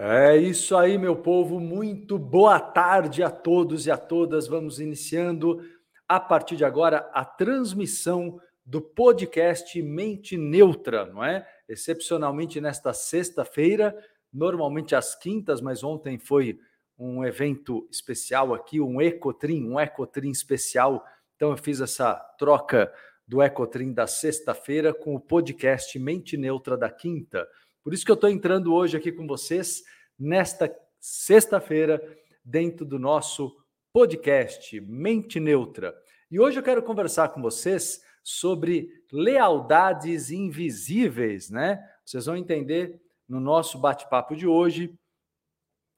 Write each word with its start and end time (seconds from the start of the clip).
É 0.00 0.36
isso 0.36 0.76
aí, 0.76 0.96
meu 0.96 1.16
povo. 1.16 1.58
Muito 1.58 2.20
boa 2.20 2.60
tarde 2.60 3.20
a 3.20 3.28
todos 3.28 3.84
e 3.84 3.90
a 3.90 3.96
todas. 3.96 4.46
Vamos 4.46 4.78
iniciando 4.78 5.60
a 6.06 6.20
partir 6.20 6.54
de 6.54 6.64
agora 6.64 7.10
a 7.12 7.24
transmissão 7.24 8.40
do 8.64 8.80
podcast 8.80 9.82
Mente 9.82 10.36
Neutra, 10.36 11.06
não 11.06 11.24
é? 11.24 11.44
Excepcionalmente 11.68 12.60
nesta 12.60 12.92
sexta-feira, 12.92 13.92
normalmente 14.32 14.94
às 14.94 15.16
quintas, 15.16 15.60
mas 15.60 15.82
ontem 15.82 16.16
foi 16.16 16.60
um 16.96 17.24
evento 17.24 17.88
especial 17.90 18.54
aqui, 18.54 18.80
um 18.80 19.02
Ecotrim, 19.02 19.68
um 19.68 19.80
Ecotrim 19.80 20.30
especial. 20.30 21.04
Então 21.34 21.50
eu 21.50 21.56
fiz 21.56 21.80
essa 21.80 22.14
troca 22.38 22.92
do 23.26 23.42
Ecotrim 23.42 23.92
da 23.92 24.06
sexta-feira 24.06 24.94
com 24.94 25.16
o 25.16 25.20
podcast 25.20 25.98
Mente 25.98 26.36
Neutra 26.36 26.76
da 26.76 26.88
quinta. 26.88 27.48
Por 27.88 27.94
isso 27.94 28.04
que 28.04 28.10
eu 28.10 28.16
estou 28.16 28.28
entrando 28.28 28.74
hoje 28.74 28.98
aqui 28.98 29.10
com 29.10 29.26
vocês, 29.26 29.82
nesta 30.18 30.70
sexta-feira, 31.00 31.98
dentro 32.44 32.84
do 32.84 32.98
nosso 32.98 33.56
podcast 33.94 34.78
Mente 34.82 35.40
Neutra. 35.40 35.96
E 36.30 36.38
hoje 36.38 36.58
eu 36.58 36.62
quero 36.62 36.82
conversar 36.82 37.30
com 37.30 37.40
vocês 37.40 38.02
sobre 38.22 38.92
lealdades 39.10 40.30
invisíveis, 40.30 41.48
né? 41.48 41.82
Vocês 42.04 42.26
vão 42.26 42.36
entender 42.36 43.00
no 43.26 43.40
nosso 43.40 43.78
bate-papo 43.78 44.36
de 44.36 44.46
hoje 44.46 44.94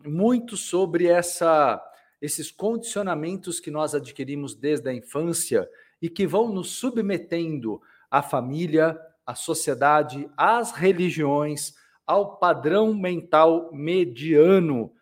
muito 0.06 0.56
sobre 0.56 1.08
essa 1.08 1.84
esses 2.22 2.52
condicionamentos 2.52 3.58
que 3.58 3.68
nós 3.68 3.96
adquirimos 3.96 4.54
desde 4.54 4.88
a 4.88 4.94
infância 4.94 5.68
e 6.00 6.08
que 6.08 6.24
vão 6.24 6.52
nos 6.52 6.70
submetendo 6.70 7.82
à 8.08 8.22
família, 8.22 8.96
à 9.26 9.34
sociedade, 9.34 10.30
às 10.36 10.70
religiões, 10.70 11.79
ao 12.10 12.38
padrão 12.38 12.92
mental 12.92 13.70
mediano 13.72 14.92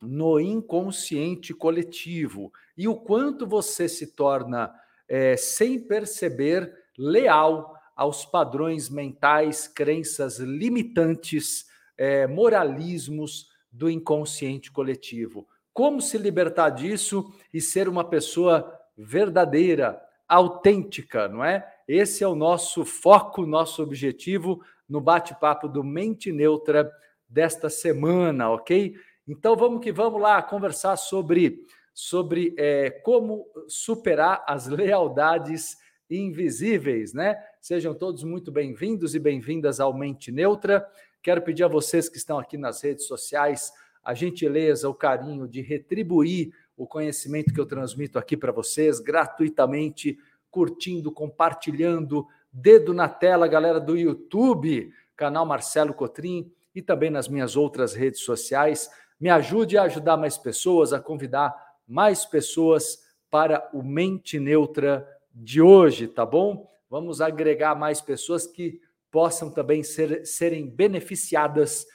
no 0.00 0.40
inconsciente 0.40 1.54
coletivo 1.54 2.52
e 2.76 2.88
o 2.88 2.96
quanto 2.96 3.46
você 3.46 3.88
se 3.88 4.08
torna, 4.08 4.74
é, 5.06 5.36
sem 5.36 5.78
perceber, 5.78 6.74
leal 6.98 7.76
aos 7.94 8.24
padrões 8.24 8.90
mentais, 8.90 9.68
crenças 9.68 10.40
limitantes, 10.40 11.66
é, 11.96 12.26
moralismos 12.26 13.46
do 13.70 13.88
inconsciente 13.88 14.72
coletivo. 14.72 15.46
Como 15.72 16.02
se 16.02 16.18
libertar 16.18 16.70
disso 16.70 17.32
e 17.54 17.60
ser 17.60 17.88
uma 17.88 18.02
pessoa 18.02 18.76
verdadeira, 18.98 20.02
autêntica, 20.26 21.28
não 21.28 21.44
é? 21.44 21.64
Esse 21.86 22.24
é 22.24 22.26
o 22.26 22.34
nosso 22.34 22.84
foco, 22.84 23.46
nosso 23.46 23.84
objetivo 23.84 24.64
no 24.92 25.00
bate-papo 25.00 25.66
do 25.66 25.82
Mente 25.82 26.30
Neutra 26.30 26.92
desta 27.26 27.70
semana, 27.70 28.50
ok? 28.50 28.94
Então 29.26 29.56
vamos 29.56 29.82
que 29.82 29.90
vamos 29.90 30.20
lá 30.20 30.42
conversar 30.42 30.96
sobre, 30.96 31.64
sobre 31.94 32.54
é, 32.58 32.90
como 32.90 33.46
superar 33.66 34.44
as 34.46 34.66
lealdades 34.66 35.78
invisíveis, 36.10 37.14
né? 37.14 37.42
Sejam 37.58 37.94
todos 37.94 38.22
muito 38.22 38.52
bem-vindos 38.52 39.14
e 39.14 39.18
bem-vindas 39.18 39.80
ao 39.80 39.96
Mente 39.96 40.30
Neutra. 40.30 40.86
Quero 41.22 41.40
pedir 41.40 41.64
a 41.64 41.68
vocês 41.68 42.10
que 42.10 42.18
estão 42.18 42.38
aqui 42.38 42.58
nas 42.58 42.82
redes 42.82 43.06
sociais 43.06 43.72
a 44.04 44.12
gentileza, 44.12 44.90
o 44.90 44.94
carinho 44.94 45.48
de 45.48 45.62
retribuir 45.62 46.52
o 46.76 46.86
conhecimento 46.86 47.54
que 47.54 47.60
eu 47.60 47.64
transmito 47.64 48.18
aqui 48.18 48.36
para 48.36 48.52
vocês 48.52 49.00
gratuitamente 49.00 50.18
curtindo, 50.50 51.10
compartilhando, 51.10 52.26
dedo 52.52 52.92
na 52.92 53.08
tela, 53.08 53.48
galera 53.48 53.80
do 53.80 53.96
YouTube, 53.96 54.92
canal 55.16 55.46
Marcelo 55.46 55.94
Cotrim 55.94 56.52
e 56.74 56.82
também 56.82 57.10
nas 57.10 57.28
minhas 57.28 57.56
outras 57.56 57.94
redes 57.94 58.20
sociais. 58.20 58.90
Me 59.18 59.30
ajude 59.30 59.78
a 59.78 59.84
ajudar 59.84 60.16
mais 60.16 60.36
pessoas, 60.36 60.92
a 60.92 61.00
convidar 61.00 61.54
mais 61.86 62.24
pessoas 62.24 62.98
para 63.30 63.68
o 63.72 63.82
Mente 63.82 64.38
Neutra 64.38 65.08
de 65.34 65.62
hoje, 65.62 66.06
tá 66.06 66.26
bom? 66.26 66.70
Vamos 66.90 67.20
agregar 67.20 67.74
mais 67.74 68.00
pessoas 68.00 68.46
que 68.46 68.80
possam 69.10 69.50
também 69.50 69.82
ser, 69.82 70.26
serem 70.26 70.68
beneficiadas 70.68 71.86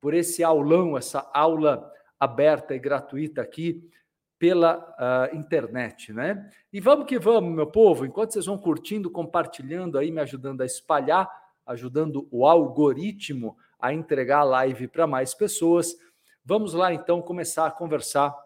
por 0.00 0.14
esse 0.14 0.44
aulão, 0.44 0.96
essa 0.96 1.28
aula 1.32 1.90
aberta 2.20 2.74
e 2.74 2.78
gratuita 2.78 3.42
aqui 3.42 3.88
pela 4.44 4.76
uh, 4.76 5.34
internet, 5.34 6.12
né? 6.12 6.50
E 6.70 6.78
vamos 6.78 7.06
que 7.06 7.18
vamos, 7.18 7.54
meu 7.54 7.66
povo, 7.66 8.04
enquanto 8.04 8.32
vocês 8.34 8.44
vão 8.44 8.58
curtindo, 8.58 9.10
compartilhando 9.10 9.96
aí, 9.96 10.10
me 10.10 10.20
ajudando 10.20 10.60
a 10.60 10.66
espalhar, 10.66 11.26
ajudando 11.64 12.28
o 12.30 12.46
algoritmo 12.46 13.56
a 13.80 13.94
entregar 13.94 14.40
a 14.40 14.44
live 14.44 14.86
para 14.88 15.06
mais 15.06 15.32
pessoas, 15.32 15.96
vamos 16.44 16.74
lá 16.74 16.92
então 16.92 17.22
começar 17.22 17.64
a 17.64 17.70
conversar 17.70 18.36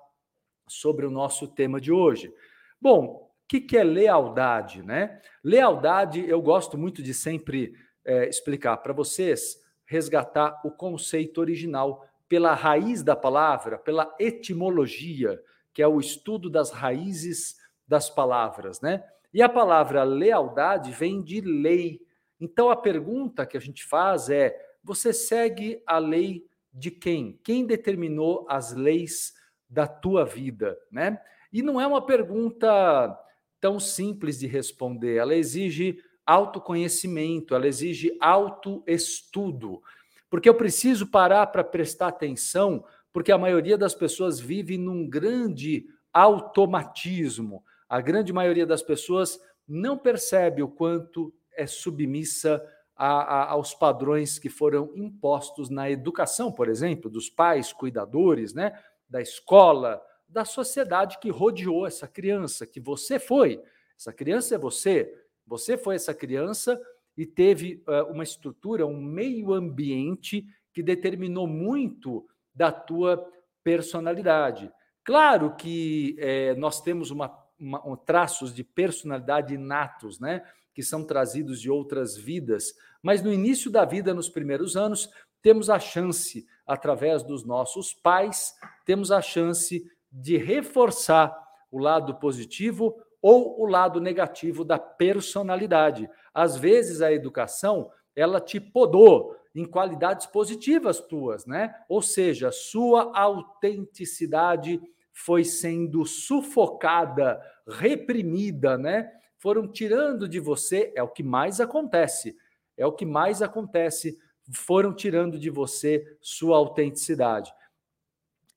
sobre 0.68 1.04
o 1.04 1.10
nosso 1.10 1.48
tema 1.48 1.80
de 1.80 1.90
hoje. 1.90 2.32
Bom, 2.80 3.04
o 3.04 3.48
que, 3.48 3.60
que 3.60 3.76
é 3.76 3.82
lealdade, 3.82 4.84
né? 4.84 5.20
Lealdade, 5.42 6.24
eu 6.28 6.40
gosto 6.40 6.78
muito 6.78 7.02
de 7.02 7.12
sempre 7.12 7.74
é, 8.04 8.28
explicar 8.28 8.76
para 8.76 8.92
vocês, 8.92 9.60
resgatar 9.84 10.60
o 10.64 10.70
conceito 10.70 11.40
original 11.40 12.06
pela 12.28 12.54
raiz 12.54 13.02
da 13.02 13.16
palavra, 13.16 13.76
pela 13.76 14.14
etimologia 14.20 15.42
que 15.78 15.82
é 15.82 15.86
o 15.86 16.00
estudo 16.00 16.50
das 16.50 16.72
raízes 16.72 17.54
das 17.86 18.10
palavras, 18.10 18.80
né? 18.80 19.04
E 19.32 19.40
a 19.40 19.48
palavra 19.48 20.02
lealdade 20.02 20.90
vem 20.90 21.22
de 21.22 21.40
lei. 21.40 22.00
Então 22.40 22.68
a 22.68 22.74
pergunta 22.74 23.46
que 23.46 23.56
a 23.56 23.60
gente 23.60 23.84
faz 23.84 24.28
é: 24.28 24.60
você 24.82 25.12
segue 25.12 25.80
a 25.86 25.98
lei 25.98 26.44
de 26.74 26.90
quem? 26.90 27.38
Quem 27.44 27.64
determinou 27.64 28.44
as 28.48 28.72
leis 28.72 29.34
da 29.70 29.86
tua 29.86 30.24
vida, 30.24 30.76
né? 30.90 31.20
E 31.52 31.62
não 31.62 31.80
é 31.80 31.86
uma 31.86 32.04
pergunta 32.04 33.16
tão 33.60 33.78
simples 33.78 34.36
de 34.36 34.48
responder, 34.48 35.14
ela 35.14 35.36
exige 35.36 36.02
autoconhecimento, 36.26 37.54
ela 37.54 37.68
exige 37.68 38.16
autoestudo, 38.20 39.80
porque 40.28 40.48
eu 40.48 40.54
preciso 40.56 41.06
parar 41.06 41.46
para 41.46 41.62
prestar 41.62 42.08
atenção 42.08 42.84
porque 43.12 43.32
a 43.32 43.38
maioria 43.38 43.78
das 43.78 43.94
pessoas 43.94 44.38
vive 44.38 44.76
num 44.76 45.08
grande 45.08 45.86
automatismo. 46.12 47.64
A 47.88 48.00
grande 48.00 48.32
maioria 48.32 48.66
das 48.66 48.82
pessoas 48.82 49.38
não 49.66 49.96
percebe 49.96 50.62
o 50.62 50.68
quanto 50.68 51.32
é 51.56 51.66
submissa 51.66 52.62
a, 52.96 53.06
a, 53.06 53.50
aos 53.50 53.74
padrões 53.74 54.38
que 54.38 54.48
foram 54.48 54.90
impostos 54.96 55.70
na 55.70 55.90
educação, 55.90 56.50
por 56.50 56.68
exemplo, 56.68 57.10
dos 57.10 57.30
pais, 57.30 57.72
cuidadores, 57.72 58.52
né, 58.52 58.72
da 59.08 59.20
escola, 59.22 60.02
da 60.28 60.44
sociedade 60.44 61.18
que 61.20 61.30
rodeou 61.30 61.86
essa 61.86 62.06
criança, 62.06 62.66
que 62.66 62.80
você 62.80 63.18
foi. 63.18 63.62
Essa 63.96 64.12
criança 64.12 64.54
é 64.54 64.58
você. 64.58 65.12
Você 65.46 65.78
foi 65.78 65.94
essa 65.94 66.12
criança 66.12 66.80
e 67.16 67.24
teve 67.24 67.82
uh, 67.88 68.12
uma 68.12 68.22
estrutura, 68.22 68.86
um 68.86 69.00
meio 69.00 69.52
ambiente 69.52 70.46
que 70.72 70.82
determinou 70.82 71.46
muito 71.46 72.26
da 72.58 72.72
tua 72.72 73.24
personalidade. 73.62 74.68
Claro 75.04 75.54
que 75.54 76.16
é, 76.18 76.56
nós 76.56 76.80
temos 76.82 77.12
uma, 77.12 77.32
uma, 77.56 77.88
um, 77.88 77.96
traços 77.96 78.52
de 78.52 78.64
personalidade 78.64 79.54
inatos, 79.54 80.18
né? 80.18 80.42
Que 80.74 80.82
são 80.82 81.04
trazidos 81.04 81.60
de 81.60 81.70
outras 81.70 82.16
vidas, 82.16 82.74
mas 83.00 83.22
no 83.22 83.32
início 83.32 83.70
da 83.70 83.84
vida, 83.84 84.12
nos 84.12 84.28
primeiros 84.28 84.76
anos, 84.76 85.08
temos 85.40 85.70
a 85.70 85.78
chance, 85.78 86.44
através 86.66 87.22
dos 87.22 87.44
nossos 87.44 87.94
pais, 87.94 88.54
temos 88.84 89.12
a 89.12 89.22
chance 89.22 89.88
de 90.10 90.36
reforçar 90.36 91.32
o 91.70 91.78
lado 91.78 92.16
positivo 92.16 92.96
ou 93.22 93.60
o 93.60 93.66
lado 93.66 94.00
negativo 94.00 94.64
da 94.64 94.80
personalidade. 94.80 96.10
Às 96.34 96.56
vezes 96.56 97.00
a 97.02 97.12
educação 97.12 97.88
ela 98.16 98.40
te 98.40 98.58
podou, 98.58 99.36
em 99.58 99.64
qualidades 99.64 100.26
positivas 100.26 101.00
tuas, 101.00 101.46
né? 101.46 101.74
Ou 101.88 102.00
seja, 102.00 102.52
sua 102.52 103.12
autenticidade 103.18 104.80
foi 105.12 105.44
sendo 105.44 106.04
sufocada, 106.04 107.40
reprimida, 107.66 108.78
né? 108.78 109.10
Foram 109.38 109.66
tirando 109.66 110.28
de 110.28 110.38
você, 110.38 110.92
é 110.94 111.02
o 111.02 111.08
que 111.08 111.22
mais 111.22 111.60
acontece. 111.60 112.36
É 112.76 112.86
o 112.86 112.92
que 112.92 113.04
mais 113.04 113.42
acontece, 113.42 114.16
foram 114.54 114.94
tirando 114.94 115.38
de 115.38 115.50
você 115.50 116.04
sua 116.20 116.56
autenticidade. 116.56 117.52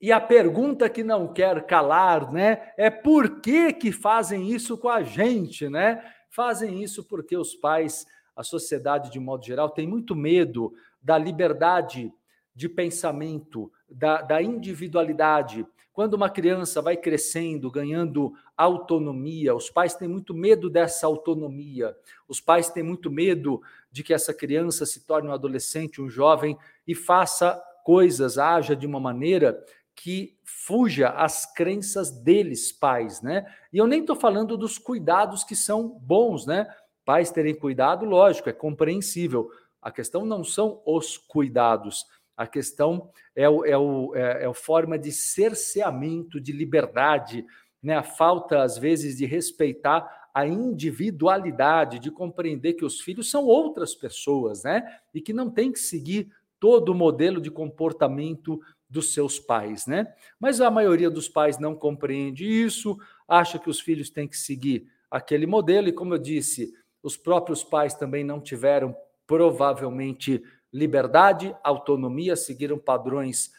E 0.00 0.10
a 0.10 0.20
pergunta 0.20 0.88
que 0.88 1.04
não 1.04 1.32
quer 1.32 1.64
calar, 1.66 2.32
né, 2.32 2.72
é 2.76 2.90
por 2.90 3.40
que 3.40 3.72
que 3.72 3.92
fazem 3.92 4.50
isso 4.50 4.76
com 4.76 4.88
a 4.88 5.02
gente, 5.02 5.68
né? 5.68 6.02
Fazem 6.30 6.82
isso 6.82 7.04
porque 7.04 7.36
os 7.36 7.54
pais, 7.54 8.04
a 8.34 8.42
sociedade 8.42 9.10
de 9.10 9.20
modo 9.20 9.44
geral 9.44 9.70
tem 9.70 9.86
muito 9.86 10.16
medo 10.16 10.72
da 11.02 11.18
liberdade 11.18 12.12
de 12.54 12.68
pensamento, 12.68 13.72
da, 13.88 14.22
da 14.22 14.42
individualidade. 14.42 15.66
Quando 15.92 16.14
uma 16.14 16.30
criança 16.30 16.80
vai 16.80 16.96
crescendo, 16.96 17.70
ganhando 17.70 18.32
autonomia, 18.56 19.54
os 19.54 19.68
pais 19.68 19.94
têm 19.94 20.08
muito 20.08 20.32
medo 20.32 20.70
dessa 20.70 21.06
autonomia, 21.06 21.94
os 22.26 22.40
pais 22.40 22.70
têm 22.70 22.82
muito 22.82 23.10
medo 23.10 23.60
de 23.90 24.02
que 24.02 24.14
essa 24.14 24.32
criança 24.32 24.86
se 24.86 25.04
torne 25.06 25.28
um 25.28 25.32
adolescente, 25.32 26.00
um 26.00 26.08
jovem 26.08 26.56
e 26.86 26.94
faça 26.94 27.62
coisas, 27.84 28.38
haja 28.38 28.74
de 28.74 28.86
uma 28.86 29.00
maneira 29.00 29.62
que 29.94 30.38
fuja 30.42 31.10
às 31.10 31.44
crenças 31.44 32.10
deles, 32.10 32.72
pais, 32.72 33.20
né? 33.20 33.44
E 33.72 33.78
eu 33.78 33.86
nem 33.86 34.00
estou 34.00 34.16
falando 34.16 34.56
dos 34.56 34.78
cuidados 34.78 35.44
que 35.44 35.54
são 35.54 35.88
bons, 35.88 36.46
né? 36.46 36.66
Pais 37.04 37.30
terem 37.30 37.54
cuidado, 37.54 38.06
lógico, 38.06 38.48
é 38.48 38.52
compreensível. 38.52 39.50
A 39.82 39.90
questão 39.90 40.24
não 40.24 40.44
são 40.44 40.80
os 40.86 41.18
cuidados, 41.18 42.06
a 42.36 42.46
questão 42.46 43.10
é, 43.36 43.48
o, 43.48 43.64
é, 43.64 43.76
o, 43.76 44.14
é, 44.14 44.44
é 44.44 44.46
a 44.46 44.54
forma 44.54 44.98
de 44.98 45.12
cerceamento 45.12 46.40
de 46.40 46.52
liberdade, 46.52 47.44
né? 47.82 47.96
a 47.96 48.02
falta, 48.02 48.62
às 48.62 48.78
vezes, 48.78 49.18
de 49.18 49.26
respeitar 49.26 50.30
a 50.32 50.46
individualidade, 50.46 51.98
de 51.98 52.10
compreender 52.10 52.74
que 52.74 52.84
os 52.84 53.00
filhos 53.00 53.30
são 53.30 53.44
outras 53.44 53.94
pessoas, 53.94 54.62
né? 54.62 54.82
E 55.12 55.20
que 55.20 55.32
não 55.32 55.50
tem 55.50 55.70
que 55.70 55.78
seguir 55.78 56.32
todo 56.58 56.90
o 56.90 56.94
modelo 56.94 57.40
de 57.40 57.50
comportamento 57.50 58.58
dos 58.88 59.12
seus 59.12 59.38
pais, 59.38 59.86
né? 59.86 60.12
Mas 60.40 60.60
a 60.60 60.70
maioria 60.70 61.10
dos 61.10 61.28
pais 61.28 61.58
não 61.58 61.74
compreende 61.74 62.46
isso, 62.46 62.96
acha 63.28 63.58
que 63.58 63.68
os 63.68 63.80
filhos 63.80 64.08
têm 64.08 64.26
que 64.26 64.38
seguir 64.38 64.86
aquele 65.10 65.46
modelo, 65.46 65.88
e 65.88 65.92
como 65.92 66.14
eu 66.14 66.18
disse, 66.18 66.72
os 67.02 67.16
próprios 67.16 67.62
pais 67.62 67.94
também 67.94 68.24
não 68.24 68.40
tiveram 68.40 68.96
provavelmente 69.26 70.42
liberdade, 70.72 71.54
autonomia, 71.62 72.34
seguiram 72.34 72.78
padrões 72.78 73.50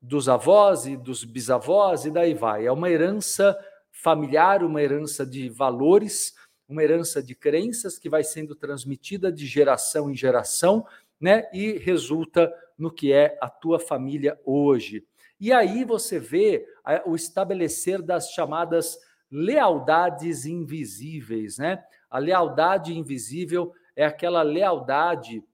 dos 0.00 0.28
avós 0.28 0.86
e 0.86 0.96
dos 0.96 1.24
bisavós 1.24 2.04
e 2.04 2.10
daí 2.10 2.34
vai. 2.34 2.66
É 2.66 2.72
uma 2.72 2.90
herança 2.90 3.58
familiar, 3.90 4.62
uma 4.62 4.80
herança 4.80 5.26
de 5.26 5.48
valores, 5.48 6.34
uma 6.68 6.82
herança 6.82 7.22
de 7.22 7.34
crenças 7.34 7.98
que 7.98 8.08
vai 8.08 8.22
sendo 8.22 8.54
transmitida 8.54 9.32
de 9.32 9.46
geração 9.46 10.10
em 10.10 10.14
geração, 10.14 10.86
né? 11.20 11.48
E 11.52 11.72
resulta 11.78 12.52
no 12.76 12.92
que 12.92 13.12
é 13.12 13.36
a 13.40 13.48
tua 13.48 13.80
família 13.80 14.38
hoje. 14.44 15.04
E 15.40 15.52
aí 15.52 15.84
você 15.84 16.18
vê 16.18 16.66
o 17.06 17.16
estabelecer 17.16 18.02
das 18.02 18.30
chamadas 18.30 18.98
lealdades 19.30 20.46
invisíveis, 20.46 21.58
né? 21.58 21.82
A 22.10 22.18
lealdade 22.18 22.96
invisível 22.96 23.72
é 23.98 24.04
aquela 24.04 24.42
lealdade 24.42 25.44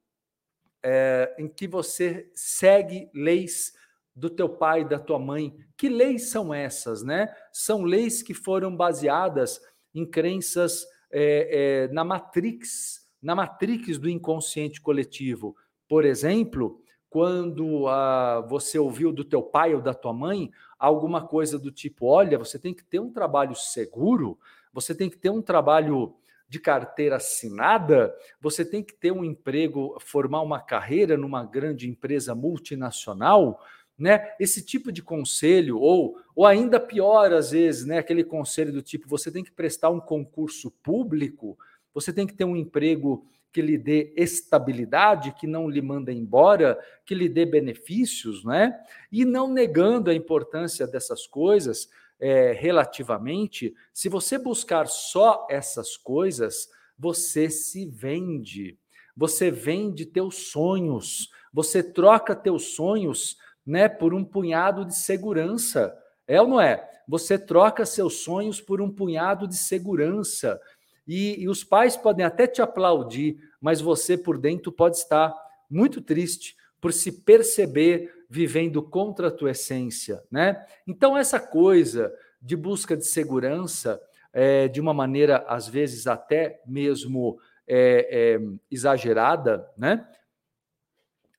é, 0.82 1.34
em 1.38 1.48
que 1.48 1.66
você 1.66 2.30
segue 2.34 3.08
leis 3.14 3.72
do 4.14 4.28
teu 4.28 4.50
pai 4.50 4.82
e 4.82 4.88
da 4.88 4.98
tua 4.98 5.18
mãe. 5.18 5.56
Que 5.78 5.88
leis 5.88 6.28
são 6.28 6.52
essas, 6.52 7.02
né? 7.02 7.34
São 7.50 7.84
leis 7.84 8.22
que 8.22 8.34
foram 8.34 8.76
baseadas 8.76 9.58
em 9.94 10.04
crenças 10.04 10.86
é, 11.10 11.86
é, 11.86 11.88
na 11.88 12.04
matrix, 12.04 13.08
na 13.22 13.34
matrix 13.34 13.96
do 13.96 14.10
inconsciente 14.10 14.78
coletivo. 14.78 15.56
Por 15.88 16.04
exemplo, 16.04 16.82
quando 17.08 17.88
ah, 17.88 18.44
você 18.46 18.78
ouviu 18.78 19.10
do 19.10 19.24
teu 19.24 19.42
pai 19.42 19.74
ou 19.74 19.80
da 19.80 19.94
tua 19.94 20.12
mãe 20.12 20.50
alguma 20.78 21.26
coisa 21.26 21.58
do 21.58 21.72
tipo, 21.72 22.04
olha, 22.04 22.36
você 22.36 22.58
tem 22.58 22.74
que 22.74 22.84
ter 22.84 23.00
um 23.00 23.10
trabalho 23.10 23.56
seguro, 23.56 24.38
você 24.70 24.94
tem 24.94 25.08
que 25.08 25.16
ter 25.16 25.30
um 25.30 25.40
trabalho 25.40 26.14
de 26.48 26.58
carteira 26.60 27.16
assinada, 27.16 28.14
você 28.40 28.64
tem 28.64 28.82
que 28.82 28.94
ter 28.94 29.12
um 29.12 29.24
emprego, 29.24 29.96
formar 30.00 30.42
uma 30.42 30.60
carreira 30.60 31.16
numa 31.16 31.44
grande 31.44 31.88
empresa 31.88 32.34
multinacional, 32.34 33.60
né? 33.98 34.34
Esse 34.38 34.64
tipo 34.64 34.92
de 34.92 35.02
conselho, 35.02 35.78
ou, 35.78 36.16
ou 36.34 36.46
ainda 36.46 36.80
pior, 36.80 37.32
às 37.32 37.52
vezes, 37.52 37.86
né? 37.86 37.98
Aquele 37.98 38.24
conselho 38.24 38.72
do 38.72 38.82
tipo: 38.82 39.08
você 39.08 39.30
tem 39.30 39.44
que 39.44 39.52
prestar 39.52 39.90
um 39.90 40.00
concurso 40.00 40.70
público, 40.82 41.56
você 41.92 42.12
tem 42.12 42.26
que 42.26 42.34
ter 42.34 42.44
um 42.44 42.56
emprego 42.56 43.26
que 43.52 43.62
lhe 43.62 43.78
dê 43.78 44.12
estabilidade, 44.16 45.32
que 45.38 45.46
não 45.46 45.70
lhe 45.70 45.80
manda 45.80 46.12
embora, 46.12 46.76
que 47.06 47.14
lhe 47.14 47.28
dê 47.28 47.46
benefícios, 47.46 48.44
né? 48.44 48.76
E 49.12 49.24
não 49.24 49.48
negando 49.48 50.10
a 50.10 50.14
importância 50.14 50.88
dessas 50.88 51.24
coisas, 51.24 51.88
é, 52.20 52.52
relativamente, 52.52 53.74
se 53.92 54.08
você 54.08 54.38
buscar 54.38 54.86
só 54.86 55.46
essas 55.50 55.96
coisas, 55.96 56.68
você 56.98 57.50
se 57.50 57.86
vende. 57.86 58.78
Você 59.16 59.50
vende 59.50 60.06
teus 60.06 60.50
sonhos, 60.50 61.30
você 61.52 61.82
troca 61.82 62.34
teus 62.34 62.74
sonhos 62.74 63.36
né, 63.64 63.88
por 63.88 64.12
um 64.12 64.24
punhado 64.24 64.84
de 64.84 64.94
segurança. 64.94 65.96
É 66.26 66.40
ou 66.40 66.48
não 66.48 66.60
é? 66.60 66.88
Você 67.06 67.38
troca 67.38 67.86
seus 67.86 68.22
sonhos 68.22 68.60
por 68.60 68.80
um 68.80 68.90
punhado 68.90 69.46
de 69.46 69.56
segurança. 69.56 70.60
E, 71.06 71.42
e, 71.42 71.48
os 71.48 71.62
pais 71.62 71.96
podem 71.96 72.24
até 72.24 72.46
te 72.46 72.62
aplaudir, 72.62 73.36
mas 73.60 73.80
você 73.80 74.16
por 74.16 74.38
dentro 74.38 74.72
pode 74.72 74.96
estar 74.96 75.34
muito 75.70 76.00
triste 76.00 76.56
por 76.80 76.92
se 76.92 77.12
perceber 77.12 78.23
vivendo 78.34 78.82
contra 78.82 79.28
a 79.28 79.30
tua 79.30 79.52
essência, 79.52 80.20
né? 80.28 80.66
Então 80.84 81.16
essa 81.16 81.38
coisa 81.38 82.12
de 82.42 82.56
busca 82.56 82.96
de 82.96 83.06
segurança, 83.06 84.02
é, 84.32 84.66
de 84.66 84.80
uma 84.80 84.92
maneira 84.92 85.44
às 85.46 85.68
vezes 85.68 86.08
até 86.08 86.60
mesmo 86.66 87.38
é, 87.64 88.08
é, 88.10 88.40
exagerada, 88.68 89.70
né? 89.78 90.04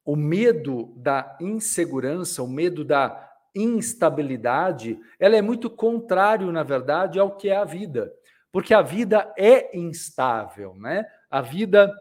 O 0.06 0.16
medo 0.16 0.94
da 0.96 1.38
insegurança, 1.42 2.42
o 2.42 2.48
medo 2.48 2.86
da 2.86 3.30
instabilidade, 3.54 4.98
ela 5.20 5.36
é 5.36 5.42
muito 5.42 5.70
contrário, 5.70 6.50
na 6.50 6.64
verdade, 6.64 7.20
ao 7.20 7.36
que 7.36 7.50
é 7.50 7.58
a 7.58 7.66
vida, 7.66 8.14
porque 8.54 8.74
a 8.74 8.82
vida 8.82 9.34
é 9.38 9.78
instável, 9.78 10.76
né? 10.76 11.06
A 11.30 11.42
vida 11.42 11.94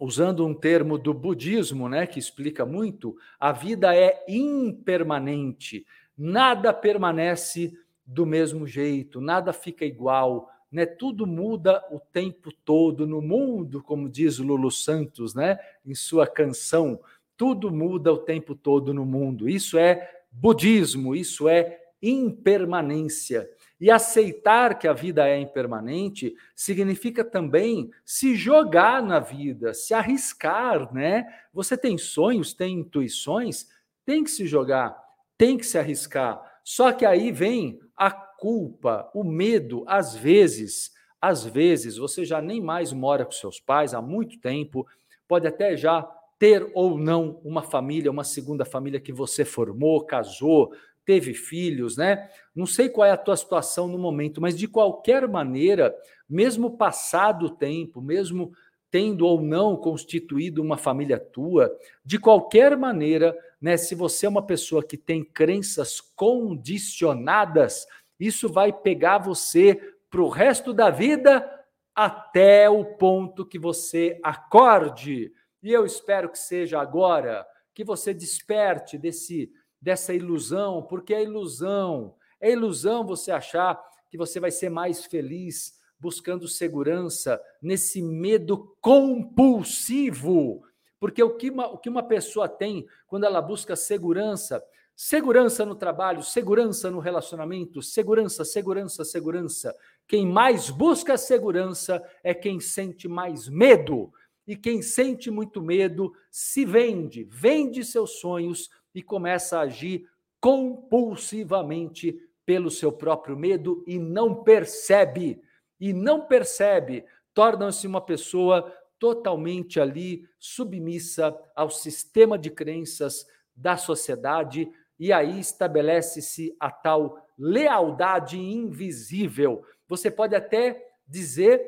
usando 0.00 0.46
um 0.46 0.54
termo 0.54 0.96
do 0.96 1.12
budismo, 1.12 1.86
né, 1.86 2.06
que 2.06 2.18
explica 2.18 2.64
muito, 2.64 3.14
a 3.38 3.52
vida 3.52 3.94
é 3.94 4.24
impermanente, 4.26 5.86
nada 6.16 6.72
permanece 6.72 7.78
do 8.06 8.24
mesmo 8.24 8.66
jeito, 8.66 9.20
nada 9.20 9.52
fica 9.52 9.84
igual, 9.84 10.50
né? 10.72 10.86
Tudo 10.86 11.26
muda 11.26 11.84
o 11.90 12.00
tempo 12.00 12.50
todo 12.64 13.06
no 13.06 13.20
mundo, 13.20 13.82
como 13.82 14.08
diz 14.08 14.38
Lulu 14.38 14.70
Santos, 14.70 15.34
né, 15.34 15.58
em 15.84 15.94
sua 15.94 16.26
canção, 16.26 16.98
tudo 17.36 17.70
muda 17.70 18.12
o 18.12 18.18
tempo 18.18 18.54
todo 18.54 18.94
no 18.94 19.04
mundo. 19.04 19.48
Isso 19.48 19.78
é 19.78 20.22
budismo, 20.30 21.14
isso 21.14 21.48
é 21.48 21.78
impermanência. 22.02 23.48
E 23.80 23.90
aceitar 23.90 24.78
que 24.78 24.86
a 24.86 24.92
vida 24.92 25.26
é 25.26 25.38
impermanente 25.40 26.34
significa 26.54 27.24
também 27.24 27.90
se 28.04 28.34
jogar 28.34 29.02
na 29.02 29.18
vida, 29.18 29.72
se 29.72 29.94
arriscar, 29.94 30.92
né? 30.92 31.24
Você 31.52 31.76
tem 31.76 31.96
sonhos, 31.96 32.52
tem 32.52 32.80
intuições, 32.80 33.68
tem 34.04 34.22
que 34.22 34.30
se 34.30 34.46
jogar, 34.46 34.96
tem 35.38 35.56
que 35.56 35.64
se 35.64 35.78
arriscar. 35.78 36.40
Só 36.62 36.92
que 36.92 37.06
aí 37.06 37.32
vem 37.32 37.80
a 37.96 38.10
culpa, 38.10 39.10
o 39.14 39.24
medo, 39.24 39.84
às 39.86 40.14
vezes, 40.14 40.92
às 41.20 41.44
vezes 41.44 41.96
você 41.96 42.24
já 42.24 42.40
nem 42.40 42.60
mais 42.60 42.92
mora 42.92 43.24
com 43.24 43.32
seus 43.32 43.60
pais 43.60 43.94
há 43.94 44.02
muito 44.02 44.38
tempo, 44.40 44.86
pode 45.26 45.46
até 45.46 45.76
já 45.76 46.02
ter 46.38 46.70
ou 46.74 46.98
não 46.98 47.38
uma 47.44 47.62
família, 47.62 48.10
uma 48.10 48.24
segunda 48.24 48.64
família 48.64 48.98
que 48.98 49.12
você 49.12 49.44
formou, 49.44 50.04
casou, 50.06 50.72
teve 51.04 51.34
filhos, 51.34 51.96
né? 51.96 52.28
Não 52.54 52.66
sei 52.66 52.88
qual 52.88 53.06
é 53.06 53.10
a 53.10 53.16
tua 53.16 53.36
situação 53.36 53.88
no 53.88 53.98
momento, 53.98 54.40
mas 54.40 54.56
de 54.56 54.68
qualquer 54.68 55.26
maneira, 55.26 55.94
mesmo 56.28 56.76
passado 56.76 57.46
o 57.46 57.50
tempo, 57.50 58.00
mesmo 58.00 58.52
tendo 58.90 59.24
ou 59.24 59.40
não 59.40 59.76
constituído 59.76 60.60
uma 60.60 60.76
família 60.76 61.18
tua, 61.18 61.70
de 62.04 62.18
qualquer 62.18 62.76
maneira, 62.76 63.36
né, 63.60 63.76
se 63.76 63.94
você 63.94 64.26
é 64.26 64.28
uma 64.28 64.44
pessoa 64.44 64.82
que 64.82 64.96
tem 64.96 65.22
crenças 65.22 66.00
condicionadas, 66.00 67.86
isso 68.18 68.48
vai 68.48 68.72
pegar 68.72 69.18
você 69.18 69.78
para 70.10 70.20
o 70.20 70.28
resto 70.28 70.72
da 70.72 70.90
vida 70.90 71.48
até 71.94 72.68
o 72.68 72.84
ponto 72.84 73.46
que 73.46 73.58
você 73.58 74.18
acorde. 74.22 75.32
E 75.62 75.72
eu 75.72 75.86
espero 75.86 76.28
que 76.28 76.38
seja 76.38 76.80
agora, 76.80 77.46
que 77.72 77.84
você 77.84 78.12
desperte 78.12 78.98
desse 78.98 79.52
dessa 79.80 80.12
ilusão, 80.12 80.82
porque 80.82 81.14
é 81.14 81.22
ilusão. 81.22 82.14
É 82.40 82.50
ilusão 82.50 83.04
você 83.04 83.30
achar 83.30 83.80
que 84.10 84.18
você 84.18 84.40
vai 84.40 84.50
ser 84.50 84.68
mais 84.68 85.04
feliz 85.04 85.78
buscando 85.98 86.48
segurança 86.48 87.40
nesse 87.60 88.00
medo 88.00 88.74
compulsivo. 88.80 90.62
Porque 90.98 91.22
o 91.22 91.36
que, 91.36 91.50
uma, 91.50 91.68
o 91.68 91.78
que 91.78 91.88
uma 91.88 92.02
pessoa 92.02 92.48
tem 92.48 92.86
quando 93.06 93.24
ela 93.24 93.40
busca 93.40 93.76
segurança, 93.76 94.62
segurança 94.96 95.64
no 95.64 95.74
trabalho, 95.74 96.22
segurança 96.22 96.90
no 96.90 96.98
relacionamento, 96.98 97.82
segurança, 97.82 98.44
segurança, 98.44 99.04
segurança. 99.04 99.74
Quem 100.06 100.26
mais 100.26 100.68
busca 100.68 101.16
segurança 101.16 102.02
é 102.22 102.34
quem 102.34 102.60
sente 102.60 103.08
mais 103.08 103.48
medo. 103.48 104.12
E 104.46 104.56
quem 104.56 104.82
sente 104.82 105.30
muito 105.30 105.62
medo 105.62 106.12
se 106.30 106.64
vende, 106.64 107.24
vende 107.24 107.84
seus 107.84 108.18
sonhos 108.18 108.68
e 108.94 109.02
começa 109.02 109.58
a 109.58 109.62
agir 109.62 110.06
compulsivamente 110.40 112.18
pelo 112.44 112.70
seu 112.70 112.90
próprio 112.90 113.36
medo 113.36 113.84
e 113.86 113.98
não 113.98 114.42
percebe. 114.42 115.40
E 115.78 115.92
não 115.92 116.26
percebe, 116.26 117.04
torna-se 117.32 117.86
uma 117.86 118.00
pessoa 118.00 118.74
totalmente 118.98 119.80
ali 119.80 120.28
submissa 120.38 121.34
ao 121.56 121.70
sistema 121.70 122.38
de 122.38 122.50
crenças 122.50 123.26
da 123.56 123.76
sociedade 123.76 124.70
e 124.98 125.12
aí 125.12 125.40
estabelece-se 125.40 126.54
a 126.60 126.70
tal 126.70 127.26
lealdade 127.38 128.38
invisível. 128.38 129.64
Você 129.88 130.10
pode 130.10 130.36
até 130.36 130.86
dizer 131.08 131.66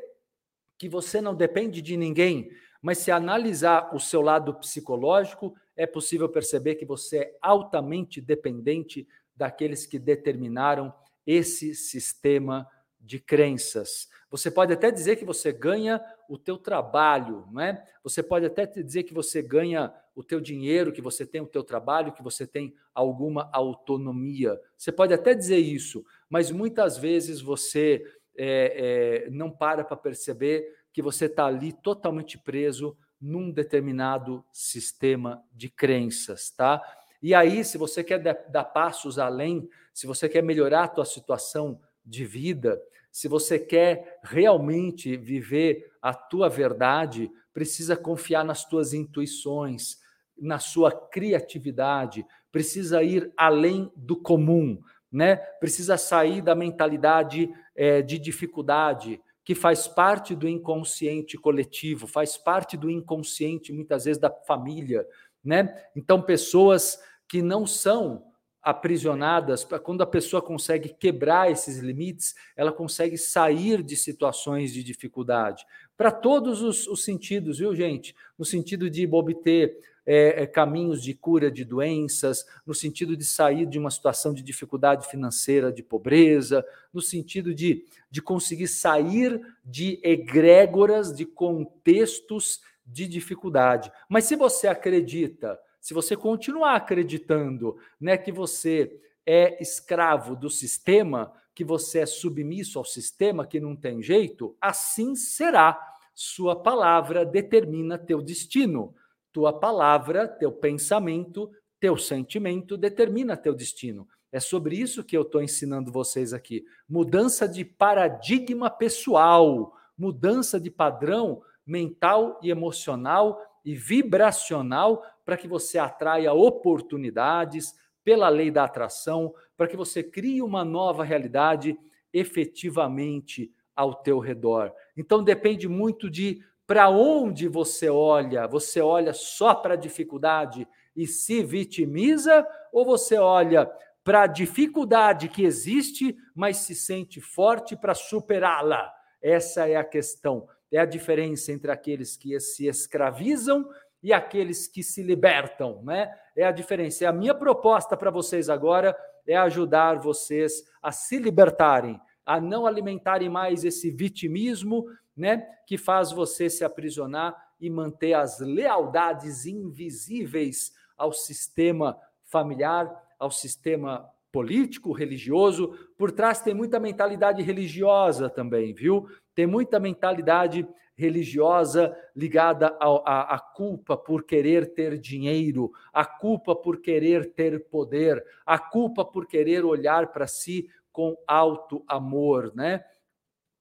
que 0.77 0.87
você 0.87 1.19
não 1.19 1.33
depende 1.33 1.81
de 1.81 1.97
ninguém, 1.97 2.51
mas 2.83 2.97
se 2.97 3.09
analisar 3.09 3.95
o 3.95 3.99
seu 3.99 4.21
lado 4.21 4.53
psicológico, 4.55 5.55
é 5.73 5.87
possível 5.87 6.27
perceber 6.27 6.75
que 6.75 6.85
você 6.85 7.17
é 7.17 7.37
altamente 7.41 8.19
dependente 8.19 9.07
daqueles 9.33 9.85
que 9.85 9.97
determinaram 9.97 10.93
esse 11.25 11.73
sistema 11.73 12.67
de 12.99 13.19
crenças. 13.19 14.09
Você 14.29 14.51
pode 14.51 14.73
até 14.73 14.91
dizer 14.91 15.15
que 15.15 15.23
você 15.23 15.53
ganha 15.53 16.03
o 16.27 16.37
teu 16.37 16.57
trabalho, 16.57 17.47
não 17.53 17.61
é? 17.61 17.81
Você 18.03 18.21
pode 18.21 18.45
até 18.45 18.65
dizer 18.65 19.03
que 19.03 19.13
você 19.13 19.41
ganha 19.41 19.93
o 20.13 20.21
teu 20.21 20.41
dinheiro, 20.41 20.91
que 20.91 21.01
você 21.01 21.25
tem 21.25 21.39
o 21.39 21.47
teu 21.47 21.63
trabalho, 21.63 22.11
que 22.11 22.21
você 22.21 22.45
tem 22.45 22.75
alguma 22.93 23.49
autonomia. 23.53 24.59
Você 24.77 24.91
pode 24.91 25.13
até 25.13 25.33
dizer 25.33 25.57
isso, 25.57 26.05
mas 26.29 26.51
muitas 26.51 26.97
vezes 26.97 27.39
você 27.39 28.05
é, 28.37 29.25
é, 29.25 29.29
não 29.29 29.49
para 29.49 29.85
para 29.85 29.95
perceber 29.95 30.82
que 30.93 31.01
você 31.01 31.25
está 31.25 31.45
ali 31.45 31.73
totalmente 31.73 32.37
preso 32.37 32.95
num 33.19 33.51
determinado 33.51 34.45
sistema 34.53 35.43
de 35.51 35.69
crenças, 35.69 36.51
tá? 36.51 36.81
E 37.21 37.33
aí, 37.33 37.63
se 37.63 37.77
você 37.77 38.03
quer 38.03 38.19
dar 38.49 38.65
passos 38.65 39.17
além, 39.17 39.67
se 39.93 40.05
você 40.05 40.29
quer 40.29 40.43
melhorar 40.43 40.83
a 40.83 40.87
tua 40.89 41.05
situação 41.05 41.79
de 42.05 42.25
vida, 42.25 42.81
se 43.09 43.27
você 43.27 43.57
quer 43.57 44.19
realmente 44.23 45.15
viver 45.15 45.89
a 46.01 46.13
tua 46.13 46.49
verdade, 46.49 47.31
precisa 47.53 47.95
confiar 47.95 48.43
nas 48.43 48.65
tuas 48.65 48.93
intuições, 48.93 49.99
na 50.37 50.59
sua 50.59 50.91
criatividade, 50.91 52.25
precisa 52.51 53.01
ir 53.01 53.31
além 53.37 53.91
do 53.95 54.17
comum, 54.17 54.81
né? 55.11 55.37
Precisa 55.37 55.95
sair 55.95 56.41
da 56.41 56.55
mentalidade 56.55 57.49
é, 57.75 58.01
de 58.01 58.19
dificuldade, 58.19 59.21
que 59.43 59.53
faz 59.53 59.87
parte 59.87 60.35
do 60.35 60.47
inconsciente 60.47 61.37
coletivo, 61.37 62.07
faz 62.07 62.37
parte 62.37 62.77
do 62.77 62.89
inconsciente, 62.89 63.73
muitas 63.73 64.05
vezes, 64.05 64.21
da 64.21 64.29
família, 64.29 65.05
né? 65.43 65.75
Então, 65.95 66.21
pessoas 66.21 66.99
que 67.27 67.41
não 67.41 67.67
são 67.67 68.31
aprisionadas, 68.61 69.65
quando 69.83 70.01
a 70.01 70.07
pessoa 70.07 70.41
consegue 70.41 70.95
quebrar 70.97 71.51
esses 71.51 71.79
limites, 71.79 72.33
ela 72.55 72.71
consegue 72.71 73.17
sair 73.17 73.83
de 73.83 73.97
situações 73.97 74.71
de 74.71 74.81
dificuldade. 74.81 75.65
Para 75.97 76.09
todos 76.09 76.61
os, 76.61 76.87
os, 76.87 77.03
sentidos, 77.03 77.59
viu, 77.59 77.75
gente? 77.75 78.15
No 78.39 78.45
sentido 78.45 78.89
de 78.89 79.05
obter 79.05 79.77
é, 80.05 80.43
é, 80.43 80.45
caminhos 80.45 81.01
de 81.01 81.13
cura 81.13 81.49
de 81.49 81.63
doenças, 81.63 82.45
no 82.65 82.73
sentido 82.73 83.15
de 83.15 83.25
sair 83.25 83.65
de 83.65 83.79
uma 83.79 83.91
situação 83.91 84.33
de 84.33 84.41
dificuldade 84.41 85.07
financeira, 85.07 85.71
de 85.71 85.81
pobreza, 85.81 86.65
no 86.93 87.01
sentido 87.01 87.53
de, 87.53 87.85
de 88.09 88.21
conseguir 88.21 88.67
sair 88.67 89.41
de 89.63 89.99
egrégoras, 90.03 91.15
de 91.15 91.25
contextos 91.25 92.61
de 92.85 93.07
dificuldade. 93.07 93.91
Mas 94.09 94.25
se 94.25 94.35
você 94.35 94.67
acredita 94.67 95.59
se 95.83 95.93
você 95.93 96.15
continuar 96.15 96.77
acreditando 96.77 97.77
né, 97.99 98.17
que 98.17 98.31
você 98.31 99.01
é 99.25 99.61
escravo 99.61 100.33
do 100.33 100.49
sistema, 100.49 101.33
que 101.53 101.65
você 101.65 101.99
é 101.99 102.05
submisso 102.05 102.79
ao 102.79 102.85
sistema, 102.85 103.45
que 103.45 103.59
não 103.59 103.75
tem 103.75 104.01
jeito, 104.01 104.55
assim 104.61 105.13
será. 105.13 105.77
Sua 106.15 106.55
palavra 106.55 107.25
determina 107.25 107.97
teu 107.97 108.21
destino. 108.21 108.95
Tua 109.33 109.51
palavra, 109.51 110.27
teu 110.27 110.51
pensamento, 110.51 111.51
teu 111.79 111.97
sentimento 111.97 112.77
determina 112.77 113.35
teu 113.35 113.53
destino. 113.53 114.07
É 114.31 114.39
sobre 114.39 114.75
isso 114.75 115.03
que 115.03 115.17
eu 115.17 115.23
estou 115.23 115.41
ensinando 115.41 115.91
vocês 115.91 116.33
aqui. 116.33 116.63
Mudança 116.87 117.47
de 117.47 117.65
paradigma 117.65 118.69
pessoal, 118.69 119.73
mudança 119.97 120.59
de 120.59 120.71
padrão 120.71 121.41
mental 121.65 122.39
e 122.41 122.49
emocional 122.49 123.41
e 123.65 123.75
vibracional 123.75 125.03
para 125.25 125.37
que 125.37 125.47
você 125.47 125.77
atraia 125.77 126.31
oportunidades 126.33 127.73
pela 128.03 128.29
lei 128.29 128.51
da 128.51 128.65
atração, 128.65 129.33
para 129.55 129.67
que 129.67 129.77
você 129.77 130.03
crie 130.03 130.41
uma 130.41 130.63
nova 130.63 131.03
realidade 131.03 131.77
efetivamente 132.11 133.51
ao 133.75 133.95
teu 133.95 134.19
redor. 134.19 134.71
Então 134.95 135.23
depende 135.23 135.67
muito 135.67 136.09
de 136.09 136.43
para 136.73 136.89
onde 136.89 137.47
você 137.47 137.87
olha. 137.87 138.47
Você 138.47 138.81
olha 138.81 139.13
só 139.13 139.53
para 139.53 139.75
a 139.75 139.77
dificuldade 139.77 140.67
e 140.95 141.05
se 141.05 141.43
vitimiza 141.43 142.43
ou 142.71 142.83
você 142.83 143.15
olha 143.15 143.71
para 144.03 144.23
a 144.23 144.27
dificuldade 144.27 145.29
que 145.29 145.45
existe, 145.45 146.17
mas 146.33 146.57
se 146.57 146.73
sente 146.73 147.21
forte 147.21 147.75
para 147.75 147.93
superá-la? 147.93 148.91
Essa 149.21 149.69
é 149.69 149.75
a 149.75 149.83
questão. 149.83 150.47
É 150.71 150.79
a 150.79 150.85
diferença 150.85 151.51
entre 151.51 151.71
aqueles 151.71 152.17
que 152.17 152.39
se 152.39 152.65
escravizam 152.65 153.69
e 154.01 154.11
aqueles 154.11 154.67
que 154.67 154.81
se 154.81 155.03
libertam, 155.03 155.83
né? 155.83 156.11
É 156.35 156.43
a 156.43 156.51
diferença. 156.51 157.03
E 157.03 157.05
a 157.05 157.13
minha 157.13 157.35
proposta 157.35 157.95
para 157.95 158.09
vocês 158.09 158.49
agora 158.49 158.97
é 159.27 159.35
ajudar 159.35 159.99
vocês 159.99 160.63
a 160.81 160.91
se 160.91 161.19
libertarem, 161.19 162.01
a 162.25 162.41
não 162.41 162.65
alimentarem 162.65 163.29
mais 163.29 163.63
esse 163.63 163.91
vitimismo, 163.91 164.87
né, 165.15 165.47
que 165.67 165.77
faz 165.77 166.11
você 166.11 166.49
se 166.49 166.63
aprisionar 166.63 167.35
e 167.59 167.69
manter 167.69 168.13
as 168.13 168.39
lealdades 168.39 169.45
invisíveis 169.45 170.73
ao 170.97 171.13
sistema 171.13 171.97
familiar, 172.25 172.91
ao 173.19 173.31
sistema 173.31 174.09
político, 174.31 174.91
religioso. 174.91 175.77
Por 175.97 176.11
trás 176.11 176.41
tem 176.41 176.53
muita 176.53 176.79
mentalidade 176.79 177.41
religiosa 177.41 178.29
também, 178.29 178.73
viu? 178.73 179.07
Tem 179.35 179.45
muita 179.45 179.79
mentalidade 179.79 180.67
religiosa 180.95 181.95
ligada 182.15 182.67
à 182.79 183.39
culpa 183.55 183.97
por 183.97 184.23
querer 184.23 184.73
ter 184.73 184.97
dinheiro, 184.97 185.71
a 185.91 186.05
culpa 186.05 186.55
por 186.55 186.81
querer 186.81 187.33
ter 187.33 187.65
poder, 187.65 188.23
a 188.45 188.59
culpa 188.59 189.03
por 189.03 189.25
querer 189.25 189.65
olhar 189.65 190.11
para 190.11 190.27
si 190.27 190.69
com 190.91 191.17
alto 191.27 191.83
amor, 191.87 192.53
né? 192.55 192.83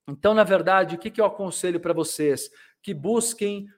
Então, 0.08 0.34
na 0.34 0.44
verdade, 0.44 0.96
o 0.96 0.98
que, 0.98 1.10
que 1.10 1.20
eu 1.20 1.24
aconselho 1.24 1.80
para 1.80 1.92
vocês? 1.92 2.50
Que 2.82 2.92
busquem 2.92 3.68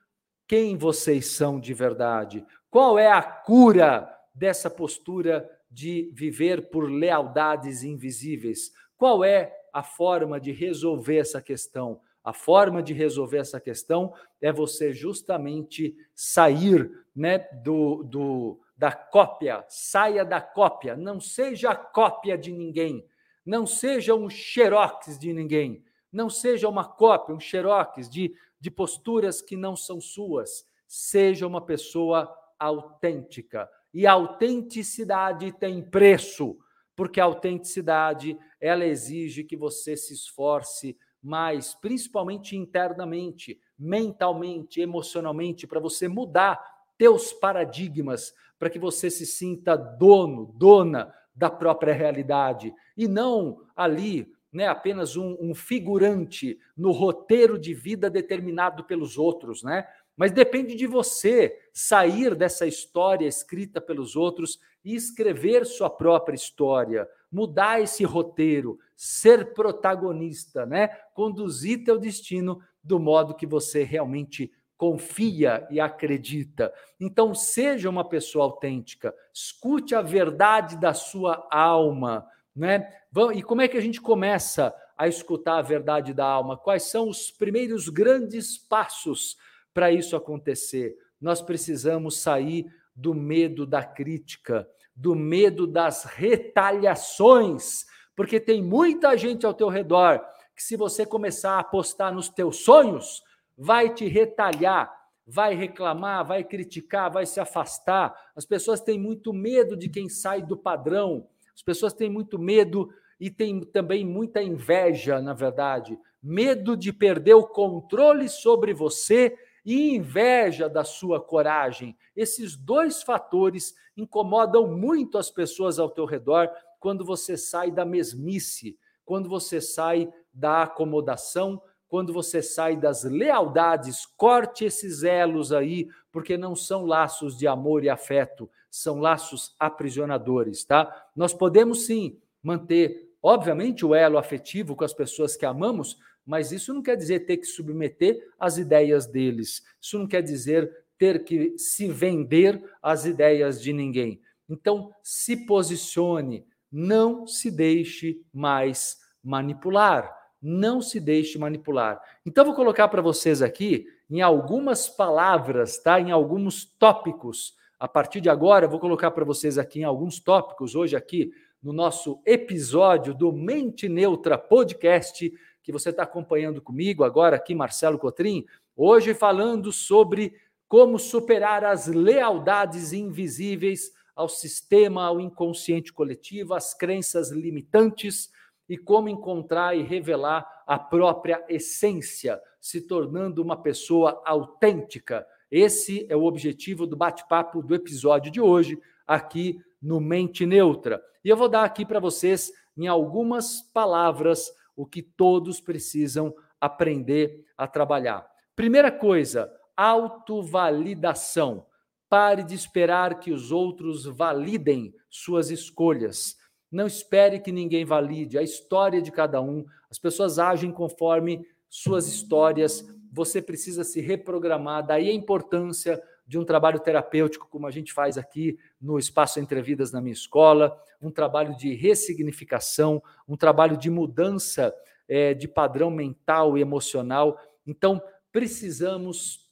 quem 0.46 0.76
vocês 0.76 1.26
são 1.26 1.60
de 1.60 1.74
verdade. 1.74 2.44
Qual 2.70 2.98
é 2.98 3.10
a 3.10 3.22
cura 3.22 4.10
dessa 4.34 4.68
postura 4.68 5.48
de 5.70 6.10
viver 6.12 6.70
por 6.70 6.90
lealdades 6.90 7.82
invisíveis? 7.82 8.72
Qual 8.96 9.24
é 9.24 9.52
a 9.72 9.82
forma 9.82 10.40
de 10.40 10.52
resolver 10.52 11.16
essa 11.16 11.40
questão? 11.40 12.00
A 12.22 12.32
forma 12.32 12.82
de 12.82 12.94
resolver 12.94 13.38
essa 13.38 13.60
questão 13.60 14.14
é 14.40 14.50
você 14.50 14.92
justamente 14.92 15.94
sair 16.14 16.90
né, 17.14 17.38
do, 17.62 18.02
do, 18.02 18.60
da 18.76 18.92
cópia, 18.92 19.64
saia 19.68 20.24
da 20.24 20.40
cópia, 20.40 20.96
não 20.96 21.20
seja 21.20 21.74
cópia 21.74 22.38
de 22.38 22.50
ninguém, 22.50 23.06
não 23.44 23.66
seja 23.66 24.14
um 24.14 24.30
xerox 24.30 25.18
de 25.18 25.32
ninguém, 25.32 25.84
não 26.14 26.30
seja 26.30 26.68
uma 26.68 26.84
cópia, 26.84 27.34
um 27.34 27.40
xerox 27.40 28.08
de, 28.08 28.32
de 28.60 28.70
posturas 28.70 29.42
que 29.42 29.56
não 29.56 29.74
são 29.74 30.00
suas, 30.00 30.64
seja 30.86 31.46
uma 31.46 31.60
pessoa 31.60 32.32
autêntica. 32.58 33.68
E 33.92 34.06
a 34.06 34.12
autenticidade 34.12 35.52
tem 35.52 35.82
preço, 35.82 36.56
porque 36.94 37.20
a 37.20 37.24
autenticidade 37.24 38.38
ela 38.60 38.84
exige 38.84 39.42
que 39.42 39.56
você 39.56 39.96
se 39.96 40.14
esforce 40.14 40.96
mais, 41.20 41.74
principalmente 41.74 42.56
internamente, 42.56 43.58
mentalmente, 43.78 44.80
emocionalmente, 44.80 45.66
para 45.66 45.80
você 45.80 46.06
mudar 46.06 46.62
teus 46.96 47.32
paradigmas, 47.32 48.32
para 48.58 48.70
que 48.70 48.78
você 48.78 49.10
se 49.10 49.26
sinta 49.26 49.74
dono, 49.76 50.54
dona 50.56 51.12
da 51.34 51.50
própria 51.50 51.92
realidade 51.92 52.72
e 52.96 53.08
não 53.08 53.66
ali, 53.74 54.32
né, 54.54 54.68
apenas 54.68 55.16
um, 55.16 55.36
um 55.40 55.52
figurante 55.52 56.58
no 56.76 56.92
roteiro 56.92 57.58
de 57.58 57.74
vida 57.74 58.08
determinado 58.08 58.84
pelos 58.84 59.18
outros, 59.18 59.64
né? 59.64 59.84
Mas 60.16 60.30
depende 60.30 60.76
de 60.76 60.86
você 60.86 61.58
sair 61.72 62.36
dessa 62.36 62.64
história 62.64 63.26
escrita 63.26 63.80
pelos 63.80 64.14
outros 64.14 64.60
e 64.84 64.94
escrever 64.94 65.66
sua 65.66 65.90
própria 65.90 66.36
história, 66.36 67.08
mudar 67.32 67.80
esse 67.80 68.04
roteiro, 68.04 68.78
ser 68.94 69.52
protagonista, 69.54 70.64
né? 70.64 70.88
Conduzir 71.14 71.82
teu 71.82 71.98
destino 71.98 72.62
do 72.82 73.00
modo 73.00 73.34
que 73.34 73.46
você 73.46 73.82
realmente 73.82 74.52
confia 74.76 75.66
e 75.68 75.80
acredita. 75.80 76.72
Então, 77.00 77.34
seja 77.34 77.90
uma 77.90 78.08
pessoa 78.08 78.44
autêntica, 78.44 79.12
escute 79.32 79.96
a 79.96 80.02
verdade 80.02 80.76
da 80.76 80.94
sua 80.94 81.44
alma, 81.50 82.24
né? 82.54 82.88
E 83.34 83.42
como 83.42 83.62
é 83.62 83.68
que 83.68 83.76
a 83.76 83.80
gente 83.80 84.00
começa 84.00 84.74
a 84.96 85.08
escutar 85.08 85.58
a 85.58 85.62
verdade 85.62 86.14
da 86.14 86.26
alma? 86.26 86.56
Quais 86.56 86.84
são 86.84 87.08
os 87.08 87.30
primeiros 87.30 87.88
grandes 87.88 88.56
passos 88.56 89.36
para 89.72 89.90
isso 89.90 90.14
acontecer? 90.14 90.96
Nós 91.20 91.42
precisamos 91.42 92.18
sair 92.18 92.66
do 92.94 93.14
medo 93.14 93.66
da 93.66 93.82
crítica, 93.82 94.68
do 94.94 95.14
medo 95.14 95.66
das 95.66 96.04
retaliações, 96.04 97.84
porque 98.14 98.38
tem 98.38 98.62
muita 98.62 99.16
gente 99.16 99.44
ao 99.44 99.54
teu 99.54 99.68
redor 99.68 100.24
que 100.54 100.62
se 100.62 100.76
você 100.76 101.04
começar 101.04 101.52
a 101.52 101.60
apostar 101.60 102.14
nos 102.14 102.28
teus 102.28 102.58
sonhos, 102.58 103.22
vai 103.56 103.92
te 103.92 104.06
retalhar, 104.06 104.92
vai 105.26 105.54
reclamar, 105.54 106.24
vai 106.24 106.44
criticar, 106.44 107.10
vai 107.10 107.26
se 107.26 107.40
afastar. 107.40 108.14
As 108.36 108.44
pessoas 108.44 108.80
têm 108.80 108.98
muito 108.98 109.32
medo 109.32 109.76
de 109.76 109.88
quem 109.88 110.08
sai 110.08 110.42
do 110.42 110.56
padrão. 110.56 111.26
As 111.54 111.62
pessoas 111.62 111.92
têm 111.92 112.10
muito 112.10 112.38
medo 112.38 112.90
e 113.18 113.30
têm 113.30 113.60
também 113.60 114.04
muita 114.04 114.42
inveja, 114.42 115.20
na 115.20 115.32
verdade, 115.32 115.98
medo 116.22 116.76
de 116.76 116.92
perder 116.92 117.34
o 117.34 117.46
controle 117.46 118.28
sobre 118.28 118.74
você 118.74 119.36
e 119.64 119.94
inveja 119.94 120.68
da 120.68 120.84
sua 120.84 121.20
coragem. 121.20 121.96
Esses 122.14 122.56
dois 122.56 123.02
fatores 123.02 123.74
incomodam 123.96 124.66
muito 124.66 125.16
as 125.16 125.30
pessoas 125.30 125.78
ao 125.78 125.88
teu 125.88 126.04
redor 126.04 126.50
quando 126.80 127.04
você 127.04 127.36
sai 127.36 127.70
da 127.70 127.84
mesmice, 127.84 128.78
quando 129.04 129.28
você 129.28 129.60
sai 129.60 130.12
da 130.32 130.62
acomodação, 130.64 131.62
quando 131.88 132.12
você 132.12 132.42
sai 132.42 132.76
das 132.76 133.04
lealdades, 133.04 134.04
corte 134.16 134.64
esses 134.64 135.02
elos 135.02 135.52
aí, 135.52 135.88
porque 136.10 136.36
não 136.36 136.56
são 136.56 136.84
laços 136.84 137.38
de 137.38 137.46
amor 137.46 137.84
e 137.84 137.88
afeto, 137.88 138.50
são 138.74 138.98
laços 138.98 139.54
aprisionadores, 139.58 140.64
tá? 140.64 140.92
Nós 141.14 141.32
podemos 141.32 141.86
sim 141.86 142.18
manter, 142.42 143.14
obviamente, 143.22 143.86
o 143.86 143.94
elo 143.94 144.18
afetivo 144.18 144.74
com 144.74 144.82
as 144.82 144.92
pessoas 144.92 145.36
que 145.36 145.46
amamos, 145.46 145.96
mas 146.26 146.50
isso 146.50 146.74
não 146.74 146.82
quer 146.82 146.96
dizer 146.96 147.20
ter 147.20 147.36
que 147.36 147.46
submeter 147.46 148.20
às 148.36 148.58
ideias 148.58 149.06
deles. 149.06 149.62
Isso 149.80 149.96
não 149.96 150.08
quer 150.08 150.22
dizer 150.22 150.86
ter 150.98 151.22
que 151.22 151.56
se 151.56 151.86
vender 151.86 152.62
às 152.82 153.04
ideias 153.04 153.62
de 153.62 153.72
ninguém. 153.72 154.20
Então, 154.48 154.90
se 155.04 155.46
posicione, 155.46 156.44
não 156.70 157.28
se 157.28 157.52
deixe 157.52 158.22
mais 158.32 158.98
manipular. 159.22 160.12
Não 160.42 160.82
se 160.82 160.98
deixe 160.98 161.38
manipular. 161.38 162.00
Então, 162.26 162.44
vou 162.44 162.54
colocar 162.54 162.88
para 162.88 163.00
vocês 163.00 163.40
aqui, 163.40 163.86
em 164.10 164.20
algumas 164.20 164.88
palavras, 164.88 165.78
tá? 165.78 166.00
em 166.00 166.10
alguns 166.10 166.64
tópicos. 166.64 167.54
A 167.84 167.88
partir 167.88 168.22
de 168.22 168.30
agora, 168.30 168.66
vou 168.66 168.80
colocar 168.80 169.10
para 169.10 169.26
vocês 169.26 169.58
aqui 169.58 169.80
em 169.80 169.84
alguns 169.84 170.18
tópicos, 170.18 170.74
hoje 170.74 170.96
aqui, 170.96 171.30
no 171.62 171.70
nosso 171.70 172.18
episódio 172.24 173.12
do 173.12 173.30
Mente 173.30 173.90
Neutra 173.90 174.38
Podcast, 174.38 175.30
que 175.62 175.70
você 175.70 175.90
está 175.90 176.04
acompanhando 176.04 176.62
comigo 176.62 177.04
agora 177.04 177.36
aqui, 177.36 177.54
Marcelo 177.54 177.98
Cotrim, 177.98 178.46
hoje 178.74 179.12
falando 179.12 179.70
sobre 179.70 180.34
como 180.66 180.98
superar 180.98 181.62
as 181.62 181.86
lealdades 181.86 182.94
invisíveis 182.94 183.92
ao 184.16 184.30
sistema, 184.30 185.04
ao 185.04 185.20
inconsciente 185.20 185.92
coletivo, 185.92 186.54
às 186.54 186.72
crenças 186.72 187.30
limitantes 187.30 188.30
e 188.66 188.78
como 188.78 189.10
encontrar 189.10 189.76
e 189.76 189.82
revelar 189.82 190.48
a 190.66 190.78
própria 190.78 191.44
essência, 191.50 192.40
se 192.58 192.80
tornando 192.80 193.42
uma 193.42 193.60
pessoa 193.62 194.22
autêntica. 194.24 195.26
Esse 195.50 196.06
é 196.08 196.16
o 196.16 196.24
objetivo 196.24 196.86
do 196.86 196.96
bate-papo 196.96 197.62
do 197.62 197.74
episódio 197.74 198.30
de 198.30 198.40
hoje, 198.40 198.78
aqui 199.06 199.60
no 199.80 200.00
Mente 200.00 200.46
Neutra. 200.46 201.02
E 201.24 201.28
eu 201.28 201.36
vou 201.36 201.48
dar 201.48 201.64
aqui 201.64 201.84
para 201.84 202.00
vocês, 202.00 202.52
em 202.76 202.86
algumas 202.86 203.62
palavras, 203.72 204.50
o 204.76 204.84
que 204.84 205.02
todos 205.02 205.60
precisam 205.60 206.34
aprender 206.60 207.44
a 207.56 207.66
trabalhar. 207.66 208.26
Primeira 208.56 208.90
coisa, 208.90 209.52
autovalidação. 209.76 211.66
Pare 212.08 212.42
de 212.42 212.54
esperar 212.54 213.18
que 213.18 213.32
os 213.32 213.50
outros 213.50 214.04
validem 214.04 214.94
suas 215.10 215.50
escolhas. 215.50 216.36
Não 216.70 216.86
espere 216.86 217.40
que 217.40 217.52
ninguém 217.52 217.84
valide 217.84 218.38
a 218.38 218.42
história 218.42 219.00
de 219.00 219.10
cada 219.12 219.40
um. 219.40 219.64
As 219.90 219.98
pessoas 219.98 220.38
agem 220.38 220.72
conforme 220.72 221.44
suas 221.68 222.06
histórias. 222.08 222.84
Você 223.14 223.40
precisa 223.40 223.84
se 223.84 224.00
reprogramar. 224.00 224.84
Daí 224.84 225.08
a 225.08 225.14
importância 225.14 226.02
de 226.26 226.36
um 226.36 226.44
trabalho 226.44 226.80
terapêutico, 226.80 227.46
como 227.48 227.64
a 227.64 227.70
gente 227.70 227.92
faz 227.92 228.18
aqui 228.18 228.58
no 228.80 228.98
Espaço 228.98 229.38
Entre 229.38 229.62
Vidas 229.62 229.92
na 229.92 230.00
minha 230.00 230.12
escola, 230.12 230.76
um 231.00 231.12
trabalho 231.12 231.56
de 231.56 231.72
ressignificação, 231.74 233.00
um 233.28 233.36
trabalho 233.36 233.76
de 233.76 233.88
mudança 233.88 234.74
é, 235.08 235.32
de 235.32 235.46
padrão 235.46 235.92
mental 235.92 236.58
e 236.58 236.60
emocional. 236.60 237.38
Então, 237.64 238.02
precisamos 238.32 239.48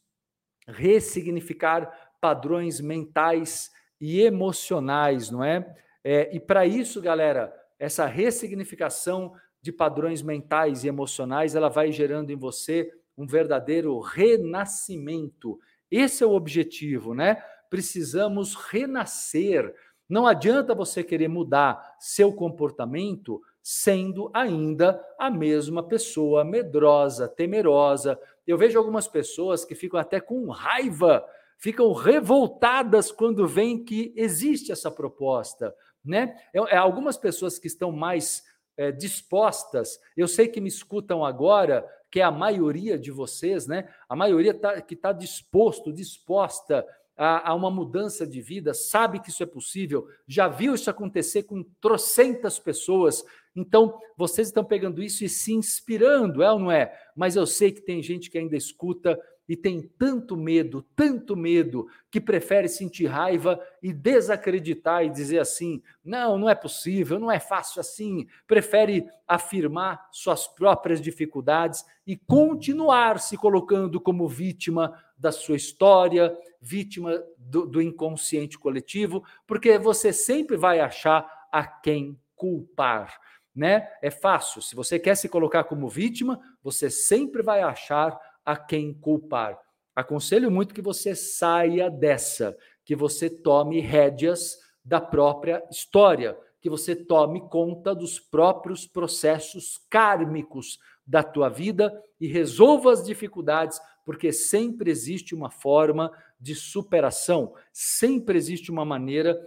ressignificar 0.66 2.16
padrões 2.20 2.80
mentais 2.80 3.70
e 4.00 4.22
emocionais, 4.22 5.30
não 5.30 5.44
é? 5.44 5.72
é 6.02 6.34
e 6.34 6.40
para 6.40 6.66
isso, 6.66 7.00
galera, 7.00 7.54
essa 7.78 8.06
ressignificação 8.06 9.34
de 9.60 9.70
padrões 9.70 10.20
mentais 10.20 10.82
e 10.82 10.88
emocionais, 10.88 11.54
ela 11.54 11.68
vai 11.68 11.92
gerando 11.92 12.30
em 12.30 12.36
você 12.36 12.92
um 13.16 13.26
verdadeiro 13.26 13.98
renascimento 14.00 15.58
esse 15.92 16.24
é 16.24 16.26
o 16.26 16.32
objetivo, 16.32 17.12
né? 17.12 17.44
Precisamos 17.68 18.54
renascer. 18.54 19.74
Não 20.08 20.26
adianta 20.26 20.74
você 20.74 21.04
querer 21.04 21.28
mudar 21.28 21.96
seu 22.00 22.32
comportamento 22.32 23.42
sendo 23.62 24.30
ainda 24.32 25.04
a 25.18 25.30
mesma 25.30 25.86
pessoa 25.86 26.44
medrosa, 26.44 27.28
temerosa. 27.28 28.18
Eu 28.46 28.56
vejo 28.56 28.78
algumas 28.78 29.06
pessoas 29.06 29.66
que 29.66 29.74
ficam 29.74 30.00
até 30.00 30.18
com 30.18 30.48
raiva, 30.48 31.22
ficam 31.58 31.92
revoltadas 31.92 33.12
quando 33.12 33.46
veem 33.46 33.84
que 33.84 34.14
existe 34.16 34.72
essa 34.72 34.90
proposta, 34.90 35.74
né? 36.02 36.34
É, 36.54 36.74
é 36.74 36.76
algumas 36.78 37.18
pessoas 37.18 37.58
que 37.58 37.66
estão 37.66 37.92
mais 37.92 38.42
é, 38.78 38.90
dispostas, 38.90 40.00
eu 40.16 40.26
sei 40.26 40.48
que 40.48 40.60
me 40.60 40.68
escutam 40.68 41.22
agora, 41.22 41.86
que 42.12 42.20
é 42.20 42.22
a 42.22 42.30
maioria 42.30 42.98
de 42.98 43.10
vocês, 43.10 43.66
né? 43.66 43.88
A 44.06 44.14
maioria 44.14 44.52
tá, 44.52 44.82
que 44.82 44.92
está 44.92 45.12
disposto, 45.12 45.90
disposta 45.90 46.86
a, 47.16 47.50
a, 47.50 47.54
uma 47.54 47.70
mudança 47.70 48.26
de 48.26 48.42
vida, 48.42 48.74
sabe 48.74 49.18
que 49.18 49.30
isso 49.30 49.42
é 49.42 49.46
possível, 49.46 50.06
já 50.28 50.46
viu 50.46 50.74
isso 50.74 50.90
acontecer 50.90 51.44
com 51.44 51.64
trocentas 51.80 52.58
pessoas. 52.58 53.24
Então, 53.56 53.98
vocês 54.14 54.48
estão 54.48 54.62
pegando 54.62 55.02
isso 55.02 55.24
e 55.24 55.28
se 55.28 55.54
inspirando, 55.54 56.42
é 56.42 56.52
ou 56.52 56.58
não 56.58 56.70
é? 56.70 56.94
Mas 57.16 57.34
eu 57.34 57.46
sei 57.46 57.72
que 57.72 57.80
tem 57.80 58.02
gente 58.02 58.30
que 58.30 58.36
ainda 58.36 58.58
escuta 58.58 59.18
e 59.48 59.56
tem 59.56 59.82
tanto 59.98 60.36
medo, 60.36 60.82
tanto 60.94 61.36
medo, 61.36 61.86
que 62.10 62.20
prefere 62.20 62.68
sentir 62.68 63.06
raiva 63.06 63.60
e 63.82 63.92
desacreditar 63.92 65.04
e 65.04 65.10
dizer 65.10 65.40
assim: 65.40 65.82
não, 66.04 66.38
não 66.38 66.48
é 66.48 66.54
possível, 66.54 67.18
não 67.18 67.30
é 67.30 67.40
fácil 67.40 67.80
assim. 67.80 68.26
Prefere 68.46 69.06
afirmar 69.26 70.08
suas 70.12 70.46
próprias 70.46 71.00
dificuldades 71.00 71.84
e 72.06 72.16
continuar 72.16 73.18
se 73.18 73.36
colocando 73.36 74.00
como 74.00 74.28
vítima 74.28 74.92
da 75.18 75.32
sua 75.32 75.56
história, 75.56 76.36
vítima 76.60 77.22
do, 77.36 77.66
do 77.66 77.82
inconsciente 77.82 78.58
coletivo, 78.58 79.24
porque 79.46 79.78
você 79.78 80.12
sempre 80.12 80.56
vai 80.56 80.80
achar 80.80 81.26
a 81.50 81.66
quem 81.66 82.18
culpar. 82.34 83.20
Né? 83.54 83.86
É 84.00 84.10
fácil. 84.10 84.62
Se 84.62 84.74
você 84.74 84.98
quer 84.98 85.14
se 85.14 85.28
colocar 85.28 85.64
como 85.64 85.88
vítima, 85.88 86.40
você 86.62 86.88
sempre 86.88 87.42
vai 87.42 87.60
achar 87.60 88.18
a 88.44 88.56
quem 88.56 88.92
culpar. 88.94 89.58
Aconselho 89.94 90.50
muito 90.50 90.74
que 90.74 90.82
você 90.82 91.14
saia 91.14 91.90
dessa, 91.90 92.56
que 92.84 92.96
você 92.96 93.28
tome 93.28 93.80
rédeas 93.80 94.58
da 94.84 95.00
própria 95.00 95.62
história, 95.70 96.36
que 96.60 96.70
você 96.70 96.94
tome 96.96 97.40
conta 97.48 97.94
dos 97.94 98.18
próprios 98.18 98.86
processos 98.86 99.80
kármicos 99.90 100.78
da 101.06 101.22
tua 101.22 101.48
vida 101.48 101.92
e 102.20 102.26
resolva 102.26 102.92
as 102.92 103.04
dificuldades, 103.04 103.80
porque 104.04 104.32
sempre 104.32 104.90
existe 104.90 105.34
uma 105.34 105.50
forma 105.50 106.10
de 106.40 106.54
superação, 106.54 107.54
sempre 107.72 108.38
existe 108.38 108.70
uma 108.70 108.84
maneira 108.84 109.38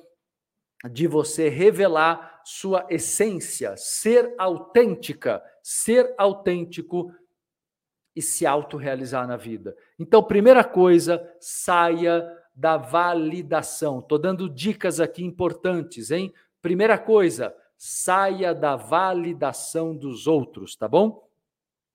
de 0.91 1.07
você 1.07 1.49
revelar 1.49 2.41
sua 2.45 2.85
essência, 2.89 3.75
ser 3.75 4.33
autêntica, 4.37 5.43
ser 5.63 6.13
autêntico 6.17 7.11
e 8.15 8.21
se 8.21 8.45
autorrealizar 8.45 9.27
na 9.27 9.35
vida. 9.35 9.75
Então, 9.99 10.23
primeira 10.23 10.63
coisa, 10.63 11.21
saia 11.39 12.25
da 12.55 12.77
validação. 12.77 13.99
Estou 13.99 14.17
dando 14.17 14.49
dicas 14.49 14.99
aqui 14.99 15.23
importantes, 15.23 16.11
hein? 16.11 16.33
Primeira 16.61 16.97
coisa, 16.97 17.53
saia 17.77 18.55
da 18.55 18.75
validação 18.75 19.95
dos 19.95 20.25
outros, 20.27 20.75
tá 20.75 20.87
bom? 20.87 21.27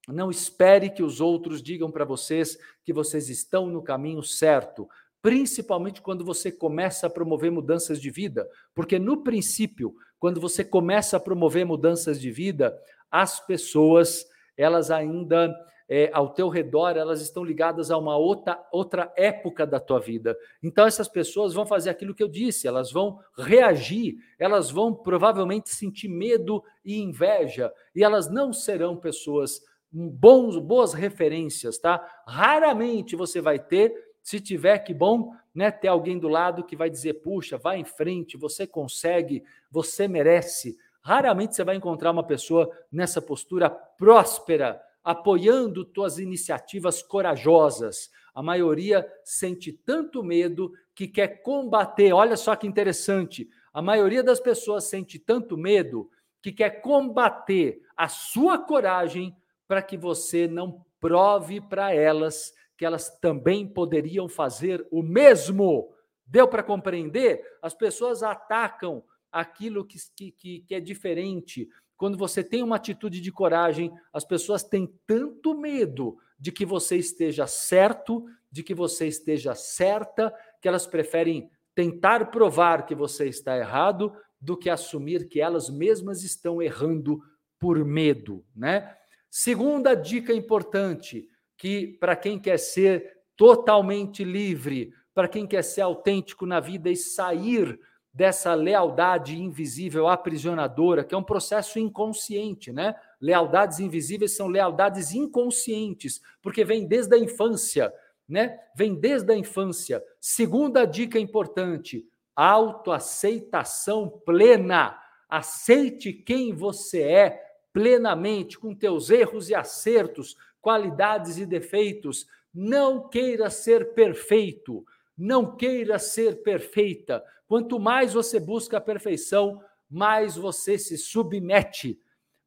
Não 0.07 0.29
espere 0.29 0.89
que 0.89 1.03
os 1.03 1.19
outros 1.19 1.61
digam 1.61 1.91
para 1.91 2.05
vocês 2.05 2.57
que 2.83 2.93
vocês 2.93 3.29
estão 3.29 3.67
no 3.67 3.81
caminho 3.81 4.21
certo, 4.21 4.87
principalmente 5.21 6.01
quando 6.01 6.25
você 6.25 6.51
começa 6.51 7.07
a 7.07 7.09
promover 7.09 7.51
mudanças 7.51 8.01
de 8.01 8.09
vida, 8.09 8.47
porque 8.73 8.97
no 8.97 9.23
princípio, 9.23 9.95
quando 10.19 10.39
você 10.41 10.63
começa 10.63 11.17
a 11.17 11.19
promover 11.19 11.65
mudanças 11.65 12.19
de 12.19 12.31
vida, 12.31 12.77
as 13.09 13.39
pessoas, 13.39 14.25
elas 14.57 14.89
ainda 14.89 15.53
é, 15.93 16.09
ao 16.13 16.29
teu 16.29 16.47
redor, 16.47 16.95
elas 16.95 17.19
estão 17.19 17.43
ligadas 17.43 17.91
a 17.91 17.97
uma 17.97 18.15
outra, 18.15 18.65
outra 18.71 19.11
época 19.17 19.67
da 19.67 19.77
tua 19.77 19.99
vida. 19.99 20.37
Então, 20.63 20.87
essas 20.87 21.09
pessoas 21.09 21.53
vão 21.53 21.65
fazer 21.65 21.89
aquilo 21.89 22.15
que 22.15 22.23
eu 22.23 22.29
disse, 22.29 22.65
elas 22.65 22.93
vão 22.93 23.19
reagir, 23.37 24.15
elas 24.39 24.71
vão 24.71 24.95
provavelmente 24.95 25.69
sentir 25.69 26.07
medo 26.07 26.63
e 26.85 27.01
inveja, 27.01 27.73
e 27.93 28.05
elas 28.05 28.29
não 28.29 28.53
serão 28.53 28.95
pessoas 28.95 29.61
bons, 29.91 30.57
boas 30.57 30.93
referências, 30.93 31.77
tá? 31.77 32.01
Raramente 32.25 33.13
você 33.13 33.41
vai 33.41 33.59
ter, 33.59 33.93
se 34.23 34.39
tiver 34.39 34.79
que 34.79 34.93
bom, 34.93 35.33
né, 35.53 35.69
ter 35.71 35.89
alguém 35.89 36.17
do 36.17 36.29
lado 36.29 36.63
que 36.63 36.77
vai 36.77 36.89
dizer, 36.89 37.15
puxa, 37.15 37.57
vai 37.57 37.77
em 37.79 37.83
frente, 37.83 38.37
você 38.37 38.65
consegue, 38.65 39.43
você 39.69 40.07
merece. 40.07 40.77
Raramente 41.01 41.53
você 41.53 41.65
vai 41.65 41.75
encontrar 41.75 42.11
uma 42.11 42.23
pessoa 42.23 42.71
nessa 42.89 43.21
postura 43.21 43.69
próspera, 43.69 44.81
apoiando 45.03 45.83
tuas 45.85 46.19
iniciativas 46.19 47.01
corajosas. 47.01 48.09
A 48.33 48.41
maioria 48.41 49.05
sente 49.23 49.73
tanto 49.73 50.23
medo 50.23 50.71
que 50.95 51.07
quer 51.07 51.41
combater. 51.41 52.13
Olha 52.13 52.37
só 52.37 52.55
que 52.55 52.67
interessante. 52.67 53.49
A 53.73 53.81
maioria 53.81 54.23
das 54.23 54.39
pessoas 54.39 54.85
sente 54.85 55.17
tanto 55.17 55.57
medo 55.57 56.09
que 56.41 56.51
quer 56.51 56.81
combater 56.81 57.81
a 57.95 58.07
sua 58.07 58.57
coragem 58.57 59.35
para 59.67 59.81
que 59.81 59.97
você 59.97 60.47
não 60.47 60.85
prove 60.99 61.61
para 61.61 61.93
elas 61.93 62.53
que 62.81 62.85
elas 62.85 63.15
também 63.19 63.67
poderiam 63.67 64.27
fazer 64.27 64.87
o 64.89 65.03
mesmo. 65.03 65.93
Deu 66.25 66.47
para 66.47 66.63
compreender? 66.63 67.45
As 67.61 67.75
pessoas 67.75 68.23
atacam 68.23 69.03
aquilo 69.31 69.85
que, 69.85 69.99
que, 70.31 70.61
que 70.61 70.73
é 70.73 70.79
diferente. 70.79 71.69
Quando 72.01 72.17
você 72.17 72.43
tem 72.43 72.63
uma 72.63 72.77
atitude 72.77 73.21
de 73.21 73.31
coragem, 73.31 73.93
as 74.11 74.25
pessoas 74.25 74.63
têm 74.63 74.91
tanto 75.05 75.55
medo 75.55 76.17
de 76.39 76.51
que 76.51 76.65
você 76.65 76.95
esteja 76.95 77.45
certo, 77.45 78.25
de 78.51 78.63
que 78.63 78.73
você 78.73 79.05
esteja 79.05 79.53
certa, 79.53 80.33
que 80.59 80.67
elas 80.67 80.87
preferem 80.87 81.47
tentar 81.75 82.31
provar 82.31 82.87
que 82.87 82.95
você 82.95 83.27
está 83.27 83.55
errado 83.55 84.11
do 84.41 84.57
que 84.57 84.67
assumir 84.67 85.27
que 85.27 85.39
elas 85.39 85.69
mesmas 85.69 86.23
estão 86.23 86.59
errando 86.59 87.21
por 87.59 87.85
medo, 87.85 88.43
né? 88.55 88.97
Segunda 89.29 89.93
dica 89.93 90.33
importante, 90.33 91.29
que 91.55 91.99
para 91.99 92.15
quem 92.15 92.39
quer 92.39 92.57
ser 92.57 93.15
totalmente 93.37 94.23
livre, 94.23 94.91
para 95.13 95.27
quem 95.27 95.45
quer 95.45 95.63
ser 95.63 95.81
autêntico 95.81 96.47
na 96.47 96.59
vida 96.59 96.89
e 96.89 96.95
sair 96.95 97.79
dessa 98.13 98.53
lealdade 98.53 99.41
invisível 99.41 100.07
aprisionadora, 100.07 101.03
que 101.03 101.15
é 101.15 101.17
um 101.17 101.23
processo 101.23 101.79
inconsciente, 101.79 102.71
né? 102.71 102.95
Lealdades 103.19 103.79
invisíveis 103.79 104.35
são 104.35 104.47
lealdades 104.47 105.13
inconscientes, 105.13 106.21
porque 106.41 106.65
vem 106.65 106.85
desde 106.85 107.15
a 107.15 107.17
infância, 107.19 107.93
né? 108.27 108.59
Vem 108.75 108.95
desde 108.95 109.31
a 109.31 109.37
infância. 109.37 110.03
Segunda 110.19 110.85
dica 110.85 111.17
importante: 111.17 112.05
autoaceitação 112.35 114.09
plena. 114.25 114.97
Aceite 115.29 116.11
quem 116.11 116.53
você 116.53 117.01
é 117.03 117.41
plenamente, 117.71 118.59
com 118.59 118.75
teus 118.75 119.09
erros 119.09 119.49
e 119.49 119.55
acertos, 119.55 120.35
qualidades 120.59 121.37
e 121.37 121.45
defeitos. 121.45 122.27
Não 122.53 123.07
queira 123.07 123.49
ser 123.49 123.93
perfeito, 123.93 124.85
não 125.21 125.55
queira 125.55 125.99
ser 125.99 126.41
perfeita. 126.41 127.23
Quanto 127.47 127.79
mais 127.79 128.13
você 128.13 128.39
busca 128.39 128.77
a 128.77 128.81
perfeição, 128.81 129.61
mais 129.87 130.35
você 130.35 130.79
se 130.79 130.97
submete. 130.97 131.99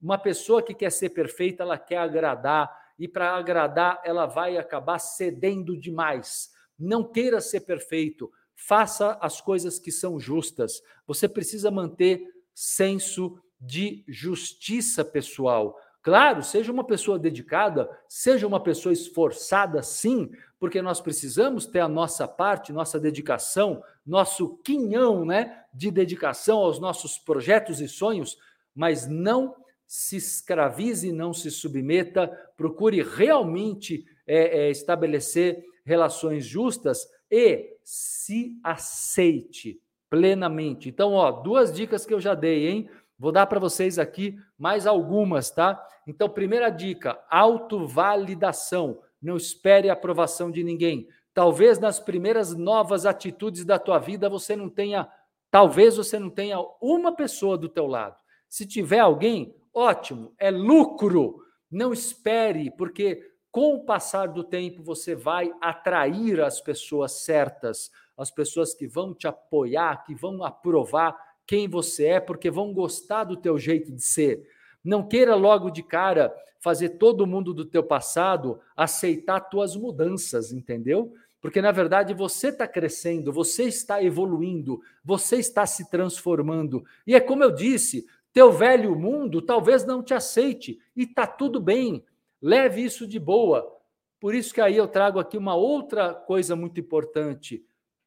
Uma 0.03 0.19
pessoa 0.19 0.61
que 0.61 0.75
quer 0.75 0.91
ser 0.91 1.11
perfeita, 1.11 1.63
ela 1.63 1.79
quer 1.79 1.99
agradar, 1.99 2.69
e 2.99 3.07
para 3.07 3.37
agradar, 3.37 4.03
ela 4.05 4.27
vai 4.27 4.57
acabar 4.57 4.99
cedendo 4.99 5.79
demais. 5.79 6.51
Não 6.77 7.05
queira 7.05 7.41
ser 7.41 7.61
perfeito, 7.61 8.29
faça 8.57 9.17
as 9.21 9.41
coisas 9.41 9.79
que 9.79 9.93
são 9.93 10.19
justas. 10.19 10.83
Você 11.07 11.29
precisa 11.29 11.71
manter 11.71 12.21
senso 12.53 13.41
de 13.61 14.05
justiça 14.09 15.05
pessoal. 15.05 15.79
Claro, 16.05 16.43
seja 16.43 16.71
uma 16.71 16.85
pessoa 16.85 17.19
dedicada, 17.19 17.89
seja 18.07 18.47
uma 18.47 18.63
pessoa 18.63 18.93
esforçada, 18.93 19.83
sim, 19.83 20.31
porque 20.61 20.83
nós 20.83 21.01
precisamos 21.01 21.65
ter 21.65 21.81
a 21.81 21.89
nossa 21.89 22.29
parte, 22.29 22.75
nossa 22.75 23.01
dedicação, 23.01 23.83
nosso 24.07 24.59
quinhão 24.59 25.25
né, 25.25 25.65
de 25.73 25.91
dedicação 25.91 26.59
aos 26.59 26.79
nossos 26.79 27.17
projetos 27.17 27.81
e 27.81 27.89
sonhos, 27.89 28.37
mas 28.75 29.09
não 29.09 29.57
se 29.87 30.17
escravize, 30.17 31.11
não 31.11 31.33
se 31.33 31.51
submeta, 31.51 32.29
procure 32.55 33.03
realmente 33.03 34.05
é, 34.27 34.67
é, 34.67 34.71
estabelecer 34.71 35.65
relações 35.87 36.45
justas 36.45 37.09
e 37.31 37.79
se 37.83 38.59
aceite 38.63 39.81
plenamente. 40.11 40.91
Então, 40.91 41.15
ó, 41.15 41.33
duas 41.33 41.73
dicas 41.73 42.05
que 42.05 42.13
eu 42.13 42.21
já 42.21 42.35
dei, 42.35 42.69
hein? 42.69 42.91
Vou 43.19 43.31
dar 43.31 43.47
para 43.47 43.61
vocês 43.61 43.99
aqui 43.99 44.37
mais 44.59 44.87
algumas, 44.87 45.51
tá? 45.51 45.87
Então, 46.07 46.29
primeira 46.29 46.71
dica: 46.71 47.19
autovalidação. 47.31 49.01
Não 49.21 49.37
espere 49.37 49.89
a 49.89 49.95
aprovação 49.95 50.51
de 50.51 50.63
ninguém. 50.63 51.09
Talvez 51.33 51.79
nas 51.79 51.99
primeiras 51.99 52.55
novas 52.55 53.07
atitudes 53.07 53.65
da 53.65 53.79
tua 53.79 53.99
vida 53.99 54.29
você 54.29 54.55
não 54.55 54.69
tenha, 54.69 55.09
talvez 55.51 55.97
você 55.97 56.19
não 56.19 56.31
tenha 56.31 56.59
uma 56.81 57.15
pessoa 57.15 57.57
do 57.57 57.69
teu 57.69 57.87
lado. 57.87 58.17
Se 58.49 58.67
tiver 58.67 59.01
alguém, 59.01 59.55
ótimo, 59.73 60.33
é 60.39 60.51
lucro. 60.51 61.43
Não 61.71 61.93
espere, 61.93 62.71
porque 62.71 63.21
com 63.51 63.75
o 63.75 63.85
passar 63.85 64.29
do 64.29 64.45
tempo 64.45 64.83
você 64.83 65.15
vai 65.15 65.53
atrair 65.61 66.41
as 66.41 66.61
pessoas 66.61 67.25
certas, 67.25 67.91
as 68.17 68.31
pessoas 68.31 68.75
que 68.75 68.87
vão 68.87 69.15
te 69.15 69.27
apoiar, 69.27 70.05
que 70.05 70.15
vão 70.15 70.45
aprovar 70.45 71.17
quem 71.47 71.69
você 71.69 72.07
é, 72.07 72.21
porque 72.21 72.51
vão 72.51 72.73
gostar 72.73 73.25
do 73.25 73.37
teu 73.37 73.59
jeito 73.59 73.93
de 73.93 74.03
ser. 74.03 74.49
Não 74.83 75.07
queira 75.07 75.35
logo 75.35 75.71
de 75.71 75.83
cara 75.83 76.35
fazer 76.61 76.91
todo 76.91 77.27
mundo 77.27 77.53
do 77.53 77.65
teu 77.65 77.83
passado 77.83 78.59
aceitar 78.77 79.41
tuas 79.41 79.77
mudanças, 79.77 80.53
entendeu? 80.53 81.13
Porque 81.41 81.61
na 81.61 81.71
verdade 81.71 82.15
você 82.15 82.49
está 82.49 82.67
crescendo, 82.67 83.31
você 83.31 83.65
está 83.65 84.03
evoluindo, 84.03 84.81
você 85.05 85.37
está 85.37 85.67
se 85.67 85.91
transformando. 85.91 86.83
E 87.07 87.15
é 87.15 87.21
como 87.21 87.45
eu 87.45 87.51
disse, 87.51 88.07
teu 88.33 88.51
velho 88.51 88.97
mundo 88.97 89.43
talvez 89.43 89.85
não 89.85 90.03
te 90.03 90.15
aceite 90.15 90.79
e 90.97 91.07
tá 91.07 91.27
tudo 91.27 91.61
bem. 91.61 92.03
Leve 92.41 92.83
isso 92.83 93.07
de 93.07 93.19
boa. 93.19 93.71
Por 94.19 94.35
isso 94.35 94.55
que 94.55 94.61
aí 94.61 94.75
eu 94.75 94.89
trago 94.89 95.19
aqui 95.19 95.37
uma 95.37 95.55
outra 95.55 96.15
coisa 96.15 96.57
muito 96.57 96.81
importante: 96.81 97.63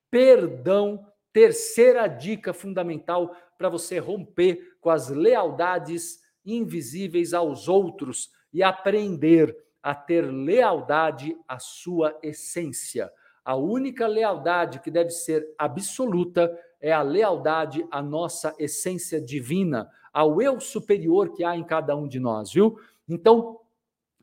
perdão 0.09 1.05
Terceira 1.37 2.07
dica 2.07 2.51
fundamental 2.51 3.31
para 3.59 3.69
você 3.69 3.99
romper 3.99 4.75
com 4.81 4.89
as 4.89 5.09
lealdades 5.09 6.19
invisíveis 6.43 7.31
aos 7.31 7.67
outros 7.67 8.31
e 8.51 8.63
aprender 8.63 9.55
a 9.83 9.93
ter 9.93 10.21
lealdade 10.21 11.37
à 11.47 11.59
sua 11.59 12.17
essência. 12.23 13.11
A 13.45 13.55
única 13.55 14.07
lealdade 14.07 14.79
que 14.79 14.89
deve 14.89 15.11
ser 15.11 15.47
absoluta 15.59 16.51
é 16.81 16.91
a 16.91 17.03
lealdade 17.03 17.85
à 17.91 18.01
nossa 18.01 18.55
essência 18.57 19.21
divina, 19.21 19.87
ao 20.11 20.41
eu 20.41 20.59
superior 20.59 21.35
que 21.35 21.43
há 21.43 21.55
em 21.55 21.63
cada 21.63 21.95
um 21.95 22.07
de 22.07 22.19
nós, 22.19 22.51
viu? 22.51 22.79
Então, 23.07 23.59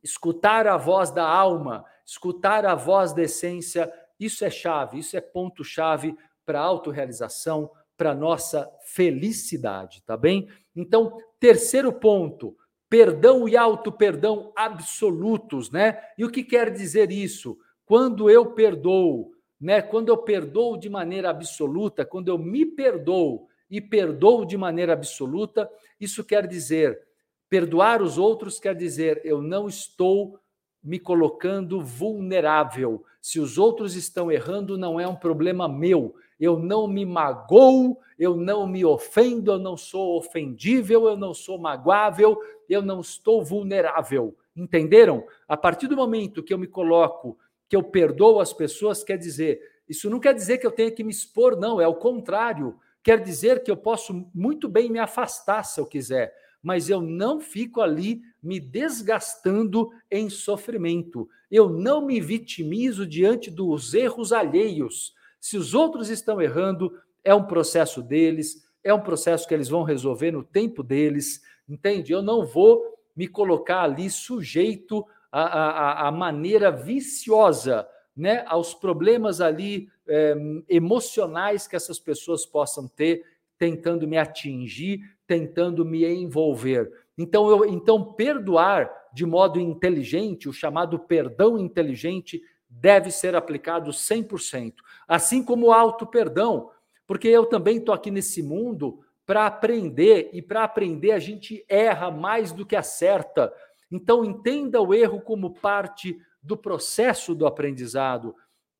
escutar 0.02 0.66
a 0.66 0.76
voz 0.76 1.12
da 1.12 1.24
alma, 1.24 1.84
escutar 2.04 2.66
a 2.66 2.74
voz 2.74 3.12
da 3.12 3.22
essência, 3.22 3.88
isso 4.18 4.44
é 4.44 4.50
chave, 4.50 4.98
isso 4.98 5.16
é 5.16 5.20
ponto-chave 5.20 6.16
para 6.44 6.60
a 6.60 6.64
autorrealização, 6.64 7.70
para 7.96 8.14
nossa 8.14 8.70
felicidade, 8.84 10.02
tá 10.04 10.16
bem? 10.16 10.48
Então, 10.74 11.18
terceiro 11.38 11.92
ponto, 11.92 12.56
perdão 12.88 13.48
e 13.48 13.56
auto-perdão 13.56 14.52
absolutos, 14.56 15.70
né? 15.70 15.98
E 16.18 16.24
o 16.24 16.30
que 16.30 16.42
quer 16.42 16.70
dizer 16.70 17.10
isso? 17.10 17.56
Quando 17.86 18.28
eu 18.28 18.52
perdoo, 18.52 19.32
né? 19.60 19.80
Quando 19.80 20.08
eu 20.08 20.18
perdoo 20.18 20.76
de 20.76 20.88
maneira 20.88 21.30
absoluta, 21.30 22.04
quando 22.04 22.28
eu 22.28 22.38
me 22.38 22.66
perdoo 22.66 23.48
e 23.70 23.80
perdoo 23.80 24.44
de 24.44 24.56
maneira 24.56 24.92
absoluta, 24.92 25.70
isso 26.00 26.24
quer 26.24 26.46
dizer 26.46 27.00
perdoar 27.48 28.02
os 28.02 28.18
outros 28.18 28.58
quer 28.58 28.74
dizer 28.74 29.20
eu 29.24 29.40
não 29.40 29.68
estou 29.68 30.40
me 30.82 30.98
colocando 30.98 31.80
vulnerável. 31.80 33.04
Se 33.20 33.38
os 33.40 33.56
outros 33.58 33.94
estão 33.94 34.30
errando, 34.30 34.76
não 34.76 34.98
é 35.00 35.06
um 35.06 35.16
problema 35.16 35.68
meu 35.68 36.14
eu 36.38 36.58
não 36.58 36.86
me 36.86 37.04
magoo, 37.04 37.98
eu 38.18 38.36
não 38.36 38.66
me 38.66 38.84
ofendo, 38.84 39.52
eu 39.52 39.58
não 39.58 39.76
sou 39.76 40.18
ofendível, 40.18 41.06
eu 41.06 41.16
não 41.16 41.34
sou 41.34 41.58
magoável, 41.58 42.38
eu 42.68 42.82
não 42.82 43.00
estou 43.00 43.44
vulnerável. 43.44 44.36
Entenderam? 44.56 45.24
A 45.48 45.56
partir 45.56 45.88
do 45.88 45.96
momento 45.96 46.42
que 46.42 46.54
eu 46.54 46.58
me 46.58 46.66
coloco, 46.66 47.36
que 47.68 47.76
eu 47.76 47.82
perdoo 47.82 48.40
as 48.40 48.52
pessoas, 48.52 49.02
quer 49.02 49.18
dizer, 49.18 49.60
isso 49.88 50.08
não 50.08 50.20
quer 50.20 50.34
dizer 50.34 50.58
que 50.58 50.66
eu 50.66 50.70
tenha 50.70 50.90
que 50.90 51.04
me 51.04 51.10
expor, 51.10 51.58
não, 51.58 51.80
é 51.80 51.88
o 51.88 51.94
contrário. 51.94 52.78
Quer 53.02 53.20
dizer 53.20 53.62
que 53.62 53.70
eu 53.70 53.76
posso 53.76 54.26
muito 54.34 54.68
bem 54.68 54.90
me 54.90 54.98
afastar 54.98 55.62
se 55.64 55.78
eu 55.78 55.86
quiser, 55.86 56.32
mas 56.62 56.88
eu 56.88 57.02
não 57.02 57.40
fico 57.40 57.82
ali 57.82 58.22
me 58.42 58.58
desgastando 58.58 59.90
em 60.10 60.30
sofrimento. 60.30 61.28
Eu 61.50 61.68
não 61.68 62.06
me 62.06 62.20
vitimizo 62.20 63.06
diante 63.06 63.50
dos 63.50 63.92
erros 63.92 64.32
alheios. 64.32 65.12
Se 65.44 65.58
os 65.58 65.74
outros 65.74 66.08
estão 66.08 66.40
errando, 66.40 66.98
é 67.22 67.34
um 67.34 67.44
processo 67.44 68.02
deles, 68.02 68.66
é 68.82 68.94
um 68.94 69.00
processo 69.02 69.46
que 69.46 69.52
eles 69.52 69.68
vão 69.68 69.82
resolver 69.82 70.30
no 70.30 70.42
tempo 70.42 70.82
deles, 70.82 71.42
entende? 71.68 72.14
Eu 72.14 72.22
não 72.22 72.46
vou 72.46 72.82
me 73.14 73.28
colocar 73.28 73.82
ali 73.82 74.08
sujeito 74.08 75.04
à, 75.30 75.42
à, 75.42 76.08
à 76.08 76.10
maneira 76.10 76.70
viciosa, 76.70 77.86
né, 78.16 78.42
aos 78.46 78.72
problemas 78.72 79.42
ali 79.42 79.86
é, 80.08 80.34
emocionais 80.66 81.66
que 81.66 81.76
essas 81.76 81.98
pessoas 81.98 82.46
possam 82.46 82.88
ter, 82.88 83.22
tentando 83.58 84.08
me 84.08 84.16
atingir, 84.16 85.02
tentando 85.26 85.84
me 85.84 86.06
envolver. 86.06 86.90
Então, 87.18 87.50
eu, 87.50 87.66
então 87.66 88.14
perdoar 88.14 88.90
de 89.12 89.26
modo 89.26 89.60
inteligente, 89.60 90.48
o 90.48 90.54
chamado 90.54 90.98
perdão 90.98 91.58
inteligente, 91.58 92.40
deve 92.80 93.10
ser 93.10 93.34
aplicado 93.34 93.90
100%. 93.90 94.74
Assim 95.06 95.42
como 95.42 95.66
o 95.66 95.72
auto-perdão, 95.72 96.70
porque 97.06 97.28
eu 97.28 97.46
também 97.46 97.78
estou 97.78 97.94
aqui 97.94 98.10
nesse 98.10 98.42
mundo 98.42 99.00
para 99.26 99.46
aprender, 99.46 100.30
e 100.32 100.42
para 100.42 100.64
aprender 100.64 101.12
a 101.12 101.18
gente 101.18 101.64
erra 101.68 102.10
mais 102.10 102.52
do 102.52 102.66
que 102.66 102.76
acerta. 102.76 103.52
Então, 103.90 104.24
entenda 104.24 104.80
o 104.80 104.92
erro 104.92 105.20
como 105.20 105.54
parte 105.54 106.18
do 106.42 106.56
processo 106.56 107.34
do 107.34 107.46
aprendizado. 107.46 108.34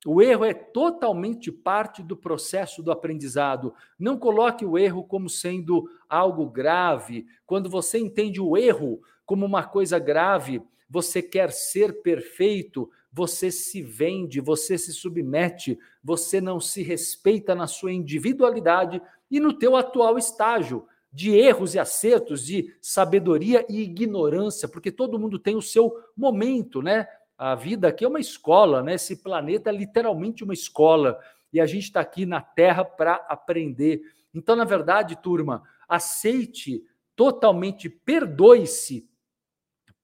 O 0.05 0.21
erro 0.21 0.45
é 0.45 0.53
totalmente 0.53 1.51
parte 1.51 2.03
do 2.03 2.15
processo 2.15 2.83
do 2.83 2.91
aprendizado. 2.91 3.73
Não 3.97 4.19
coloque 4.19 4.63
o 4.63 4.77
erro 4.77 5.03
como 5.03 5.27
sendo 5.27 5.89
algo 6.07 6.47
grave. 6.47 7.25
Quando 7.43 7.71
você 7.71 7.97
entende 7.97 8.39
o 8.39 8.55
erro 8.55 9.01
como 9.25 9.47
uma 9.47 9.63
coisa 9.63 9.97
grave, 9.97 10.61
você 10.87 11.23
quer 11.23 11.51
ser 11.51 12.03
perfeito, 12.03 12.87
você 13.15 13.49
se 13.49 13.81
vende, 13.81 14.41
você 14.41 14.77
se 14.77 14.91
submete, 14.91 15.79
você 16.03 16.41
não 16.41 16.59
se 16.59 16.83
respeita 16.83 17.55
na 17.55 17.65
sua 17.65 17.93
individualidade 17.93 19.01
e 19.31 19.39
no 19.39 19.53
teu 19.53 19.77
atual 19.77 20.17
estágio 20.17 20.85
de 21.13 21.31
erros 21.31 21.75
e 21.75 21.79
acertos, 21.79 22.45
de 22.45 22.75
sabedoria 22.81 23.65
e 23.69 23.81
ignorância, 23.83 24.67
porque 24.67 24.91
todo 24.91 25.17
mundo 25.17 25.39
tem 25.39 25.55
o 25.55 25.61
seu 25.61 25.97
momento, 26.13 26.81
né? 26.81 27.07
A 27.37 27.55
vida 27.55 27.87
aqui 27.87 28.03
é 28.03 28.07
uma 28.09 28.19
escola, 28.19 28.83
né? 28.83 28.95
Esse 28.95 29.15
planeta 29.15 29.69
é 29.69 29.73
literalmente 29.73 30.43
uma 30.43 30.53
escola 30.53 31.17
e 31.53 31.61
a 31.61 31.65
gente 31.65 31.83
está 31.83 32.01
aqui 32.01 32.25
na 32.25 32.41
Terra 32.41 32.83
para 32.83 33.15
aprender. 33.29 34.01
Então, 34.33 34.57
na 34.57 34.65
verdade, 34.65 35.15
turma, 35.15 35.63
aceite 35.87 36.83
totalmente, 37.15 37.87
perdoe-se 37.89 39.09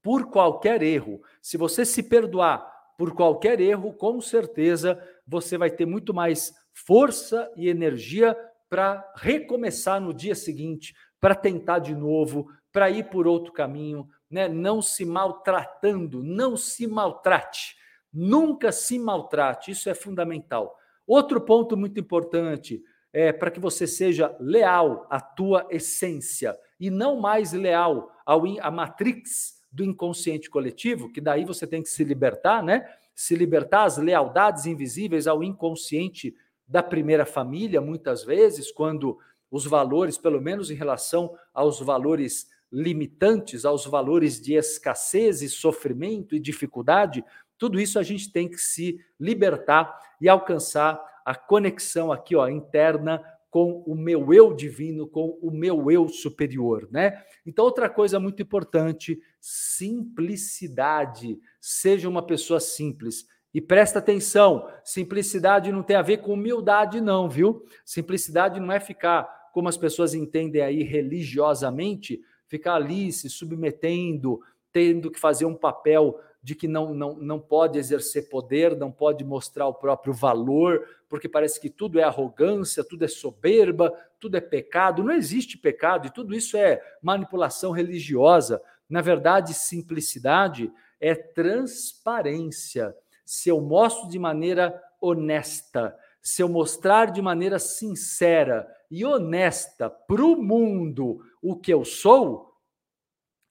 por 0.02 0.30
qualquer 0.30 0.82
erro. 0.82 1.22
Se 1.42 1.58
você 1.58 1.84
se 1.84 2.04
perdoar 2.04 2.71
por 3.02 3.16
qualquer 3.16 3.60
erro, 3.60 3.92
com 3.94 4.22
certeza 4.22 5.04
você 5.26 5.58
vai 5.58 5.72
ter 5.72 5.88
muito 5.88 6.14
mais 6.14 6.54
força 6.72 7.52
e 7.58 7.68
energia 7.68 8.38
para 8.70 9.12
recomeçar 9.16 10.00
no 10.00 10.14
dia 10.14 10.36
seguinte, 10.36 10.94
para 11.20 11.34
tentar 11.34 11.80
de 11.80 11.96
novo, 11.96 12.52
para 12.72 12.92
ir 12.92 13.10
por 13.10 13.26
outro 13.26 13.52
caminho, 13.52 14.08
né? 14.30 14.48
Não 14.48 14.84
se 14.84 15.04
maltratando, 15.04 16.22
não 16.22 16.56
se 16.56 16.86
maltrate. 16.86 17.76
Nunca 18.14 18.72
se 18.72 19.00
maltrate, 19.00 19.72
isso 19.72 19.90
é 19.90 19.96
fundamental. 19.96 20.78
Outro 21.08 21.42
ponto 21.42 21.76
muito 21.76 22.00
importante 22.00 22.84
é 23.12 23.34
para 23.34 23.50
que 23.50 23.60
você 23.60 23.88
seja 23.88 24.36
leal 24.40 25.08
à 25.10 25.20
tua 25.20 25.66
essência 25.72 26.56
e 26.80 26.92
não 26.92 27.20
mais 27.20 27.52
leal 27.52 28.12
ao 28.24 28.44
à 28.60 28.70
matrix 28.70 29.60
do 29.72 29.84
inconsciente 29.86 30.50
coletivo, 30.50 31.12
que 31.12 31.22
daí 31.22 31.46
você 31.46 31.66
tem 31.66 31.82
que 31.82 31.90
se 31.90 32.04
libertar, 32.04 32.62
né? 32.62 32.86
Se 33.16 33.36
libertar 33.36 33.86
as 33.86 33.98
lealdades 33.98 34.66
invisíveis 34.66 35.28
ao 35.28 35.44
inconsciente 35.44 36.36
da 36.68 36.84
primeira 36.84 37.26
família, 37.26 37.80
muitas 37.80 38.24
vezes, 38.24 38.72
quando 38.72 39.18
os 39.50 39.66
valores, 39.66 40.18
pelo 40.18 40.42
menos 40.42 40.72
em 40.72 40.76
relação 40.76 41.36
aos 41.54 41.80
valores 41.80 42.50
limitantes, 42.72 43.66
aos 43.66 43.86
valores 43.86 44.40
de 44.40 44.54
escassez 44.54 45.42
e 45.42 45.50
sofrimento 45.50 46.36
e 46.36 46.40
dificuldade, 46.40 47.24
tudo 47.58 47.80
isso 47.80 48.00
a 48.00 48.04
gente 48.04 48.32
tem 48.32 48.50
que 48.50 48.58
se 48.58 49.00
libertar 49.20 50.00
e 50.20 50.30
alcançar 50.30 51.00
a 51.26 51.36
conexão 51.36 52.12
aqui, 52.12 52.36
ó, 52.36 52.48
interna 52.48 53.22
com 53.52 53.84
o 53.86 53.94
meu 53.94 54.34
eu 54.34 54.54
divino, 54.54 55.06
com 55.06 55.38
o 55.42 55.52
meu 55.52 55.92
eu 55.92 56.08
superior, 56.08 56.88
né? 56.90 57.22
Então, 57.46 57.66
outra 57.66 57.90
coisa 57.90 58.18
muito 58.18 58.42
importante, 58.42 59.22
simplicidade. 59.42 61.38
Seja 61.60 62.08
uma 62.08 62.26
pessoa 62.26 62.62
simples. 62.62 63.28
E 63.54 63.60
presta 63.60 64.00
atenção, 64.00 64.66
simplicidade 64.86 65.70
não 65.70 65.84
tem 65.84 65.98
a 65.98 66.02
ver 66.02 66.20
com 66.20 66.32
humildade, 66.34 67.02
não, 67.02 67.30
viu? 67.30 67.66
Simplicidade 67.84 68.58
não 68.62 68.72
é 68.72 68.80
ficar, 68.80 69.30
como 69.54 69.68
as 69.68 69.76
pessoas 69.76 70.14
entendem 70.14 70.62
aí 70.62 70.82
religiosamente, 70.82 72.22
ficar 72.48 72.76
ali 72.76 73.12
se 73.12 73.30
submetendo, 73.30 74.40
tendo 74.72 75.12
que 75.12 75.20
fazer 75.20 75.44
um 75.44 75.56
papel 75.56 76.18
de 76.44 76.56
que 76.56 76.68
não, 76.68 76.94
não, 76.94 77.16
não 77.16 77.40
pode 77.40 77.78
exercer 77.78 78.28
poder, 78.30 78.76
não 78.76 78.92
pode 78.92 79.24
mostrar 79.24 79.68
o 79.68 79.74
próprio 79.74 80.14
valor, 80.14 80.88
porque 81.08 81.30
parece 81.30 81.60
que 81.60 81.70
tudo 81.70 82.00
é 82.00 82.04
arrogância, 82.04 82.84
tudo 82.84 83.06
é 83.06 83.08
soberba, 83.08 83.94
tudo 84.20 84.38
é 84.38 84.42
pecado. 84.42 85.04
Não 85.04 85.14
existe 85.14 85.58
pecado 85.58 86.08
e 86.08 86.12
tudo 86.12 86.34
isso 86.34 86.58
é 86.58 86.82
manipulação 87.02 87.72
religiosa. 87.72 88.62
Na 88.90 89.02
verdade, 89.02 89.54
simplicidade 89.54 90.72
é 91.00 91.14
transparência. 91.14 92.96
Se 93.24 93.50
eu 93.50 93.62
mostro 93.62 94.10
de 94.10 94.18
maneira 94.18 94.82
honesta, 95.00 95.96
se 96.22 96.42
eu 96.42 96.50
mostrar 96.50 97.12
de 97.12 97.22
maneira 97.22 97.60
sincera 97.60 98.68
e 98.90 99.06
honesta 99.06 99.90
para 99.90 100.24
o 100.24 100.36
mundo 100.36 101.22
o 101.42 101.56
que 101.56 101.74
eu 101.74 101.86
sou, 101.86 102.51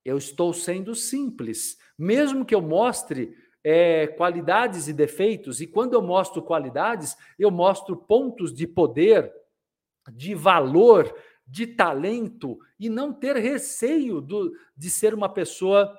eu 0.05 0.17
estou 0.17 0.53
sendo 0.53 0.95
simples 0.95 1.79
mesmo 2.01 2.47
que 2.47 2.55
eu 2.55 2.63
mostre 2.63 3.37
é, 3.63 4.07
qualidades 4.07 4.89
e 4.89 4.93
defeitos, 4.95 5.61
e 5.61 5.67
quando 5.67 5.93
eu 5.93 6.01
mostro 6.01 6.41
qualidades, 6.41 7.15
eu 7.39 7.51
mostro 7.51 7.95
pontos 7.95 8.55
de 8.55 8.67
poder, 8.67 9.31
de 10.11 10.35
valor, 10.35 11.15
de 11.47 11.67
talento, 11.67 12.59
e 12.79 12.89
não 12.89 13.13
ter 13.13 13.37
receio 13.37 14.19
do, 14.19 14.51
de 14.75 14.89
ser 14.89 15.13
uma 15.13 15.29
pessoa 15.29 15.95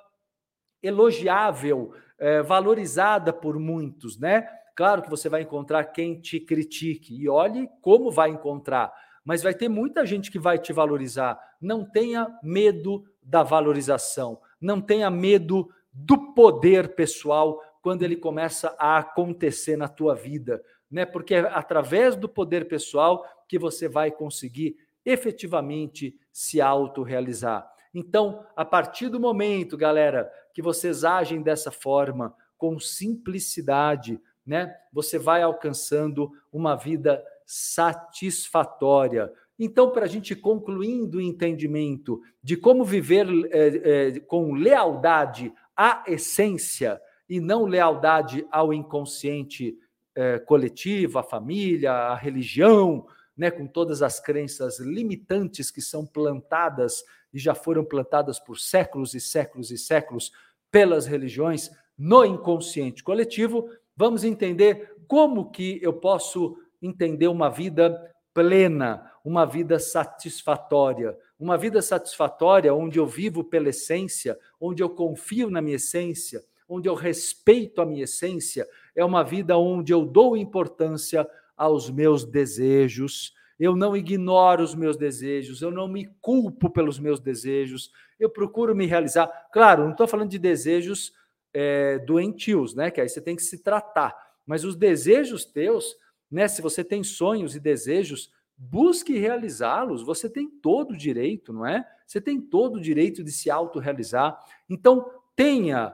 elogiável, 0.82 1.94
é, 2.18 2.42
valorizada 2.42 3.32
por 3.32 3.60
muitos, 3.60 4.20
né? 4.20 4.48
Claro 4.76 5.04
que 5.04 5.10
você 5.10 5.30
vai 5.30 5.44
encontrar 5.44 5.84
quem 5.86 6.20
te 6.20 6.40
critique, 6.40 7.14
e 7.14 7.30
olhe 7.30 7.70
como 7.80 8.10
vai 8.10 8.32
encontrar, 8.32 8.92
mas 9.24 9.44
vai 9.44 9.54
ter 9.54 9.70
muita 9.70 10.06
gente 10.06 10.32
que 10.32 10.40
vai 10.40 10.58
te 10.58 10.74
valorizar. 10.74 11.40
Não 11.60 11.86
tenha 11.86 12.28
medo 12.42 13.04
da 13.22 13.44
valorização, 13.44 14.40
não 14.60 14.82
tenha 14.82 15.10
medo 15.10 15.70
do 15.94 16.34
poder 16.34 16.96
pessoal 16.96 17.62
quando 17.82 18.04
ele 18.04 18.16
começa 18.16 18.76
a 18.78 18.98
acontecer 18.98 19.76
na 19.76 19.88
tua 19.88 20.16
vida, 20.16 20.64
né? 20.90 21.06
Porque 21.06 21.36
é 21.36 21.40
através 21.40 22.16
do 22.16 22.30
poder 22.30 22.68
pessoal 22.68 23.26
que 23.48 23.58
você 23.58 23.88
vai 23.88 24.12
conseguir 24.12 24.78
efetivamente 25.04 26.16
se 26.32 26.62
autorrealizar. 26.62 27.70
Então, 27.94 28.46
a 28.56 28.64
partir 28.64 29.10
do 29.10 29.20
momento, 29.20 29.76
galera, 29.76 30.32
que 30.54 30.62
vocês 30.62 31.04
agem 31.04 31.42
dessa 31.42 31.72
forma, 31.72 32.34
com 32.58 32.80
simplicidade, 32.80 34.22
né? 34.46 34.74
Você 34.94 35.18
vai 35.18 35.42
alcançando 35.42 36.32
uma 36.52 36.76
vida 36.76 37.24
satisfatória. 37.54 39.30
Então, 39.60 39.92
para 39.92 40.06
a 40.06 40.08
gente 40.08 40.34
concluindo 40.34 41.18
o 41.18 41.22
entendimento 41.22 42.22
de 42.42 42.56
como 42.56 42.86
viver 42.86 43.28
é, 43.52 43.68
é, 44.08 44.20
com 44.22 44.54
lealdade 44.54 45.54
a 45.76 46.02
essência 46.08 47.02
e 47.28 47.42
não 47.42 47.66
lealdade 47.66 48.48
ao 48.50 48.74
inconsciente 48.74 49.78
é, 50.16 50.40
coletivo, 50.40 51.20
à 51.20 51.24
família, 51.24 51.92
à 51.92 52.16
religião, 52.16 53.06
né, 53.36 53.52
com 53.52 53.68
todas 53.68 54.02
as 54.02 54.18
crenças 54.18 54.80
limitantes 54.80 55.70
que 55.70 55.82
são 55.82 56.06
plantadas 56.06 57.04
e 57.34 57.40
já 57.40 57.54
foram 57.54 57.84
plantadas 57.84 58.40
por 58.40 58.58
séculos 58.58 59.14
e 59.14 59.20
séculos 59.20 59.72
e 59.72 59.78
séculos 59.78 60.32
pelas 60.72 61.06
religiões 61.06 61.70
no 61.98 62.24
inconsciente 62.24 63.04
coletivo, 63.04 63.70
vamos 63.94 64.24
entender 64.24 64.96
como 65.06 65.52
que 65.52 65.80
eu 65.82 65.92
posso 65.92 66.58
entender 66.82 67.28
uma 67.28 67.50
vida 67.50 68.12
plena, 68.34 69.12
uma 69.24 69.46
vida 69.46 69.80
satisfatória, 69.80 71.18
uma 71.40 71.58
vida 71.58 71.82
satisfatória 71.82 72.74
onde 72.74 73.00
eu 73.00 73.06
vivo 73.06 73.44
pela 73.44 73.70
essência, 73.70 74.38
onde 74.60 74.82
eu 74.82 74.90
confio 74.90 75.50
na 75.50 75.62
minha 75.62 75.76
essência, 75.76 76.44
onde 76.68 76.88
eu 76.88 76.94
respeito 76.94 77.82
a 77.82 77.86
minha 77.86 78.06
essência, 78.06 78.68
é 78.96 79.04
uma 79.04 79.24
vida 79.24 79.58
onde 79.58 79.94
eu 79.94 80.06
dou 80.06 80.38
importância 80.38 81.28
aos 81.58 81.90
meus 81.90 82.24
desejos, 82.24 83.34
eu 83.60 83.76
não 83.76 83.96
ignoro 83.96 84.64
os 84.64 84.74
meus 84.74 84.98
desejos, 84.98 85.62
eu 85.62 85.70
não 85.70 85.88
me 85.88 86.08
culpo 86.20 86.70
pelos 86.70 86.98
meus 86.98 87.20
desejos, 87.20 87.92
eu 88.20 88.30
procuro 88.30 88.76
me 88.76 88.88
realizar. 88.88 89.28
Claro, 89.54 89.84
não 89.84 89.92
estou 89.92 90.08
falando 90.08 90.30
de 90.30 90.40
desejos 90.40 91.14
é, 91.54 92.00
doentios, 92.00 92.74
né? 92.74 92.90
Que 92.90 93.02
aí 93.02 93.08
você 93.08 93.22
tem 93.22 93.36
que 93.36 93.44
se 93.44 93.60
tratar. 93.60 94.16
Mas 94.48 94.64
os 94.64 94.76
desejos 94.76 95.46
teus, 95.46 95.96
né? 96.32 96.48
Se 96.48 96.62
você 96.62 96.84
tem 96.84 97.04
sonhos 97.04 97.56
e 97.56 97.60
desejos, 97.60 98.32
busque 98.58 99.18
realizá-los. 99.18 100.04
Você 100.04 100.30
tem 100.30 100.50
todo 100.50 100.92
o 100.92 100.98
direito, 100.98 101.52
não 101.52 101.66
é? 101.66 101.86
Você 102.08 102.22
tem 102.22 102.40
todo 102.40 102.76
o 102.76 102.82
direito 102.82 103.24
de 103.24 103.32
se 103.32 103.50
autorrealizar. 103.50 104.40
Então, 104.70 105.10
tenha, 105.36 105.94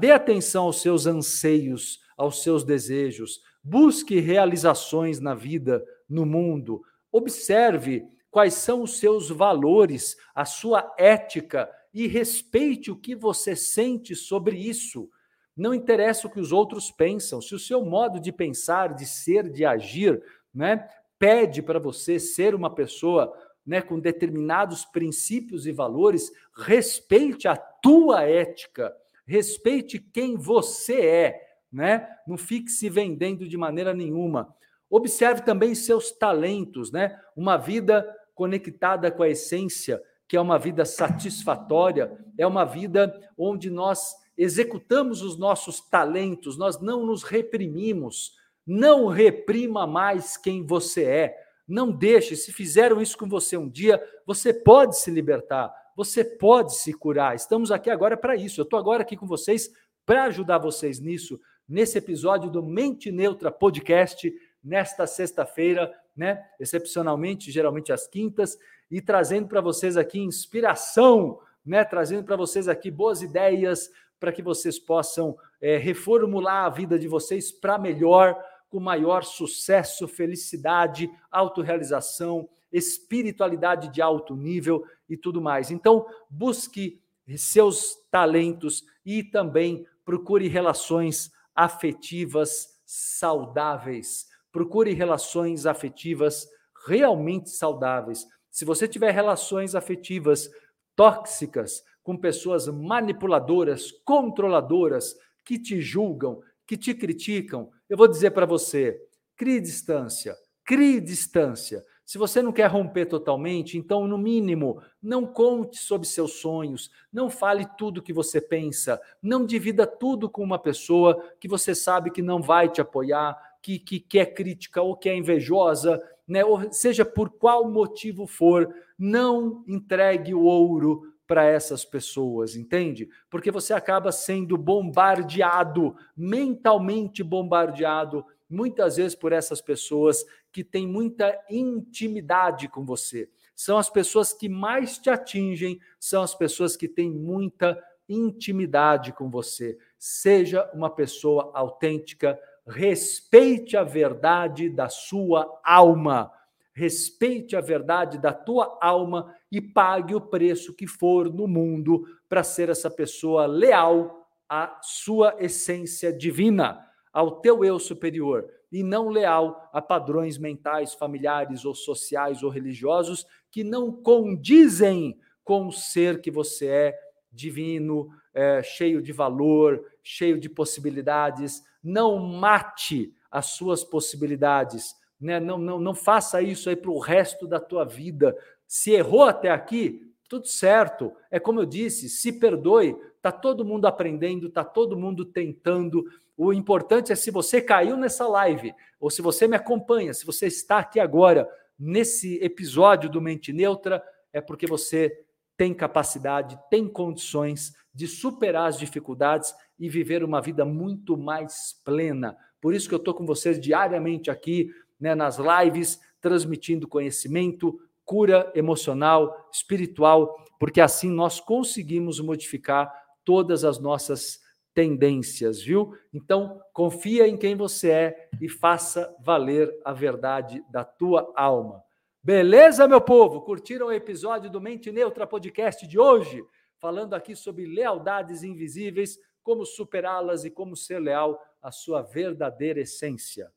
dê 0.00 0.12
atenção 0.12 0.64
aos 0.64 0.80
seus 0.80 1.06
anseios, 1.06 2.00
aos 2.16 2.42
seus 2.42 2.64
desejos. 2.64 3.40
Busque 3.62 4.18
realizações 4.18 5.20
na 5.20 5.34
vida, 5.34 5.84
no 6.08 6.24
mundo. 6.24 6.82
Observe 7.12 8.06
quais 8.30 8.54
são 8.54 8.82
os 8.82 8.98
seus 8.98 9.28
valores, 9.28 10.16
a 10.34 10.44
sua 10.44 10.94
ética 10.98 11.70
e 11.92 12.06
respeite 12.06 12.90
o 12.90 12.96
que 12.96 13.14
você 13.14 13.56
sente 13.56 14.14
sobre 14.14 14.56
isso. 14.58 15.08
Não 15.56 15.72
interessa 15.72 16.26
o 16.26 16.30
que 16.30 16.40
os 16.40 16.52
outros 16.52 16.90
pensam. 16.90 17.40
Se 17.40 17.54
o 17.54 17.58
seu 17.58 17.84
modo 17.84 18.20
de 18.20 18.30
pensar, 18.30 18.94
de 18.94 19.06
ser, 19.06 19.48
de 19.48 19.64
agir, 19.64 20.22
né, 20.54 20.88
pede 21.18 21.62
para 21.62 21.78
você 21.78 22.18
ser 22.18 22.54
uma 22.54 22.74
pessoa 22.74 23.32
né, 23.66 23.80
com 23.80 23.98
determinados 23.98 24.84
princípios 24.84 25.66
e 25.66 25.72
valores, 25.72 26.30
respeite 26.56 27.48
a 27.48 27.56
tua 27.56 28.22
ética, 28.22 28.94
respeite 29.26 29.98
quem 29.98 30.36
você 30.36 31.00
é, 31.00 31.46
né? 31.72 32.08
Não 32.26 32.38
fique 32.38 32.70
se 32.70 32.88
vendendo 32.88 33.48
de 33.48 33.56
maneira 33.56 33.92
nenhuma. 33.92 34.54
Observe 34.88 35.42
também 35.42 35.74
seus 35.74 36.12
talentos, 36.12 36.92
né? 36.92 37.18
Uma 37.34 37.56
vida 37.56 38.06
conectada 38.34 39.10
com 39.10 39.22
a 39.22 39.28
essência, 39.28 40.00
que 40.28 40.36
é 40.36 40.40
uma 40.40 40.58
vida 40.58 40.84
satisfatória, 40.84 42.12
é 42.38 42.46
uma 42.46 42.64
vida 42.64 43.12
onde 43.36 43.68
nós 43.68 44.14
executamos 44.36 45.22
os 45.22 45.36
nossos 45.36 45.80
talentos, 45.80 46.56
nós 46.56 46.80
não 46.80 47.06
nos 47.06 47.22
reprimimos. 47.22 48.34
Não 48.66 49.06
reprima 49.06 49.86
mais 49.86 50.36
quem 50.36 50.66
você 50.66 51.04
é. 51.04 51.36
Não 51.68 51.92
deixe, 51.92 52.34
se 52.34 52.52
fizeram 52.52 53.00
isso 53.00 53.16
com 53.16 53.28
você 53.28 53.56
um 53.56 53.68
dia, 53.68 54.02
você 54.26 54.52
pode 54.52 54.98
se 54.98 55.10
libertar, 55.10 55.72
você 55.96 56.24
pode 56.24 56.76
se 56.76 56.92
curar. 56.92 57.34
Estamos 57.34 57.70
aqui 57.70 57.90
agora 57.90 58.16
para 58.16 58.36
isso. 58.36 58.60
Eu 58.60 58.64
estou 58.64 58.78
agora 58.78 59.02
aqui 59.02 59.16
com 59.16 59.26
vocês 59.26 59.70
para 60.04 60.24
ajudar 60.24 60.58
vocês 60.58 61.00
nisso, 61.00 61.40
nesse 61.68 61.98
episódio 61.98 62.50
do 62.50 62.62
Mente 62.62 63.10
Neutra 63.10 63.50
Podcast, 63.50 64.32
nesta 64.62 65.06
sexta-feira, 65.06 65.92
né? 66.16 66.44
Excepcionalmente, 66.58 67.50
geralmente 67.50 67.92
às 67.92 68.06
quintas, 68.06 68.56
e 68.88 69.00
trazendo 69.00 69.48
para 69.48 69.60
vocês 69.60 69.96
aqui 69.96 70.20
inspiração, 70.20 71.40
né? 71.64 71.84
Trazendo 71.84 72.24
para 72.24 72.36
vocês 72.36 72.68
aqui 72.68 72.90
boas 72.90 73.22
ideias 73.22 73.90
para 74.18 74.32
que 74.32 74.42
vocês 74.42 74.78
possam 74.78 75.36
é, 75.60 75.76
reformular 75.76 76.66
a 76.66 76.70
vida 76.70 76.98
de 76.98 77.08
vocês 77.08 77.52
para 77.52 77.78
melhor 77.78 78.36
com 78.68 78.80
maior 78.80 79.22
sucesso, 79.22 80.08
felicidade, 80.08 81.10
autorrealização, 81.30 82.48
espiritualidade 82.72 83.88
de 83.88 84.02
alto 84.02 84.34
nível 84.34 84.84
e 85.08 85.16
tudo 85.16 85.40
mais. 85.40 85.70
Então, 85.70 86.06
busque 86.28 87.00
seus 87.36 87.96
talentos 88.10 88.84
e 89.04 89.22
também 89.22 89.86
procure 90.04 90.48
relações 90.48 91.30
afetivas 91.54 92.68
saudáveis. 92.84 94.26
Procure 94.52 94.92
relações 94.92 95.66
afetivas 95.66 96.48
realmente 96.86 97.50
saudáveis. 97.50 98.26
Se 98.50 98.64
você 98.64 98.86
tiver 98.86 99.10
relações 99.10 99.74
afetivas 99.74 100.48
tóxicas 100.94 101.82
com 102.06 102.16
pessoas 102.16 102.68
manipuladoras, 102.68 103.90
controladoras, 104.04 105.16
que 105.44 105.58
te 105.58 105.80
julgam, 105.80 106.40
que 106.64 106.76
te 106.76 106.94
criticam, 106.94 107.68
eu 107.90 107.96
vou 107.96 108.06
dizer 108.06 108.30
para 108.30 108.46
você: 108.46 108.96
crie 109.34 109.60
distância, 109.60 110.36
crie 110.64 111.00
distância. 111.00 111.84
Se 112.04 112.16
você 112.16 112.40
não 112.40 112.52
quer 112.52 112.68
romper 112.68 113.06
totalmente, 113.06 113.76
então, 113.76 114.06
no 114.06 114.16
mínimo, 114.16 114.80
não 115.02 115.26
conte 115.26 115.78
sobre 115.78 116.06
seus 116.06 116.34
sonhos, 116.34 116.92
não 117.12 117.28
fale 117.28 117.66
tudo 117.76 118.00
que 118.00 118.12
você 118.12 118.40
pensa, 118.40 119.00
não 119.20 119.44
divida 119.44 119.84
tudo 119.84 120.30
com 120.30 120.44
uma 120.44 120.60
pessoa 120.60 121.20
que 121.40 121.48
você 121.48 121.74
sabe 121.74 122.12
que 122.12 122.22
não 122.22 122.40
vai 122.40 122.68
te 122.68 122.80
apoiar, 122.80 123.36
que, 123.60 123.80
que, 123.80 123.98
que 123.98 124.20
é 124.20 124.24
crítica 124.24 124.80
ou 124.80 124.96
que 124.96 125.08
é 125.08 125.16
invejosa, 125.16 126.00
né? 126.28 126.44
ou 126.44 126.72
seja 126.72 127.04
por 127.04 127.30
qual 127.30 127.68
motivo 127.68 128.28
for, 128.28 128.72
não 128.96 129.64
entregue 129.66 130.32
o 130.32 130.44
ouro 130.44 131.15
para 131.26 131.44
essas 131.44 131.84
pessoas, 131.84 132.54
entende? 132.54 133.08
Porque 133.28 133.50
você 133.50 133.72
acaba 133.72 134.12
sendo 134.12 134.56
bombardeado, 134.56 135.96
mentalmente 136.16 137.22
bombardeado, 137.22 138.24
muitas 138.48 138.96
vezes 138.96 139.14
por 139.14 139.32
essas 139.32 139.60
pessoas 139.60 140.24
que 140.52 140.62
têm 140.62 140.86
muita 140.86 141.36
intimidade 141.50 142.68
com 142.68 142.84
você. 142.84 143.28
São 143.54 143.76
as 143.76 143.90
pessoas 143.90 144.32
que 144.32 144.48
mais 144.48 144.98
te 144.98 145.10
atingem, 145.10 145.80
são 145.98 146.22
as 146.22 146.34
pessoas 146.34 146.76
que 146.76 146.88
têm 146.88 147.10
muita 147.10 147.76
intimidade 148.08 149.12
com 149.12 149.28
você. 149.28 149.76
Seja 149.98 150.70
uma 150.72 150.90
pessoa 150.90 151.50
autêntica, 151.54 152.38
respeite 152.66 153.76
a 153.76 153.82
verdade 153.82 154.68
da 154.68 154.88
sua 154.88 155.60
alma 155.64 156.30
respeite 156.76 157.56
a 157.56 157.60
verdade 157.62 158.18
da 158.18 158.34
tua 158.34 158.78
alma 158.82 159.34
e 159.50 159.62
pague 159.62 160.14
o 160.14 160.20
preço 160.20 160.74
que 160.74 160.86
for 160.86 161.32
no 161.32 161.48
mundo 161.48 162.04
para 162.28 162.44
ser 162.44 162.68
essa 162.68 162.90
pessoa 162.90 163.46
leal 163.46 164.28
à 164.46 164.78
sua 164.82 165.34
essência 165.38 166.12
divina, 166.12 166.86
ao 167.10 167.40
teu 167.40 167.64
eu 167.64 167.78
superior, 167.78 168.46
e 168.70 168.82
não 168.82 169.08
leal 169.08 169.70
a 169.72 169.80
padrões 169.80 170.36
mentais, 170.36 170.92
familiares 170.92 171.64
ou 171.64 171.74
sociais 171.74 172.42
ou 172.42 172.50
religiosos 172.50 173.26
que 173.50 173.64
não 173.64 173.90
condizem 173.90 175.18
com 175.42 175.68
o 175.68 175.72
ser 175.72 176.20
que 176.20 176.30
você 176.30 176.66
é, 176.66 176.98
divino, 177.32 178.10
é, 178.34 178.62
cheio 178.62 179.00
de 179.00 179.12
valor, 179.12 179.82
cheio 180.02 180.38
de 180.38 180.50
possibilidades. 180.50 181.62
Não 181.82 182.18
mate 182.18 183.14
as 183.30 183.46
suas 183.46 183.82
possibilidades 183.82 184.94
né? 185.20 185.40
Não, 185.40 185.58
não, 185.58 185.78
não 185.78 185.94
faça 185.94 186.42
isso 186.42 186.68
aí 186.68 186.76
para 186.76 186.90
o 186.90 186.98
resto 186.98 187.46
da 187.46 187.60
tua 187.60 187.84
vida. 187.84 188.36
Se 188.66 188.92
errou 188.92 189.24
até 189.24 189.50
aqui, 189.50 190.12
tudo 190.28 190.46
certo. 190.46 191.12
É 191.30 191.38
como 191.38 191.60
eu 191.60 191.66
disse, 191.66 192.08
se 192.08 192.32
perdoe. 192.32 192.96
Tá 193.22 193.32
todo 193.32 193.64
mundo 193.64 193.86
aprendendo, 193.86 194.50
tá 194.50 194.64
todo 194.64 194.96
mundo 194.96 195.24
tentando. 195.24 196.04
O 196.36 196.52
importante 196.52 197.12
é 197.12 197.16
se 197.16 197.30
você 197.30 197.60
caiu 197.60 197.96
nessa 197.96 198.26
live 198.28 198.74
ou 199.00 199.10
se 199.10 199.22
você 199.22 199.48
me 199.48 199.56
acompanha, 199.56 200.12
se 200.12 200.26
você 200.26 200.46
está 200.46 200.78
aqui 200.78 201.00
agora 201.00 201.48
nesse 201.78 202.42
episódio 202.42 203.10
do 203.10 203.20
Mente 203.20 203.52
Neutra, 203.52 204.02
é 204.32 204.40
porque 204.40 204.66
você 204.66 205.24
tem 205.56 205.72
capacidade, 205.72 206.58
tem 206.70 206.86
condições 206.86 207.74
de 207.94 208.06
superar 208.06 208.68
as 208.68 208.78
dificuldades 208.78 209.54
e 209.78 209.88
viver 209.88 210.22
uma 210.22 210.40
vida 210.40 210.64
muito 210.64 211.16
mais 211.16 211.80
plena. 211.84 212.36
Por 212.60 212.74
isso 212.74 212.88
que 212.88 212.94
eu 212.94 212.98
estou 212.98 213.14
com 213.14 213.24
vocês 213.24 213.58
diariamente 213.58 214.30
aqui 214.30 214.70
né, 214.98 215.14
nas 215.14 215.38
lives, 215.38 216.00
transmitindo 216.20 216.88
conhecimento, 216.88 217.78
cura 218.04 218.50
emocional, 218.54 219.48
espiritual, 219.52 220.36
porque 220.58 220.80
assim 220.80 221.10
nós 221.10 221.40
conseguimos 221.40 222.20
modificar 222.20 222.92
todas 223.24 223.64
as 223.64 223.78
nossas 223.78 224.40
tendências, 224.72 225.62
viu? 225.62 225.92
Então, 226.12 226.60
confia 226.72 227.26
em 227.26 227.36
quem 227.36 227.56
você 227.56 227.90
é 227.90 228.28
e 228.40 228.48
faça 228.48 229.14
valer 229.24 229.72
a 229.84 229.92
verdade 229.92 230.62
da 230.70 230.84
tua 230.84 231.32
alma. 231.34 231.82
Beleza, 232.22 232.86
meu 232.86 233.00
povo? 233.00 233.40
Curtiram 233.40 233.86
o 233.86 233.92
episódio 233.92 234.50
do 234.50 234.60
Mente 234.60 234.92
Neutra 234.92 235.26
Podcast 235.26 235.86
de 235.86 235.98
hoje? 235.98 236.44
Falando 236.78 237.14
aqui 237.14 237.34
sobre 237.34 237.64
lealdades 237.64 238.42
invisíveis, 238.42 239.18
como 239.42 239.64
superá-las 239.64 240.44
e 240.44 240.50
como 240.50 240.76
ser 240.76 240.98
leal 240.98 241.40
à 241.62 241.70
sua 241.72 242.02
verdadeira 242.02 242.80
essência. 242.80 243.50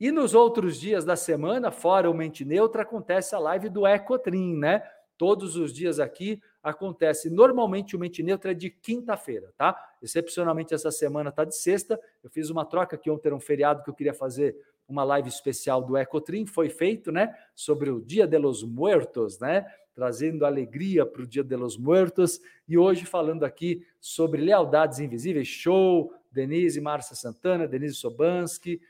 E 0.00 0.10
nos 0.10 0.34
outros 0.34 0.80
dias 0.80 1.04
da 1.04 1.16
semana, 1.16 1.70
fora 1.70 2.10
o 2.10 2.14
Mente 2.14 2.44
Neutra, 2.44 2.82
acontece 2.82 3.34
a 3.34 3.38
live 3.38 3.68
do 3.68 3.86
Ecotrim, 3.86 4.56
né? 4.56 4.82
Todos 5.16 5.56
os 5.56 5.72
dias 5.72 6.00
aqui 6.00 6.42
acontece. 6.60 7.30
Normalmente 7.30 7.94
o 7.94 7.98
Mente 7.98 8.22
Neutra 8.22 8.50
é 8.50 8.54
de 8.54 8.70
quinta-feira, 8.70 9.52
tá? 9.56 9.76
Excepcionalmente 10.02 10.74
essa 10.74 10.90
semana 10.90 11.30
tá 11.30 11.44
de 11.44 11.56
sexta. 11.56 12.00
Eu 12.22 12.28
fiz 12.30 12.50
uma 12.50 12.64
troca 12.64 12.98
que 12.98 13.08
ontem 13.08 13.28
era 13.28 13.36
um 13.36 13.40
feriado 13.40 13.84
que 13.84 13.90
eu 13.90 13.94
queria 13.94 14.14
fazer 14.14 14.56
uma 14.88 15.04
live 15.04 15.28
especial 15.28 15.80
do 15.80 15.96
Ecotrim, 15.96 16.44
foi 16.44 16.68
feito, 16.68 17.12
né? 17.12 17.34
Sobre 17.54 17.90
o 17.90 18.00
Dia 18.00 18.26
de 18.26 18.36
los 18.36 18.64
Muertos, 18.64 19.38
né? 19.38 19.64
Trazendo 19.94 20.44
alegria 20.44 21.06
para 21.06 21.22
o 21.22 21.26
Dia 21.26 21.44
de 21.44 21.56
los 21.56 21.78
Muertos. 21.78 22.40
E 22.68 22.76
hoje 22.76 23.06
falando 23.06 23.44
aqui 23.44 23.86
sobre 24.00 24.42
lealdades 24.42 24.98
invisíveis. 24.98 25.46
Show! 25.46 26.12
Denise 26.34 26.80
Márcia 26.80 27.14
Santana, 27.14 27.68
Denise 27.68 27.94
Sobansky, 27.94 28.80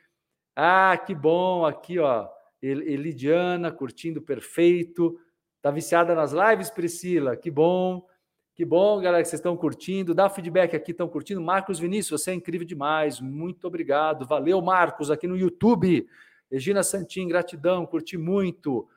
ah, 0.56 0.96
que 0.96 1.14
bom! 1.14 1.64
Aqui, 1.64 1.98
ó. 1.98 2.28
Elidiana, 2.62 3.70
curtindo 3.70 4.22
perfeito. 4.22 5.18
Tá 5.60 5.70
viciada 5.70 6.14
nas 6.14 6.32
lives, 6.32 6.70
Priscila? 6.70 7.36
Que 7.36 7.50
bom. 7.50 8.06
Que 8.54 8.64
bom, 8.64 9.00
galera, 9.00 9.22
que 9.22 9.28
vocês 9.28 9.40
estão 9.40 9.56
curtindo. 9.56 10.14
Dá 10.14 10.30
feedback 10.30 10.76
aqui, 10.76 10.92
estão 10.92 11.08
curtindo. 11.08 11.40
Marcos 11.40 11.80
Vinícius, 11.80 12.22
você 12.22 12.30
é 12.30 12.34
incrível 12.34 12.66
demais. 12.66 13.20
Muito 13.20 13.66
obrigado. 13.66 14.26
Valeu, 14.26 14.62
Marcos, 14.62 15.10
aqui 15.10 15.26
no 15.26 15.36
YouTube. 15.36 16.06
Regina 16.50 16.84
Santin, 16.84 17.26
gratidão, 17.26 17.84
curti 17.84 18.16
muito. 18.16 18.88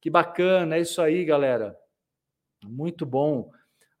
Que 0.00 0.08
bacana, 0.08 0.76
é 0.76 0.80
isso 0.80 1.02
aí, 1.02 1.24
galera. 1.24 1.76
Muito 2.64 3.04
bom. 3.04 3.50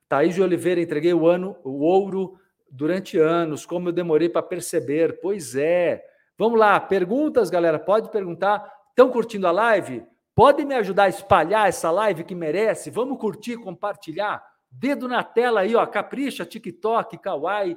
Thaís 0.08 0.34
de 0.34 0.42
Oliveira, 0.42 0.80
entreguei 0.80 1.12
o 1.12 1.26
ano, 1.26 1.56
o 1.62 1.84
ouro 1.84 2.38
durante 2.70 3.18
anos, 3.18 3.66
como 3.66 3.90
eu 3.90 3.92
demorei 3.92 4.28
para 4.28 4.42
perceber. 4.42 5.20
Pois 5.20 5.54
é. 5.54 6.02
Vamos 6.38 6.58
lá, 6.58 6.80
perguntas, 6.80 7.50
galera. 7.50 7.78
Pode 7.78 8.10
perguntar. 8.10 8.72
Estão 8.90 9.10
curtindo 9.10 9.46
a 9.46 9.50
live? 9.50 10.04
Podem 10.34 10.64
me 10.64 10.74
ajudar 10.74 11.04
a 11.04 11.08
espalhar 11.08 11.68
essa 11.68 11.90
live 11.90 12.24
que 12.24 12.34
merece? 12.34 12.90
Vamos 12.90 13.18
curtir, 13.18 13.56
compartilhar? 13.56 14.42
Dedo 14.70 15.06
na 15.06 15.22
tela 15.22 15.60
aí, 15.60 15.76
ó. 15.76 15.84
Capricha, 15.86 16.44
TikTok, 16.44 17.18
Kawaii, 17.18 17.76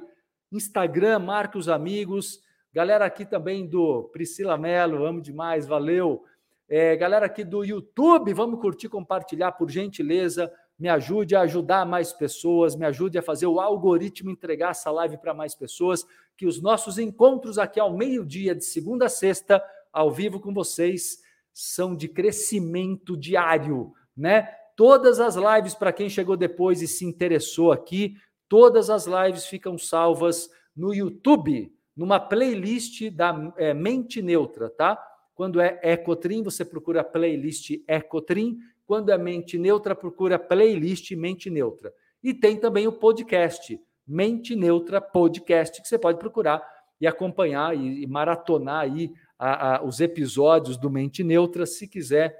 Instagram, 0.50 1.18
marque 1.18 1.58
os 1.58 1.68
amigos. 1.68 2.40
Galera 2.72 3.04
aqui 3.04 3.24
também 3.24 3.66
do 3.66 4.04
Priscila 4.12 4.56
Mello, 4.56 5.04
amo 5.04 5.20
demais, 5.20 5.66
valeu. 5.66 6.24
É, 6.68 6.96
galera 6.96 7.26
aqui 7.26 7.44
do 7.44 7.64
YouTube, 7.64 8.32
vamos 8.34 8.60
curtir, 8.60 8.88
compartilhar, 8.88 9.52
por 9.52 9.70
gentileza 9.70 10.52
me 10.78 10.88
ajude 10.88 11.34
a 11.34 11.40
ajudar 11.42 11.86
mais 11.86 12.12
pessoas, 12.12 12.76
me 12.76 12.84
ajude 12.84 13.18
a 13.18 13.22
fazer 13.22 13.46
o 13.46 13.60
algoritmo 13.60 14.30
entregar 14.30 14.70
essa 14.70 14.90
live 14.90 15.16
para 15.16 15.32
mais 15.32 15.54
pessoas, 15.54 16.06
que 16.36 16.46
os 16.46 16.60
nossos 16.60 16.98
encontros 16.98 17.58
aqui 17.58 17.80
ao 17.80 17.96
meio-dia, 17.96 18.54
de 18.54 18.64
segunda 18.64 19.06
a 19.06 19.08
sexta, 19.08 19.62
ao 19.92 20.10
vivo 20.10 20.38
com 20.38 20.52
vocês, 20.52 21.22
são 21.52 21.96
de 21.96 22.08
crescimento 22.08 23.16
diário, 23.16 23.92
né? 24.14 24.48
Todas 24.76 25.18
as 25.18 25.36
lives, 25.36 25.74
para 25.74 25.92
quem 25.92 26.10
chegou 26.10 26.36
depois 26.36 26.82
e 26.82 26.86
se 26.86 27.06
interessou 27.06 27.72
aqui, 27.72 28.14
todas 28.46 28.90
as 28.90 29.06
lives 29.06 29.46
ficam 29.46 29.78
salvas 29.78 30.50
no 30.76 30.92
YouTube, 30.92 31.72
numa 31.96 32.20
playlist 32.20 33.10
da 33.10 33.54
é, 33.56 33.72
Mente 33.72 34.20
Neutra, 34.20 34.68
tá? 34.68 35.02
Quando 35.34 35.60
é 35.60 35.80
Ecotrim, 35.82 36.42
você 36.42 36.62
procura 36.62 37.00
a 37.00 37.04
playlist 37.04 37.70
Ecotrim 37.88 38.58
quando 38.86 39.10
é 39.10 39.18
mente 39.18 39.58
neutra, 39.58 39.94
procura 39.94 40.38
playlist 40.38 41.10
Mente 41.12 41.50
Neutra. 41.50 41.92
E 42.22 42.32
tem 42.32 42.56
também 42.58 42.86
o 42.86 42.92
podcast, 42.92 43.78
Mente 44.06 44.54
Neutra 44.54 45.00
Podcast, 45.00 45.82
que 45.82 45.88
você 45.88 45.98
pode 45.98 46.18
procurar 46.18 46.66
e 47.00 47.06
acompanhar 47.06 47.76
e, 47.76 48.02
e 48.02 48.06
maratonar 48.06 48.82
aí 48.82 49.12
a, 49.38 49.76
a, 49.76 49.84
os 49.84 50.00
episódios 50.00 50.76
do 50.76 50.88
Mente 50.88 51.22
Neutra, 51.22 51.66
se 51.66 51.86
quiser. 51.88 52.36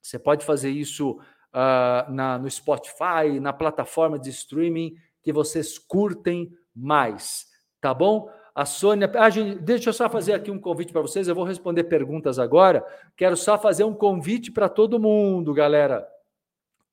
Você 0.00 0.18
pode 0.18 0.44
fazer 0.44 0.70
isso 0.70 1.12
uh, 1.12 2.12
na, 2.12 2.38
no 2.38 2.50
Spotify, 2.50 3.40
na 3.40 3.52
plataforma 3.52 4.18
de 4.18 4.30
streaming 4.30 4.94
que 5.22 5.32
vocês 5.32 5.78
curtem 5.78 6.52
mais, 6.74 7.46
tá 7.80 7.92
bom? 7.92 8.30
A 8.56 8.64
Sônia. 8.64 9.12
Ah, 9.16 9.28
gente, 9.28 9.58
deixa 9.58 9.90
eu 9.90 9.92
só 9.92 10.08
fazer 10.08 10.32
aqui 10.32 10.50
um 10.50 10.58
convite 10.58 10.90
para 10.90 11.02
vocês. 11.02 11.28
Eu 11.28 11.34
vou 11.34 11.44
responder 11.44 11.84
perguntas 11.84 12.38
agora. 12.38 12.82
Quero 13.14 13.36
só 13.36 13.58
fazer 13.58 13.84
um 13.84 13.92
convite 13.92 14.50
para 14.50 14.66
todo 14.66 14.98
mundo, 14.98 15.52
galera. 15.52 16.08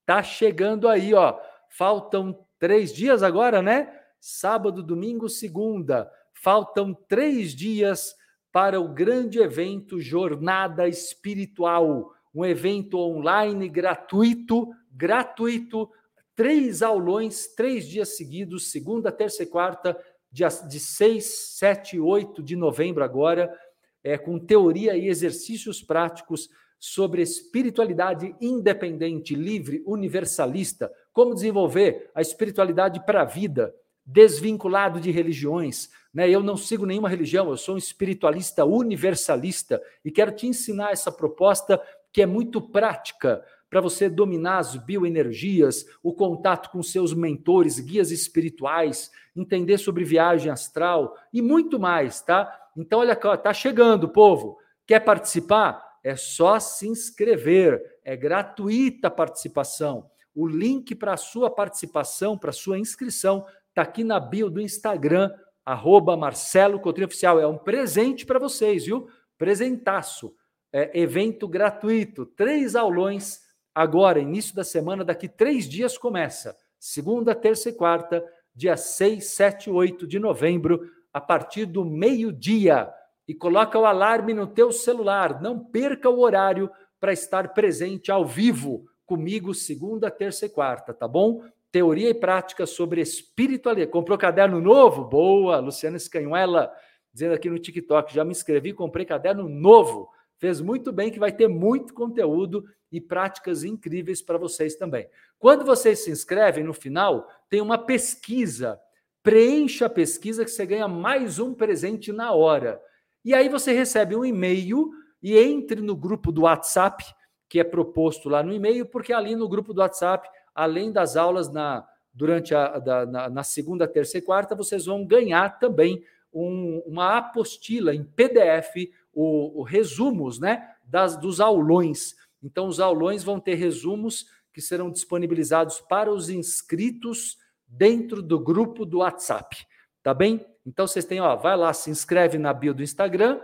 Tá 0.06 0.22
chegando 0.22 0.90
aí, 0.90 1.14
ó. 1.14 1.40
Faltam 1.70 2.38
três 2.60 2.94
dias 2.94 3.24
agora, 3.24 3.62
né? 3.62 3.98
Sábado, 4.20 4.84
domingo, 4.84 5.30
segunda. 5.30 6.12
Faltam 6.34 6.94
três 6.94 7.56
dias 7.56 8.14
para 8.52 8.82
o 8.82 8.90
grande 8.90 9.40
evento 9.40 10.02
Jornada 10.02 10.86
Espiritual, 10.86 12.12
um 12.36 12.44
evento 12.44 13.00
online 13.00 13.70
gratuito, 13.70 14.70
gratuito, 14.92 15.90
três 16.36 16.82
aulões, 16.82 17.48
três 17.56 17.88
dias 17.88 18.18
seguidos, 18.18 18.70
segunda, 18.70 19.14
terça 19.14 19.44
e 19.44 19.46
quarta, 19.46 19.98
de, 20.34 20.44
de 20.68 20.80
6, 20.80 21.24
7 21.60 21.96
e 21.98 22.00
8 22.00 22.42
de 22.42 22.56
novembro 22.56 23.04
agora, 23.04 23.56
é, 24.04 24.18
com 24.18 24.40
teoria 24.40 24.98
e 24.98 25.08
exercícios 25.08 25.84
práticos 25.84 26.50
sobre 26.80 27.22
espiritualidade 27.22 28.36
independente, 28.42 29.36
livre, 29.36 29.84
universalista, 29.86 30.92
como 31.14 31.36
desenvolver 31.36 32.10
a 32.16 32.22
espiritualidade 32.22 33.06
para 33.06 33.22
a 33.22 33.26
vida, 33.26 33.74
desvinculado 34.06 35.00
de 35.00 35.12
religiões. 35.12 35.90
Né? 36.14 36.30
Eu 36.30 36.42
não 36.42 36.58
sigo 36.58 36.86
nenhuma 36.86 37.08
religião, 37.08 37.50
eu 37.50 37.56
sou 37.56 37.76
um 37.76 37.78
espiritualista 37.78 38.66
universalista 38.66 39.82
e 40.04 40.12
quero 40.12 40.32
te 40.32 40.48
ensinar 40.48 40.92
essa 40.92 41.12
proposta 41.12 41.80
que 42.12 42.22
é 42.22 42.26
muito 42.26 42.60
prática 42.60 43.46
para 43.74 43.82
você 43.82 44.08
dominar 44.08 44.60
as 44.60 44.76
bioenergias, 44.76 45.84
o 46.04 46.14
contato 46.14 46.70
com 46.70 46.84
seus 46.84 47.12
mentores, 47.12 47.80
guias 47.80 48.12
espirituais, 48.12 49.10
entender 49.36 49.80
sobre 49.80 50.04
viagem 50.04 50.52
astral 50.52 51.18
e 51.34 51.42
muito 51.42 51.80
mais, 51.80 52.22
tá? 52.22 52.56
Então, 52.78 53.00
olha 53.00 53.16
tá 53.16 53.52
chegando, 53.52 54.08
povo. 54.08 54.60
Quer 54.86 55.00
participar? 55.00 55.84
É 56.04 56.16
só 56.16 56.60
se 56.60 56.88
inscrever. 56.88 57.82
É 58.06 58.16
gratuita 58.16 59.08
a 59.08 59.12
participação. 59.12 60.08
O 60.36 60.46
link 60.46 60.94
para 60.94 61.14
a 61.14 61.18
sua 61.18 61.50
participação, 61.50 62.38
para 62.38 62.52
a 62.52 62.54
sua 62.54 62.78
inscrição, 62.78 63.44
está 63.70 63.82
aqui 63.82 64.04
na 64.04 64.20
bio 64.20 64.52
do 64.52 64.62
Instagram, 64.62 65.32
arroba 65.66 66.16
Marcelo 66.16 66.80
Coutinho 66.80 67.08
Oficial. 67.08 67.40
É 67.40 67.48
um 67.48 67.58
presente 67.58 68.24
para 68.24 68.38
vocês, 68.38 68.86
viu? 68.86 69.08
Presentaço. 69.36 70.36
É, 70.72 70.92
evento 71.00 71.48
gratuito, 71.48 72.24
três 72.24 72.76
aulões 72.76 73.43
agora, 73.74 74.20
início 74.20 74.56
da 74.56 74.64
semana, 74.64 75.04
daqui 75.04 75.28
três 75.28 75.68
dias 75.68 75.98
começa. 75.98 76.56
Segunda, 76.80 77.34
terça 77.34 77.70
e 77.70 77.74
quarta, 77.74 78.24
dia 78.56 78.76
6, 78.78 79.26
7 79.26 79.70
e 79.70 79.72
8 79.72 80.06
de 80.06 80.20
novembro, 80.20 80.82
a 81.14 81.22
partir 81.22 81.66
do 81.66 81.86
meio-dia. 81.86 82.92
E 83.28 83.34
coloca 83.34 83.80
o 83.80 83.86
alarme 83.86 84.34
no 84.34 84.48
teu 84.48 84.72
celular. 84.72 85.42
Não 85.42 85.58
perca 85.58 86.10
o 86.10 86.20
horário 86.20 86.70
para 87.00 87.14
estar 87.14 87.54
presente 87.54 88.12
ao 88.12 88.26
vivo 88.26 88.86
comigo 89.06 89.54
segunda, 89.54 90.10
terça 90.10 90.46
e 90.46 90.50
quarta, 90.50 90.94
tá 90.94 91.08
bom? 91.08 91.44
Teoria 91.72 92.10
e 92.10 92.14
prática 92.14 92.66
sobre 92.66 93.02
espiritualidade. 93.02 93.92
Comprou 93.92 94.18
caderno 94.18 94.62
novo? 94.62 95.04
Boa, 95.04 95.60
Luciana 95.60 95.98
Escanhuela, 95.98 96.72
dizendo 97.12 97.34
aqui 97.34 97.50
no 97.50 97.60
TikTok, 97.60 98.14
já 98.14 98.24
me 98.24 98.32
inscrevi, 98.32 98.74
comprei 98.74 99.06
caderno 99.06 99.48
novo. 99.48 100.10
Fez 100.44 100.60
muito 100.60 100.92
bem 100.92 101.10
que 101.10 101.20
vai 101.20 101.32
ter 101.32 101.48
muito 101.48 101.94
conteúdo 101.94 102.66
e 102.92 103.00
práticas 103.00 103.64
incríveis 103.64 104.22
para 104.22 104.38
vocês 104.38 104.76
também. 104.76 105.08
Quando 105.40 105.64
vocês 105.64 106.00
se 106.00 106.12
inscrevem, 106.12 106.66
no 106.66 106.74
final, 106.74 107.30
tem 107.50 107.62
uma 107.62 107.78
pesquisa. 107.78 108.78
Preencha 109.24 109.86
a 109.86 109.90
pesquisa 109.90 110.44
que 110.44 110.52
você 110.52 110.66
ganha 110.66 110.86
mais 110.86 111.40
um 111.40 111.54
presente 111.54 112.12
na 112.12 112.34
hora. 112.34 112.82
E 113.24 113.34
aí 113.34 113.48
você 113.48 113.72
recebe 113.72 114.18
um 114.18 114.26
e-mail 114.26 114.92
e 115.22 115.38
entre 115.38 115.80
no 115.80 115.96
grupo 115.96 116.30
do 116.30 116.42
WhatsApp, 116.42 117.06
que 117.48 117.58
é 117.58 117.64
proposto 117.64 118.28
lá 118.28 118.44
no 118.44 118.54
e-mail, 118.54 118.86
porque 118.86 119.14
ali 119.14 119.38
no 119.38 119.48
grupo 119.48 119.74
do 119.74 119.80
WhatsApp, 119.80 120.28
além 120.54 120.92
das 120.92 121.16
aulas 121.16 121.50
na 121.50 121.88
durante 122.14 122.54
a 122.54 122.80
da, 122.80 123.06
na, 123.06 123.30
na, 123.30 123.44
segunda, 123.44 123.88
terça 123.88 124.18
e 124.18 124.22
quarta, 124.22 124.56
vocês 124.56 124.88
vão 124.88 125.06
ganhar 125.06 125.58
também 125.58 126.04
um, 126.34 126.84
uma 126.86 127.18
apostila 127.18 127.96
em 127.96 128.04
PDF, 128.04 128.92
o, 129.14 129.62
o 129.62 129.64
resumos 129.64 130.40
né, 130.40 130.68
das, 130.84 131.16
dos 131.18 131.40
aulões 131.40 132.16
então, 132.44 132.68
os 132.68 132.80
aulões 132.80 133.24
vão 133.24 133.40
ter 133.40 133.56
resumos 133.56 134.26
que 134.54 134.62
serão 134.62 134.92
disponibilizados 134.92 135.80
para 135.80 136.12
os 136.12 136.30
inscritos 136.30 137.38
dentro 137.66 138.22
do 138.22 138.38
grupo 138.38 138.86
do 138.86 138.98
WhatsApp, 138.98 139.56
tá 140.04 140.14
bem? 140.14 140.46
Então, 140.66 140.86
vocês 140.86 141.06
têm, 141.06 141.22
ó, 141.22 141.36
vai 141.36 141.56
lá, 141.56 141.74
se 141.74 141.90
inscreve 141.90 142.38
na 142.38 142.54
bio 142.54 142.74
do 142.74 142.84
Instagram, 142.84 143.40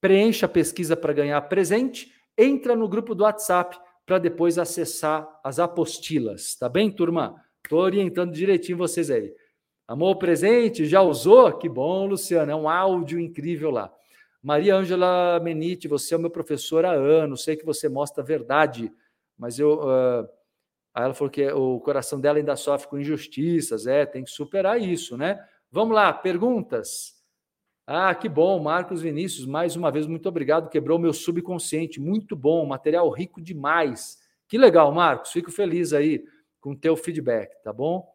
preencha 0.00 0.46
a 0.46 0.48
pesquisa 0.48 0.96
para 0.96 1.12
ganhar 1.12 1.40
presente, 1.42 2.10
entra 2.36 2.74
no 2.74 2.88
grupo 2.88 3.14
do 3.14 3.24
WhatsApp 3.24 3.78
para 4.06 4.18
depois 4.18 4.58
acessar 4.58 5.28
as 5.44 5.58
apostilas, 5.58 6.56
tá 6.56 6.68
bem, 6.68 6.90
turma? 6.90 7.36
Estou 7.62 7.80
orientando 7.80 8.32
direitinho 8.32 8.78
vocês 8.78 9.10
aí. 9.10 9.32
Amou 9.86 10.12
o 10.12 10.18
presente? 10.18 10.86
Já 10.86 11.02
usou? 11.02 11.52
Que 11.58 11.68
bom, 11.68 12.06
Luciano, 12.06 12.50
é 12.50 12.56
um 12.56 12.68
áudio 12.68 13.20
incrível 13.20 13.70
lá. 13.70 13.92
Maria 14.42 14.74
Ângela 14.74 15.38
Menite, 15.40 15.86
você 15.86 16.14
é 16.14 16.16
o 16.16 16.20
meu 16.20 16.30
professor 16.30 16.84
há 16.84 16.92
anos, 16.92 17.44
sei 17.44 17.56
que 17.56 17.64
você 17.64 17.88
mostra 17.88 18.22
a 18.22 18.26
verdade, 18.26 18.92
mas 19.38 19.58
eu. 19.58 19.80
Uh, 19.80 20.28
aí 20.94 21.04
ela 21.04 21.14
falou 21.14 21.30
que 21.30 21.46
o 21.52 21.78
coração 21.80 22.20
dela 22.20 22.38
ainda 22.38 22.56
sofre 22.56 22.88
com 22.88 22.98
injustiças, 22.98 23.86
é, 23.86 24.06
tem 24.06 24.24
que 24.24 24.30
superar 24.30 24.80
isso, 24.80 25.16
né? 25.16 25.44
Vamos 25.70 25.94
lá, 25.94 26.12
perguntas. 26.12 27.20
Ah, 27.86 28.14
que 28.14 28.28
bom, 28.28 28.62
Marcos 28.62 29.02
Vinícius, 29.02 29.46
mais 29.46 29.76
uma 29.76 29.90
vez, 29.90 30.06
muito 30.06 30.28
obrigado, 30.28 30.70
quebrou 30.70 30.98
meu 30.98 31.12
subconsciente, 31.12 32.00
muito 32.00 32.36
bom, 32.36 32.64
material 32.64 33.10
rico 33.10 33.40
demais. 33.40 34.18
Que 34.48 34.56
legal, 34.56 34.92
Marcos, 34.92 35.32
fico 35.32 35.50
feliz 35.50 35.92
aí 35.92 36.24
com 36.60 36.72
o 36.72 36.76
teu 36.76 36.96
feedback, 36.96 37.60
tá 37.62 37.72
bom? 37.72 38.06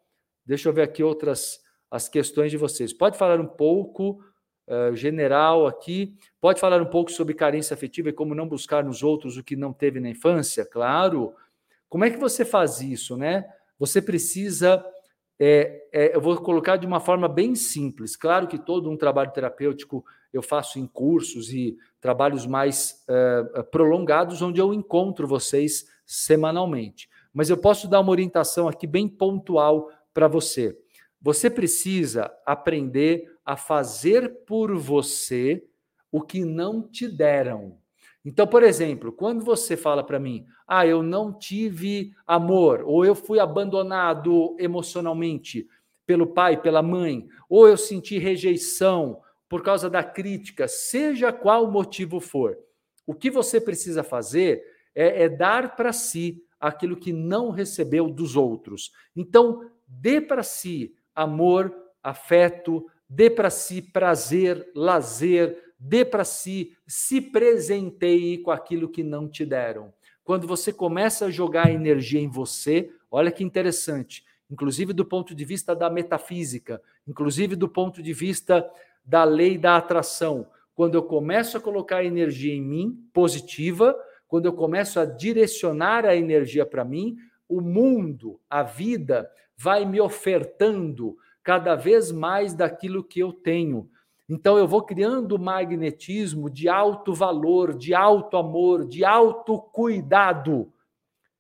Deixa 0.45 0.69
eu 0.69 0.73
ver 0.73 0.83
aqui 0.83 1.03
outras 1.03 1.59
as 1.89 2.09
questões 2.09 2.51
de 2.51 2.57
vocês. 2.57 2.93
Pode 2.93 3.17
falar 3.17 3.39
um 3.39 3.47
pouco 3.47 4.23
uh, 4.67 4.95
general 4.95 5.67
aqui. 5.67 6.15
Pode 6.39 6.59
falar 6.59 6.81
um 6.81 6.85
pouco 6.85 7.11
sobre 7.11 7.33
carência 7.33 7.73
afetiva 7.73 8.09
e 8.09 8.13
como 8.13 8.35
não 8.35 8.47
buscar 8.47 8.83
nos 8.83 9.03
outros 9.03 9.37
o 9.37 9.43
que 9.43 9.55
não 9.55 9.73
teve 9.73 9.99
na 9.99 10.09
infância? 10.09 10.65
Claro. 10.65 11.33
Como 11.89 12.05
é 12.05 12.09
que 12.09 12.17
você 12.17 12.43
faz 12.43 12.81
isso, 12.81 13.17
né? 13.17 13.45
Você 13.79 14.01
precisa. 14.01 14.83
É, 15.37 15.87
é, 15.91 16.15
eu 16.15 16.21
vou 16.21 16.37
colocar 16.37 16.77
de 16.77 16.87
uma 16.87 16.99
forma 16.99 17.27
bem 17.27 17.55
simples. 17.55 18.15
Claro 18.15 18.47
que 18.47 18.57
todo 18.57 18.89
um 18.89 18.95
trabalho 18.97 19.31
terapêutico 19.31 20.05
eu 20.31 20.41
faço 20.41 20.79
em 20.79 20.87
cursos 20.87 21.51
e 21.51 21.77
trabalhos 21.99 22.45
mais 22.45 23.03
uh, 23.09 23.63
prolongados, 23.65 24.41
onde 24.41 24.59
eu 24.59 24.73
encontro 24.73 25.27
vocês 25.27 25.85
semanalmente. 26.05 27.09
Mas 27.33 27.49
eu 27.49 27.57
posso 27.57 27.87
dar 27.87 27.99
uma 27.99 28.11
orientação 28.11 28.67
aqui 28.67 28.87
bem 28.87 29.07
pontual 29.07 29.89
para 30.13 30.27
você. 30.27 30.77
Você 31.25 31.49
precisa 31.49 32.31
aprender 32.45 33.35
a 33.43 33.57
fazer 33.57 34.45
por 34.45 34.77
você 34.77 35.65
o 36.11 36.21
que 36.21 36.45
não 36.45 36.83
te 36.83 37.07
deram. 37.07 37.79
Então, 38.23 38.45
por 38.45 38.61
exemplo, 38.61 39.11
quando 39.11 39.43
você 39.43 39.75
fala 39.75 40.03
para 40.03 40.19
mim, 40.19 40.45
ah, 40.67 40.85
eu 40.85 41.01
não 41.01 41.33
tive 41.33 42.13
amor, 42.27 42.83
ou 42.85 43.03
eu 43.03 43.15
fui 43.15 43.39
abandonado 43.39 44.55
emocionalmente 44.59 45.67
pelo 46.05 46.27
pai, 46.27 46.61
pela 46.61 46.83
mãe, 46.83 47.27
ou 47.49 47.67
eu 47.67 47.75
senti 47.75 48.19
rejeição 48.19 49.19
por 49.49 49.63
causa 49.63 49.89
da 49.89 50.03
crítica, 50.03 50.67
seja 50.67 51.33
qual 51.33 51.65
o 51.65 51.71
motivo 51.71 52.19
for, 52.19 52.55
o 53.03 53.15
que 53.15 53.31
você 53.31 53.59
precisa 53.59 54.03
fazer 54.03 54.63
é, 54.93 55.23
é 55.23 55.29
dar 55.29 55.75
para 55.75 55.91
si 55.91 56.43
aquilo 56.59 56.95
que 56.95 57.11
não 57.11 57.49
recebeu 57.49 58.11
dos 58.11 58.35
outros. 58.35 58.91
Então, 59.15 59.67
dê 59.87 60.21
para 60.21 60.43
si 60.43 60.93
amor, 61.15 61.73
afeto, 62.03 62.85
dê 63.09 63.29
para 63.29 63.49
si 63.49 63.81
prazer, 63.81 64.69
lazer, 64.75 65.73
dê 65.79 66.03
para 66.03 66.23
si, 66.23 66.75
se 66.85 67.21
presenteie 67.21 68.39
com 68.39 68.51
aquilo 68.51 68.89
que 68.89 69.03
não 69.03 69.27
te 69.27 69.45
deram. 69.45 69.93
Quando 70.23 70.47
você 70.47 70.73
começa 70.73 71.25
a 71.25 71.31
jogar 71.31 71.71
energia 71.71 72.19
em 72.19 72.27
você, 72.27 72.89
olha 73.11 73.31
que 73.31 73.43
interessante, 73.43 74.25
inclusive 74.49 74.91
do 74.91 75.05
ponto 75.05 75.35
de 75.35 75.45
vista 75.45 75.75
da 75.75 75.89
metafísica, 75.89 76.81
inclusive 77.07 77.55
do 77.55 77.69
ponto 77.69 78.01
de 78.01 78.11
vista 78.11 78.67
da 79.05 79.23
lei 79.23 79.57
da 79.57 79.77
atração. 79.77 80.47
Quando 80.73 80.95
eu 80.95 81.03
começo 81.03 81.57
a 81.57 81.61
colocar 81.61 82.03
energia 82.03 82.53
em 82.53 82.61
mim, 82.61 83.07
positiva, 83.13 83.95
quando 84.27 84.47
eu 84.47 84.53
começo 84.53 84.99
a 84.99 85.05
direcionar 85.05 86.05
a 86.05 86.15
energia 86.15 86.65
para 86.65 86.83
mim, 86.83 87.17
o 87.47 87.61
mundo, 87.61 88.39
a 88.49 88.63
vida, 88.63 89.29
vai 89.57 89.85
me 89.85 90.01
ofertando 90.01 91.17
cada 91.43 91.75
vez 91.75 92.11
mais 92.11 92.53
daquilo 92.53 93.03
que 93.03 93.19
eu 93.19 93.31
tenho. 93.31 93.89
Então 94.27 94.57
eu 94.57 94.67
vou 94.67 94.81
criando 94.81 95.37
magnetismo 95.37 96.49
de 96.49 96.67
alto 96.67 97.13
valor, 97.13 97.75
de 97.75 97.93
alto 97.93 98.37
amor, 98.37 98.85
de 98.85 99.05
alto 99.05 99.59
cuidado. 99.59 100.73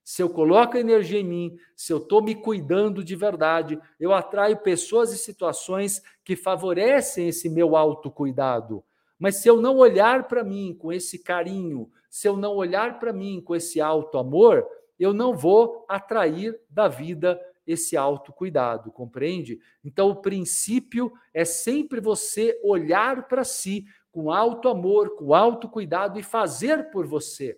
Se 0.03 0.21
eu 0.21 0.29
coloco 0.29 0.77
energia 0.77 1.19
em 1.19 1.23
mim, 1.23 1.57
se 1.75 1.91
eu 1.91 1.97
estou 1.97 2.21
me 2.21 2.35
cuidando 2.35 3.03
de 3.03 3.15
verdade, 3.15 3.79
eu 3.99 4.13
atraio 4.13 4.57
pessoas 4.57 5.11
e 5.11 5.17
situações 5.17 6.03
que 6.23 6.35
favorecem 6.35 7.27
esse 7.27 7.49
meu 7.49 7.75
autocuidado. 7.75 8.83
Mas 9.17 9.37
se 9.37 9.47
eu 9.47 9.59
não 9.59 9.77
olhar 9.77 10.27
para 10.27 10.43
mim 10.43 10.75
com 10.79 10.93
esse 10.93 11.17
carinho, 11.17 11.89
se 12.07 12.27
eu 12.27 12.37
não 12.37 12.55
olhar 12.55 12.99
para 12.99 13.11
mim 13.11 13.41
com 13.41 13.55
esse 13.55 13.81
alto 13.81 14.19
amor, 14.19 14.63
eu 14.99 15.11
não 15.11 15.35
vou 15.35 15.83
atrair 15.89 16.55
da 16.69 16.87
vida 16.87 17.41
esse 17.65 17.97
autocuidado, 17.97 18.91
compreende? 18.91 19.59
Então, 19.83 20.09
o 20.09 20.21
princípio 20.21 21.11
é 21.33 21.43
sempre 21.43 21.99
você 21.99 22.59
olhar 22.63 23.27
para 23.27 23.43
si 23.43 23.85
com 24.11 24.31
alto 24.31 24.69
amor, 24.69 25.15
com 25.17 25.33
alto 25.33 25.67
cuidado 25.67 26.19
e 26.19 26.23
fazer 26.23 26.89
por 26.91 27.05
você. 27.05 27.57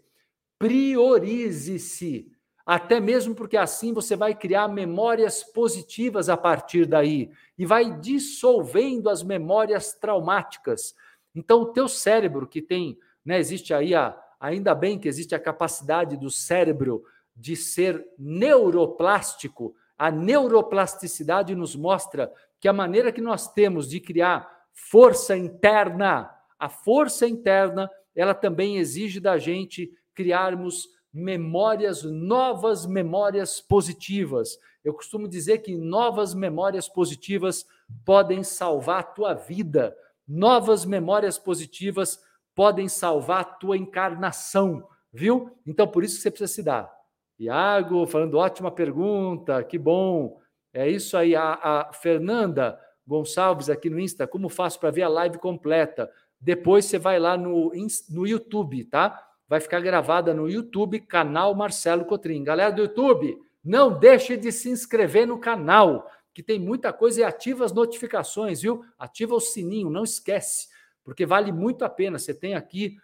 Priorize-se, 0.57 2.31
até 2.65 2.99
mesmo 2.99 3.35
porque 3.35 3.55
assim 3.55 3.93
você 3.93 4.15
vai 4.15 4.33
criar 4.33 4.67
memórias 4.67 5.43
positivas 5.43 6.29
a 6.29 6.35
partir 6.35 6.85
daí 6.85 7.31
e 7.57 7.65
vai 7.65 7.97
dissolvendo 7.99 9.09
as 9.09 9.23
memórias 9.23 9.93
traumáticas. 9.93 10.95
Então, 11.35 11.61
o 11.61 11.71
teu 11.71 11.87
cérebro 11.87 12.47
que 12.47 12.61
tem, 12.61 12.97
né, 13.23 13.39
existe 13.39 13.73
aí 13.73 13.93
a, 13.93 14.19
ainda 14.39 14.73
bem 14.73 14.97
que 14.97 15.07
existe 15.07 15.35
a 15.35 15.39
capacidade 15.39 16.17
do 16.17 16.31
cérebro 16.31 17.03
de 17.35 17.55
ser 17.55 18.03
neuroplástico, 18.17 19.75
a 19.97 20.11
neuroplasticidade 20.11 21.55
nos 21.55 21.75
mostra 21.75 22.31
que 22.59 22.67
a 22.67 22.73
maneira 22.73 23.11
que 23.11 23.21
nós 23.21 23.51
temos 23.51 23.89
de 23.89 23.99
criar 23.99 24.47
força 24.73 25.35
interna, 25.35 26.29
a 26.59 26.69
força 26.69 27.27
interna, 27.27 27.89
ela 28.15 28.33
também 28.33 28.77
exige 28.77 29.19
da 29.19 29.37
gente 29.37 29.91
criarmos 30.13 30.87
memórias, 31.11 32.03
novas 32.03 32.85
memórias 32.85 33.59
positivas. 33.59 34.57
Eu 34.83 34.93
costumo 34.93 35.27
dizer 35.27 35.59
que 35.59 35.75
novas 35.75 36.33
memórias 36.33 36.87
positivas 36.87 37.65
podem 38.05 38.43
salvar 38.43 38.99
a 38.99 39.03
tua 39.03 39.33
vida. 39.33 39.95
Novas 40.27 40.85
memórias 40.85 41.39
positivas 41.39 42.19
podem 42.53 42.87
salvar 42.87 43.41
a 43.41 43.45
tua 43.45 43.77
encarnação, 43.77 44.87
viu? 45.11 45.51
Então 45.65 45.87
por 45.87 46.03
isso 46.03 46.17
que 46.17 46.21
você 46.21 46.31
precisa 46.31 46.53
se 46.53 46.63
dar 46.63 46.96
Iago 47.39 48.07
falando, 48.07 48.37
ótima 48.37 48.71
pergunta, 48.71 49.63
que 49.63 49.77
bom. 49.77 50.39
É 50.73 50.89
isso 50.89 51.15
aí. 51.15 51.35
A, 51.35 51.53
a 51.53 51.93
Fernanda 51.93 52.79
Gonçalves 53.05 53.69
aqui 53.69 53.89
no 53.89 53.99
Insta, 53.99 54.27
como 54.27 54.49
faço 54.49 54.79
para 54.79 54.91
ver 54.91 55.03
a 55.03 55.09
live 55.09 55.37
completa? 55.37 56.11
Depois 56.39 56.85
você 56.85 56.99
vai 56.99 57.19
lá 57.19 57.37
no, 57.37 57.71
no 58.09 58.27
YouTube, 58.27 58.83
tá? 58.85 59.23
Vai 59.47 59.59
ficar 59.59 59.79
gravada 59.79 60.33
no 60.33 60.49
YouTube, 60.49 60.99
canal 60.99 61.55
Marcelo 61.55 62.05
Cotrim. 62.05 62.43
Galera 62.43 62.71
do 62.71 62.81
YouTube, 62.81 63.37
não 63.63 63.97
deixe 63.97 64.35
de 64.35 64.51
se 64.51 64.69
inscrever 64.69 65.25
no 65.25 65.39
canal, 65.39 66.09
que 66.33 66.43
tem 66.43 66.59
muita 66.59 66.91
coisa 66.91 67.21
e 67.21 67.23
ativa 67.23 67.65
as 67.65 67.71
notificações, 67.71 68.61
viu? 68.61 68.83
Ativa 68.99 69.33
o 69.35 69.39
sininho, 69.39 69.89
não 69.89 70.03
esquece, 70.03 70.67
porque 71.03 71.25
vale 71.25 71.51
muito 71.51 71.83
a 71.83 71.89
pena. 71.89 72.19
Você 72.19 72.33
tem 72.33 72.55
aqui 72.55 72.97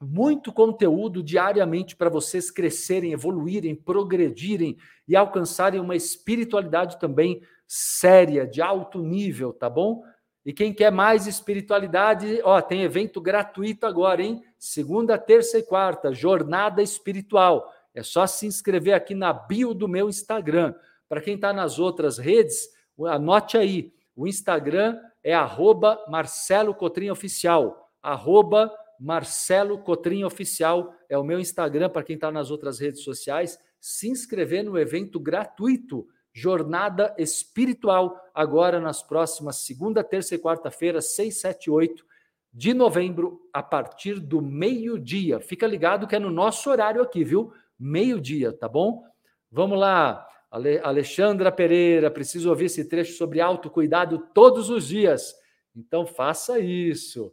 muito 0.00 0.52
conteúdo 0.52 1.22
diariamente 1.22 1.94
para 1.94 2.08
vocês 2.08 2.50
crescerem, 2.50 3.12
evoluírem, 3.12 3.74
progredirem 3.74 4.78
e 5.06 5.14
alcançarem 5.14 5.78
uma 5.78 5.94
espiritualidade 5.94 6.98
também 6.98 7.42
séria, 7.66 8.46
de 8.46 8.62
alto 8.62 9.00
nível, 9.00 9.52
tá 9.52 9.68
bom? 9.68 10.02
E 10.44 10.52
quem 10.54 10.72
quer 10.72 10.90
mais 10.90 11.26
espiritualidade, 11.26 12.40
ó, 12.42 12.60
tem 12.62 12.82
evento 12.82 13.20
gratuito 13.20 13.86
agora, 13.86 14.22
hein? 14.22 14.42
Segunda, 14.58 15.18
terça 15.18 15.58
e 15.58 15.62
quarta, 15.62 16.14
jornada 16.14 16.82
espiritual. 16.82 17.70
É 17.94 18.02
só 18.02 18.26
se 18.26 18.46
inscrever 18.46 18.94
aqui 18.94 19.14
na 19.14 19.32
bio 19.32 19.74
do 19.74 19.86
meu 19.86 20.08
Instagram. 20.08 20.74
Para 21.08 21.20
quem 21.20 21.34
está 21.34 21.52
nas 21.52 21.78
outras 21.78 22.16
redes, 22.16 22.68
anote 23.06 23.58
aí. 23.58 23.92
O 24.16 24.26
Instagram 24.26 24.98
é 25.22 25.34
arroba 25.34 26.02
Marcelo 26.08 26.74
Cotrim 26.74 27.10
Oficial. 27.10 27.90
Arroba 28.02 28.72
Marcelo 29.00 29.78
Cotrim 29.78 30.24
Oficial 30.24 30.94
é 31.08 31.16
o 31.16 31.24
meu 31.24 31.40
Instagram 31.40 31.88
para 31.88 32.02
quem 32.02 32.16
está 32.16 32.30
nas 32.30 32.50
outras 32.50 32.78
redes 32.78 33.02
sociais. 33.02 33.58
Se 33.80 34.10
inscrever 34.10 34.62
no 34.62 34.78
evento 34.78 35.18
gratuito 35.18 36.06
Jornada 36.34 37.14
Espiritual, 37.16 38.20
agora 38.34 38.78
nas 38.78 39.02
próximas 39.02 39.56
segunda, 39.56 40.04
terça 40.04 40.34
e 40.34 40.38
quarta-feira, 40.38 41.00
6, 41.00 41.40
7 41.40 41.64
e 41.64 41.70
8 41.70 42.04
de 42.52 42.74
novembro, 42.74 43.40
a 43.52 43.62
partir 43.62 44.20
do 44.20 44.42
meio-dia. 44.42 45.40
Fica 45.40 45.66
ligado 45.66 46.06
que 46.06 46.16
é 46.16 46.18
no 46.18 46.30
nosso 46.30 46.68
horário 46.68 47.00
aqui, 47.00 47.24
viu? 47.24 47.52
Meio-dia, 47.78 48.52
tá 48.52 48.68
bom? 48.68 49.02
Vamos 49.50 49.78
lá. 49.78 50.26
Ale 50.50 50.78
Alexandra 50.80 51.50
Pereira, 51.50 52.10
preciso 52.10 52.50
ouvir 52.50 52.66
esse 52.66 52.84
trecho 52.84 53.16
sobre 53.16 53.40
autocuidado 53.40 54.18
todos 54.34 54.68
os 54.68 54.88
dias. 54.88 55.34
Então 55.74 56.04
faça 56.04 56.58
isso. 56.58 57.32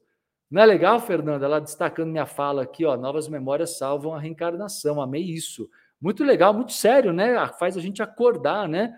Não 0.49 0.61
é 0.61 0.65
legal, 0.65 0.99
Fernanda? 0.99 1.45
Ela 1.45 1.59
destacando 1.59 2.09
minha 2.09 2.25
fala 2.25 2.63
aqui, 2.63 2.85
ó, 2.85 2.95
novas 2.95 3.27
memórias 3.27 3.77
salvam 3.77 4.13
a 4.13 4.19
reencarnação. 4.19 5.01
Amei 5.01 5.23
isso. 5.23 5.69
Muito 5.99 6.23
legal, 6.23 6.53
muito 6.53 6.71
sério, 6.71 7.11
né? 7.11 7.45
Faz 7.59 7.75
a 7.75 7.81
gente 7.81 8.01
acordar, 8.01 8.67
né? 8.69 8.95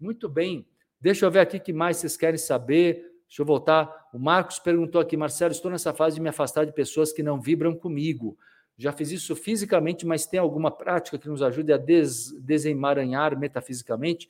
Muito 0.00 0.28
bem. 0.28 0.66
Deixa 1.00 1.24
eu 1.24 1.30
ver 1.30 1.40
aqui 1.40 1.58
o 1.58 1.60
que 1.60 1.72
mais 1.72 1.98
vocês 1.98 2.16
querem 2.16 2.38
saber. 2.38 2.94
Deixa 3.28 3.42
eu 3.42 3.46
voltar. 3.46 4.08
O 4.12 4.18
Marcos 4.18 4.58
perguntou 4.58 5.00
aqui, 5.00 5.16
Marcelo, 5.16 5.52
estou 5.52 5.70
nessa 5.70 5.92
fase 5.92 6.16
de 6.16 6.22
me 6.22 6.30
afastar 6.30 6.64
de 6.64 6.72
pessoas 6.72 7.12
que 7.12 7.22
não 7.22 7.40
vibram 7.40 7.76
comigo. 7.76 8.36
Já 8.76 8.92
fiz 8.92 9.10
isso 9.10 9.36
fisicamente, 9.36 10.06
mas 10.06 10.26
tem 10.26 10.40
alguma 10.40 10.70
prática 10.70 11.18
que 11.18 11.28
nos 11.28 11.42
ajude 11.42 11.72
a 11.72 11.76
des 11.76 12.32
desemaranhar 12.40 13.38
metafisicamente, 13.38 14.28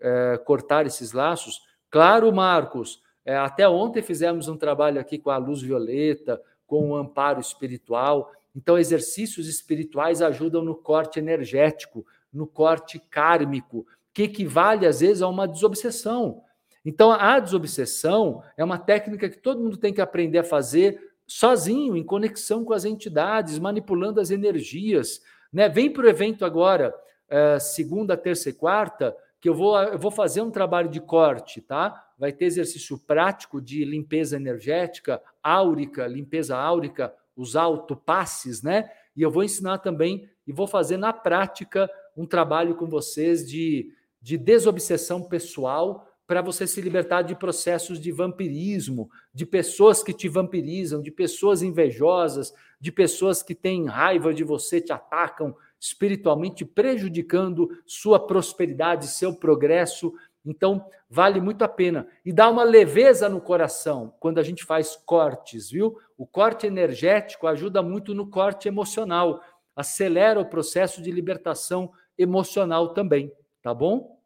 é, 0.00 0.38
cortar 0.44 0.86
esses 0.86 1.12
laços? 1.12 1.60
Claro, 1.90 2.32
Marcos. 2.32 3.02
É, 3.28 3.36
até 3.36 3.68
ontem 3.68 4.00
fizemos 4.00 4.48
um 4.48 4.56
trabalho 4.56 4.98
aqui 4.98 5.18
com 5.18 5.28
a 5.28 5.36
luz 5.36 5.60
violeta, 5.60 6.40
com 6.66 6.88
o 6.88 6.96
amparo 6.96 7.42
espiritual. 7.42 8.32
Então, 8.56 8.78
exercícios 8.78 9.46
espirituais 9.46 10.22
ajudam 10.22 10.64
no 10.64 10.74
corte 10.74 11.18
energético, 11.18 12.06
no 12.32 12.46
corte 12.46 12.98
kármico, 12.98 13.86
que 14.14 14.22
equivale, 14.22 14.86
às 14.86 15.00
vezes, 15.00 15.20
a 15.20 15.28
uma 15.28 15.46
desobsessão. 15.46 16.40
Então, 16.82 17.12
a 17.12 17.38
desobsessão 17.38 18.42
é 18.56 18.64
uma 18.64 18.78
técnica 18.78 19.28
que 19.28 19.36
todo 19.36 19.60
mundo 19.60 19.76
tem 19.76 19.92
que 19.92 20.00
aprender 20.00 20.38
a 20.38 20.44
fazer 20.44 20.98
sozinho, 21.26 21.98
em 21.98 22.02
conexão 22.02 22.64
com 22.64 22.72
as 22.72 22.86
entidades, 22.86 23.58
manipulando 23.58 24.22
as 24.22 24.30
energias. 24.30 25.20
Né? 25.52 25.68
Vem 25.68 25.92
para 25.92 26.06
o 26.06 26.08
evento 26.08 26.46
agora, 26.46 26.94
é, 27.28 27.58
segunda, 27.58 28.16
terça 28.16 28.48
e 28.48 28.54
quarta, 28.54 29.14
que 29.40 29.48
eu 29.48 29.54
vou, 29.54 29.78
eu 29.80 29.98
vou 29.98 30.10
fazer 30.10 30.42
um 30.42 30.50
trabalho 30.50 30.88
de 30.88 31.00
corte, 31.00 31.60
tá? 31.60 32.10
Vai 32.18 32.32
ter 32.32 32.46
exercício 32.46 32.98
prático 32.98 33.60
de 33.60 33.84
limpeza 33.84 34.36
energética, 34.36 35.22
áurica, 35.42 36.06
limpeza 36.06 36.56
áurica, 36.56 37.14
os 37.36 37.54
autopasses, 37.54 38.62
né? 38.62 38.90
E 39.16 39.22
eu 39.22 39.30
vou 39.30 39.44
ensinar 39.44 39.78
também 39.78 40.28
e 40.46 40.52
vou 40.52 40.66
fazer 40.66 40.96
na 40.96 41.12
prática 41.12 41.88
um 42.16 42.26
trabalho 42.26 42.74
com 42.74 42.86
vocês 42.86 43.48
de, 43.48 43.92
de 44.20 44.36
desobsessão 44.36 45.22
pessoal 45.22 46.04
para 46.26 46.42
você 46.42 46.66
se 46.66 46.80
libertar 46.80 47.22
de 47.22 47.34
processos 47.34 47.98
de 47.98 48.12
vampirismo, 48.12 49.08
de 49.32 49.46
pessoas 49.46 50.02
que 50.02 50.12
te 50.12 50.28
vampirizam, 50.28 51.00
de 51.00 51.10
pessoas 51.10 51.62
invejosas, 51.62 52.52
de 52.78 52.92
pessoas 52.92 53.42
que 53.42 53.54
têm 53.54 53.86
raiva 53.86 54.34
de 54.34 54.44
você, 54.44 54.80
te 54.80 54.92
atacam 54.92 55.56
espiritualmente, 55.80 56.64
prejudicando 56.64 57.68
sua 57.86 58.18
prosperidade, 58.24 59.06
seu 59.06 59.34
progresso. 59.34 60.12
Então, 60.44 60.84
vale 61.08 61.40
muito 61.40 61.62
a 61.62 61.68
pena. 61.68 62.06
E 62.24 62.32
dá 62.32 62.48
uma 62.48 62.64
leveza 62.64 63.28
no 63.28 63.40
coração 63.40 64.14
quando 64.18 64.38
a 64.38 64.42
gente 64.42 64.64
faz 64.64 64.96
cortes, 64.96 65.70
viu? 65.70 65.96
O 66.16 66.26
corte 66.26 66.66
energético 66.66 67.46
ajuda 67.46 67.82
muito 67.82 68.14
no 68.14 68.28
corte 68.28 68.68
emocional, 68.68 69.42
acelera 69.74 70.40
o 70.40 70.48
processo 70.48 71.00
de 71.00 71.10
libertação 71.10 71.92
emocional 72.16 72.92
também, 72.92 73.32
tá 73.62 73.72
bom? 73.72 74.18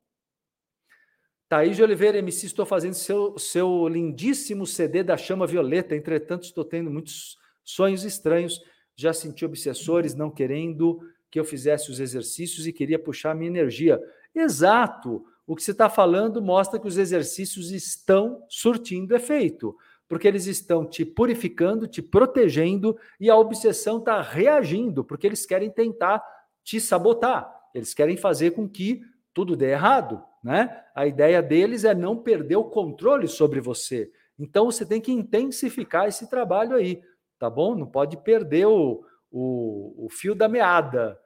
Thaís 1.53 1.77
de 1.77 1.83
Oliveira, 1.83 2.17
MC, 2.17 2.47
estou 2.47 2.65
fazendo 2.65 2.95
seu, 2.95 3.39
seu 3.39 3.87
lindíssimo 3.87 4.67
CD 4.67 5.03
da 5.03 5.19
Chama 5.19 5.47
Violeta. 5.47 5.95
Entretanto, 5.95 6.45
estou 6.45 6.65
tendo 6.65 6.91
muitos 6.91 7.37
sonhos 7.63 8.05
estranhos. 8.05 8.59
Já 8.97 9.13
senti 9.13 9.45
obsessores 9.45 10.15
não 10.15 10.31
querendo 10.31 11.01
que 11.33 11.41
eu 11.41 11.45
fizesse 11.47 11.91
os 11.91 11.99
exercícios 11.99 12.67
e 12.67 12.73
queria 12.75 12.99
puxar 12.99 13.35
minha 13.35 13.51
energia. 13.51 13.99
Exato! 14.35 15.25
O 15.47 15.57
que 15.57 15.63
você 15.63 15.71
está 15.71 15.89
falando 15.89 16.43
mostra 16.43 16.79
que 16.79 16.87
os 16.87 16.99
exercícios 16.99 17.73
estão 17.73 18.45
surtindo 18.51 19.17
efeito, 19.17 19.75
porque 20.07 20.29
eles 20.29 20.47
estão 20.47 20.87
te 20.87 21.07
purificando, 21.07 21.89
te 21.89 22.03
protegendo 22.03 22.97
e 23.19 23.31
a 23.31 23.37
obsessão 23.37 23.97
está 23.97 24.21
reagindo, 24.21 25.03
porque 25.03 25.27
eles 25.27 25.47
querem 25.47 25.71
tentar 25.71 26.23
te 26.63 26.79
sabotar. 26.79 27.51
Eles 27.75 27.95
querem 27.95 28.19
fazer 28.19 28.51
com 28.51 28.69
que 28.69 29.01
tudo 29.33 29.57
dê 29.57 29.71
errado. 29.71 30.23
Né? 30.45 30.85
A 30.95 31.07
ideia 31.07 31.43
deles 31.43 31.85
é 31.85 31.95
não 31.95 32.15
perder 32.15 32.57
o 32.57 32.65
controle 32.65 33.27
sobre 33.27 33.59
você. 33.59 34.13
Então 34.39 34.67
você 34.67 34.85
tem 34.85 35.01
que 35.01 35.13
intensificar 35.13 36.09
esse 36.09 36.29
trabalho 36.29 36.77
aí, 36.77 37.03
tá 37.39 37.49
bom? 37.49 37.75
Não 37.75 37.87
pode 37.87 38.19
perder 38.19 38.67
o, 38.67 39.03
o, 39.31 40.07
o 40.07 40.09
fio 40.11 40.35
da 40.35 40.47
meada. 40.47 41.19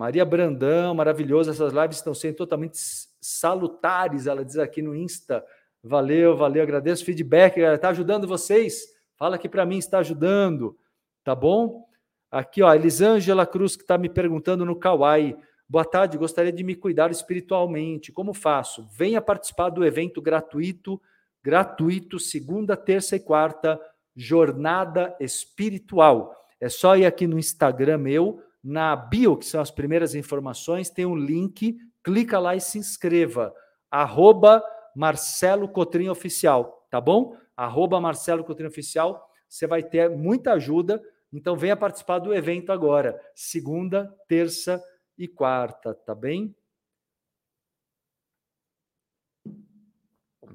Maria 0.00 0.24
Brandão, 0.24 0.94
maravilhoso, 0.94 1.50
essas 1.50 1.74
lives 1.74 1.98
estão 1.98 2.14
sendo 2.14 2.36
totalmente 2.36 2.78
salutares, 3.20 4.26
ela 4.26 4.42
diz 4.42 4.56
aqui 4.56 4.80
no 4.80 4.96
Insta. 4.96 5.44
Valeu, 5.84 6.34
valeu, 6.34 6.62
agradeço 6.62 7.02
o 7.02 7.04
feedback, 7.04 7.60
está 7.60 7.90
ajudando 7.90 8.26
vocês? 8.26 8.80
Fala 9.18 9.36
aqui 9.36 9.46
para 9.46 9.66
mim, 9.66 9.76
está 9.76 9.98
ajudando, 9.98 10.74
tá 11.22 11.34
bom? 11.34 11.86
Aqui, 12.30 12.62
ó, 12.62 12.72
Elisângela 12.74 13.44
Cruz 13.44 13.76
que 13.76 13.82
está 13.82 13.98
me 13.98 14.08
perguntando 14.08 14.64
no 14.64 14.74
Kawaii. 14.74 15.36
Boa 15.68 15.84
tarde, 15.84 16.16
gostaria 16.16 16.50
de 16.50 16.64
me 16.64 16.74
cuidar 16.74 17.10
espiritualmente. 17.10 18.10
Como 18.10 18.32
faço? 18.32 18.88
Venha 18.96 19.20
participar 19.20 19.68
do 19.68 19.84
evento 19.84 20.22
gratuito, 20.22 20.98
gratuito, 21.44 22.18
segunda, 22.18 22.74
terça 22.74 23.16
e 23.16 23.20
quarta, 23.20 23.78
Jornada 24.16 25.14
Espiritual. 25.20 26.34
É 26.58 26.70
só 26.70 26.96
ir 26.96 27.04
aqui 27.04 27.26
no 27.26 27.38
Instagram 27.38 27.98
meu, 27.98 28.42
na 28.62 28.94
bio, 28.94 29.36
que 29.36 29.46
são 29.46 29.60
as 29.60 29.70
primeiras 29.70 30.14
informações, 30.14 30.90
tem 30.90 31.06
um 31.06 31.16
link, 31.16 31.76
clica 32.02 32.38
lá 32.38 32.54
e 32.54 32.60
se 32.60 32.78
inscreva. 32.78 33.54
Arroba 33.90 34.62
Marcelo 34.94 35.68
Cotrim 35.68 36.08
Oficial, 36.08 36.86
tá 36.90 37.00
bom? 37.00 37.36
Arroba 37.56 38.00
Marcelo 38.00 38.44
Cotrim 38.44 38.66
Oficial, 38.66 39.28
você 39.48 39.66
vai 39.66 39.82
ter 39.82 40.10
muita 40.10 40.52
ajuda. 40.52 41.02
Então 41.32 41.56
venha 41.56 41.76
participar 41.76 42.18
do 42.18 42.34
evento 42.34 42.72
agora, 42.72 43.20
segunda, 43.34 44.14
terça 44.26 44.82
e 45.16 45.28
quarta, 45.28 45.94
tá 45.94 46.14
bem? 46.14 46.54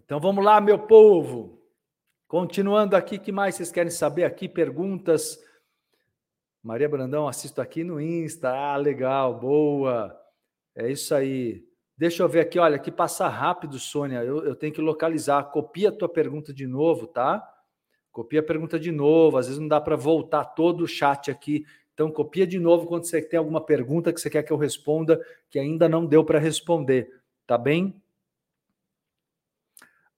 Então 0.03 0.19
vamos 0.19 0.43
lá, 0.43 0.59
meu 0.59 0.79
povo. 0.79 1.61
Continuando 2.27 2.95
aqui, 2.95 3.17
que 3.17 3.31
mais 3.31 3.55
vocês 3.55 3.71
querem 3.71 3.91
saber 3.91 4.23
aqui? 4.23 4.49
Perguntas. 4.49 5.39
Maria 6.65 6.89
Brandão, 6.89 7.27
assisto 7.27 7.61
aqui 7.61 7.83
no 7.83 8.01
Insta. 8.01 8.49
Ah, 8.49 8.75
legal, 8.75 9.39
boa. 9.39 10.19
É 10.75 10.91
isso 10.91 11.13
aí. 11.13 11.63
Deixa 11.97 12.23
eu 12.23 12.27
ver 12.27 12.41
aqui, 12.41 12.59
olha, 12.59 12.79
que 12.79 12.91
passa 12.91 13.27
rápido, 13.27 13.79
Sônia. 13.79 14.23
Eu, 14.23 14.43
eu 14.43 14.55
tenho 14.55 14.73
que 14.73 14.81
localizar. 14.81 15.43
Copia 15.51 15.89
a 15.89 15.91
tua 15.91 16.09
pergunta 16.09 16.53
de 16.53 16.65
novo, 16.65 17.07
tá? 17.07 17.47
Copia 18.11 18.39
a 18.39 18.43
pergunta 18.43 18.79
de 18.79 18.91
novo. 18.91 19.37
Às 19.37 19.45
vezes 19.45 19.61
não 19.61 19.67
dá 19.67 19.79
para 19.79 19.95
voltar 19.95 20.43
todo 20.43 20.81
o 20.81 20.87
chat 20.87 21.31
aqui 21.31 21.65
então, 21.95 22.11
copia 22.11 22.45
de 22.45 22.59
novo 22.59 22.85
quando 22.85 23.05
você 23.05 23.21
tem 23.21 23.39
alguma 23.39 23.61
pergunta 23.61 24.11
que 24.11 24.19
você 24.19 24.29
quer 24.29 24.43
que 24.43 24.51
eu 24.51 24.57
responda, 24.57 25.17
que 25.49 25.57
ainda 25.57 25.87
não 25.87 26.05
deu 26.05 26.25
para 26.25 26.37
responder, 26.37 27.09
tá 27.47 27.57
bem? 27.57 28.01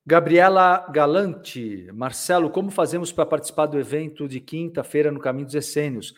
Gabriela 0.03 0.89
Galante, 0.89 1.87
Marcelo, 1.93 2.49
como 2.49 2.71
fazemos 2.71 3.11
para 3.11 3.27
participar 3.27 3.67
do 3.67 3.77
evento 3.77 4.27
de 4.27 4.39
quinta-feira 4.39 5.11
no 5.11 5.19
Caminho 5.19 5.45
dos 5.45 5.53
Essênios? 5.53 6.15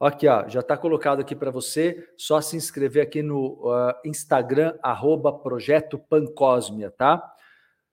Aqui, 0.00 0.28
ó, 0.28 0.48
já 0.48 0.60
está 0.60 0.76
colocado 0.76 1.20
aqui 1.20 1.34
para 1.34 1.50
você, 1.50 2.08
só 2.16 2.40
se 2.40 2.56
inscrever 2.56 3.02
aqui 3.02 3.22
no 3.22 3.54
uh, 3.68 3.94
Instagram, 4.04 4.78
arroba 4.82 5.32
Projeto 5.32 6.00
tá? 6.96 7.34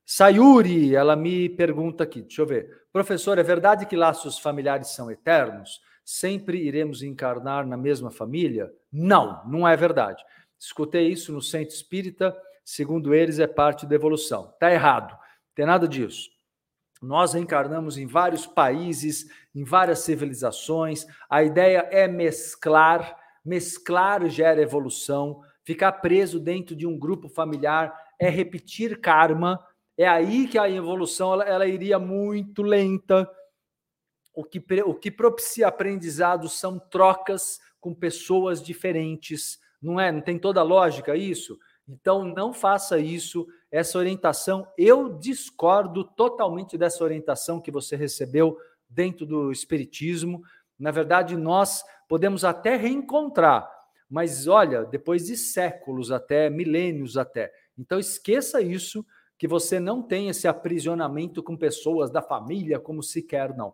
Sayuri, 0.05 0.95
ela 0.95 1.15
me 1.15 1.49
pergunta 1.49 2.03
aqui, 2.03 2.21
deixa 2.21 2.41
eu 2.43 2.45
ver. 2.45 2.69
Professor, 2.93 3.39
é 3.39 3.43
verdade 3.43 3.87
que 3.87 3.95
laços 3.95 4.37
familiares 4.37 4.89
são 4.89 5.09
eternos? 5.09 5.81
sempre 6.05 6.59
iremos 6.59 7.01
encarnar 7.01 7.65
na 7.65 7.75
mesma 7.75 8.11
família? 8.11 8.71
Não, 8.93 9.43
não 9.47 9.67
é 9.67 9.75
verdade. 9.75 10.23
Escutei 10.57 11.09
isso 11.09 11.33
no 11.33 11.41
centro 11.41 11.73
espírita, 11.73 12.37
segundo 12.63 13.13
eles, 13.13 13.39
é 13.39 13.47
parte 13.47 13.85
da 13.87 13.95
evolução. 13.95 14.51
Está 14.53 14.71
errado, 14.71 15.17
tem 15.55 15.65
nada 15.65 15.87
disso. 15.87 16.29
Nós 17.05 17.33
reencarnamos 17.33 17.97
em 17.97 18.07
vários 18.07 18.45
países, 18.47 19.29
em 19.53 19.63
várias 19.63 19.99
civilizações. 19.99 21.05
A 21.29 21.43
ideia 21.43 21.87
é 21.91 22.07
mesclar, 22.07 23.17
mesclar 23.43 24.27
gera 24.27 24.61
evolução. 24.61 25.41
Ficar 25.63 25.91
preso 25.93 26.39
dentro 26.39 26.75
de 26.75 26.85
um 26.85 26.97
grupo 26.97 27.29
familiar 27.29 27.93
é 28.19 28.29
repetir 28.29 28.99
karma. 28.99 29.63
É 29.97 30.07
aí 30.07 30.47
que 30.47 30.57
a 30.57 30.69
evolução 30.69 31.33
ela, 31.33 31.43
ela 31.43 31.67
iria 31.67 31.99
muito 31.99 32.61
lenta 32.61 33.29
o 34.35 34.43
que, 34.43 34.61
o 34.83 34.93
que 34.93 35.09
propicia 35.09 35.67
aprendizado 35.67 36.49
são 36.49 36.77
trocas 36.77 37.59
com 37.79 37.93
pessoas 37.93 38.61
diferentes, 38.61 39.59
não 39.81 39.99
é? 39.99 40.11
Não 40.11 40.21
tem 40.21 40.37
toda 40.37 40.59
a 40.59 40.63
lógica 40.63 41.15
isso? 41.15 41.57
Então 41.87 42.23
não 42.23 42.51
faça 42.53 42.97
isso, 42.97 43.47
essa 43.71 43.97
orientação, 43.97 44.67
eu 44.77 45.17
discordo 45.19 46.03
totalmente 46.03 46.77
dessa 46.77 47.03
orientação 47.03 47.61
que 47.61 47.71
você 47.71 47.95
recebeu 47.95 48.57
dentro 48.89 49.25
do 49.25 49.51
espiritismo. 49.51 50.43
Na 50.79 50.91
verdade, 50.91 51.37
nós 51.37 51.83
podemos 52.07 52.43
até 52.43 52.75
reencontrar, 52.75 53.69
mas 54.09 54.47
olha, 54.47 54.83
depois 54.83 55.25
de 55.25 55.37
séculos 55.37 56.11
até, 56.11 56.49
milênios 56.49 57.17
até. 57.17 57.51
Então 57.77 57.99
esqueça 57.99 58.61
isso, 58.61 59.05
que 59.37 59.47
você 59.47 59.79
não 59.79 60.01
tem 60.01 60.29
esse 60.29 60.47
aprisionamento 60.47 61.43
com 61.43 61.57
pessoas 61.57 62.09
da 62.09 62.21
família 62.21 62.79
como 62.79 63.03
se 63.03 63.21
quer, 63.21 63.55
não 63.55 63.73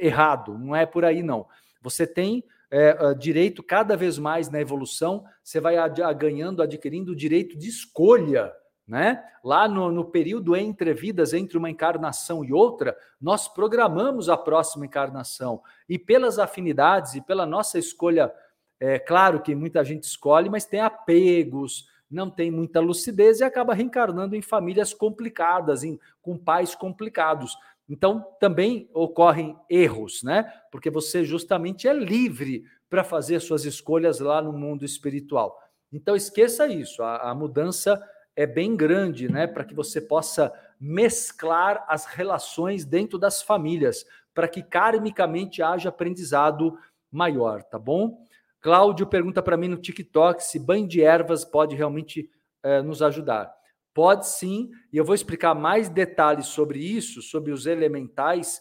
errado, 0.00 0.58
não 0.58 0.74
é 0.74 0.86
por 0.86 1.04
aí 1.04 1.22
não. 1.22 1.46
Você 1.82 2.06
tem 2.06 2.44
é, 2.70 3.14
direito 3.14 3.62
cada 3.62 3.96
vez 3.96 4.18
mais 4.18 4.50
na 4.50 4.60
evolução, 4.60 5.24
você 5.42 5.60
vai 5.60 5.76
ad 5.76 6.00
ganhando, 6.14 6.62
adquirindo 6.62 7.12
o 7.12 7.16
direito 7.16 7.56
de 7.56 7.68
escolha. 7.68 8.52
Né? 8.86 9.20
Lá 9.42 9.66
no, 9.66 9.90
no, 9.90 10.04
período 10.04 10.54
entre 10.54 10.94
vidas, 10.94 11.32
entre 11.32 11.58
uma 11.58 11.68
encarnação 11.68 12.44
e 12.44 12.52
outra, 12.52 12.96
nós 13.20 13.48
programamos 13.48 14.28
a 14.28 14.36
próxima 14.36 14.86
encarnação. 14.86 15.60
E 15.88 15.98
pelas 15.98 16.38
afinidades 16.38 17.14
e 17.14 17.20
pela 17.20 17.44
nossa 17.44 17.78
escolha, 17.78 18.32
é 18.78 18.98
claro 18.98 19.40
que 19.42 19.56
muita 19.56 19.82
gente 19.84 20.04
escolhe, 20.04 20.48
mas 20.48 20.66
tem 20.66 20.80
apegos, 20.80 21.88
não 22.08 22.30
tem 22.30 22.50
muita 22.50 22.78
lucidez 22.78 23.40
e 23.40 23.44
acaba 23.44 23.74
reencarnando 23.74 24.36
em 24.36 24.42
famílias 24.42 24.94
complicadas, 24.94 25.82
em, 25.82 25.98
com 26.22 26.38
pais 26.38 26.74
complicados. 26.74 27.56
Então, 27.88 28.26
também 28.40 28.90
ocorrem 28.92 29.56
erros, 29.70 30.22
né? 30.22 30.52
Porque 30.72 30.90
você 30.90 31.24
justamente 31.24 31.86
é 31.86 31.92
livre 31.92 32.64
para 32.90 33.04
fazer 33.04 33.40
suas 33.40 33.64
escolhas 33.64 34.18
lá 34.18 34.42
no 34.42 34.52
mundo 34.52 34.84
espiritual. 34.84 35.58
Então, 35.92 36.16
esqueça 36.16 36.66
isso. 36.66 37.02
A, 37.02 37.30
a 37.30 37.34
mudança 37.34 38.02
é 38.34 38.46
bem 38.46 38.76
grande, 38.76 39.28
né? 39.30 39.46
Para 39.46 39.64
que 39.64 39.74
você 39.74 40.00
possa 40.00 40.52
mesclar 40.78 41.84
as 41.88 42.04
relações 42.04 42.84
dentro 42.84 43.18
das 43.18 43.40
famílias, 43.40 44.04
para 44.34 44.46
que 44.46 44.62
karmicamente 44.62 45.62
haja 45.62 45.88
aprendizado 45.88 46.76
maior, 47.10 47.62
tá 47.62 47.78
bom? 47.78 48.22
Cláudio 48.60 49.06
pergunta 49.06 49.42
para 49.42 49.56
mim 49.56 49.68
no 49.68 49.76
TikTok 49.76 50.42
se 50.42 50.58
banho 50.58 50.86
de 50.86 51.00
ervas 51.00 51.44
pode 51.44 51.74
realmente 51.74 52.28
é, 52.62 52.82
nos 52.82 53.00
ajudar. 53.00 53.55
Pode 53.96 54.28
sim, 54.28 54.70
e 54.92 54.98
eu 54.98 55.06
vou 55.06 55.14
explicar 55.14 55.54
mais 55.54 55.88
detalhes 55.88 56.48
sobre 56.48 56.78
isso, 56.78 57.22
sobre 57.22 57.50
os 57.50 57.64
elementais, 57.64 58.60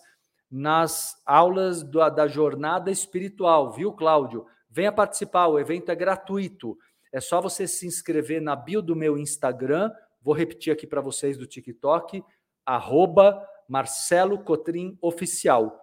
nas 0.49 1.21
aulas 1.25 1.83
do, 1.83 2.09
da 2.09 2.25
jornada 2.25 2.89
espiritual, 2.89 3.73
viu, 3.73 3.91
Cláudio? 3.91 4.45
Venha 4.69 4.93
participar, 4.93 5.47
o 5.47 5.59
evento 5.59 5.91
é 5.91 5.95
gratuito. 5.95 6.77
É 7.11 7.19
só 7.19 7.41
você 7.41 7.67
se 7.67 7.85
inscrever 7.85 8.41
na 8.41 8.55
bio 8.55 8.81
do 8.81 8.95
meu 8.95 9.17
Instagram. 9.17 9.91
Vou 10.21 10.33
repetir 10.33 10.71
aqui 10.71 10.87
para 10.87 11.01
vocês 11.01 11.37
do 11.37 11.45
TikTok, 11.45 12.23
arroba 12.65 13.45
Marcelo 13.67 14.41
Cotrim 14.41 14.97
Oficial. 15.01 15.77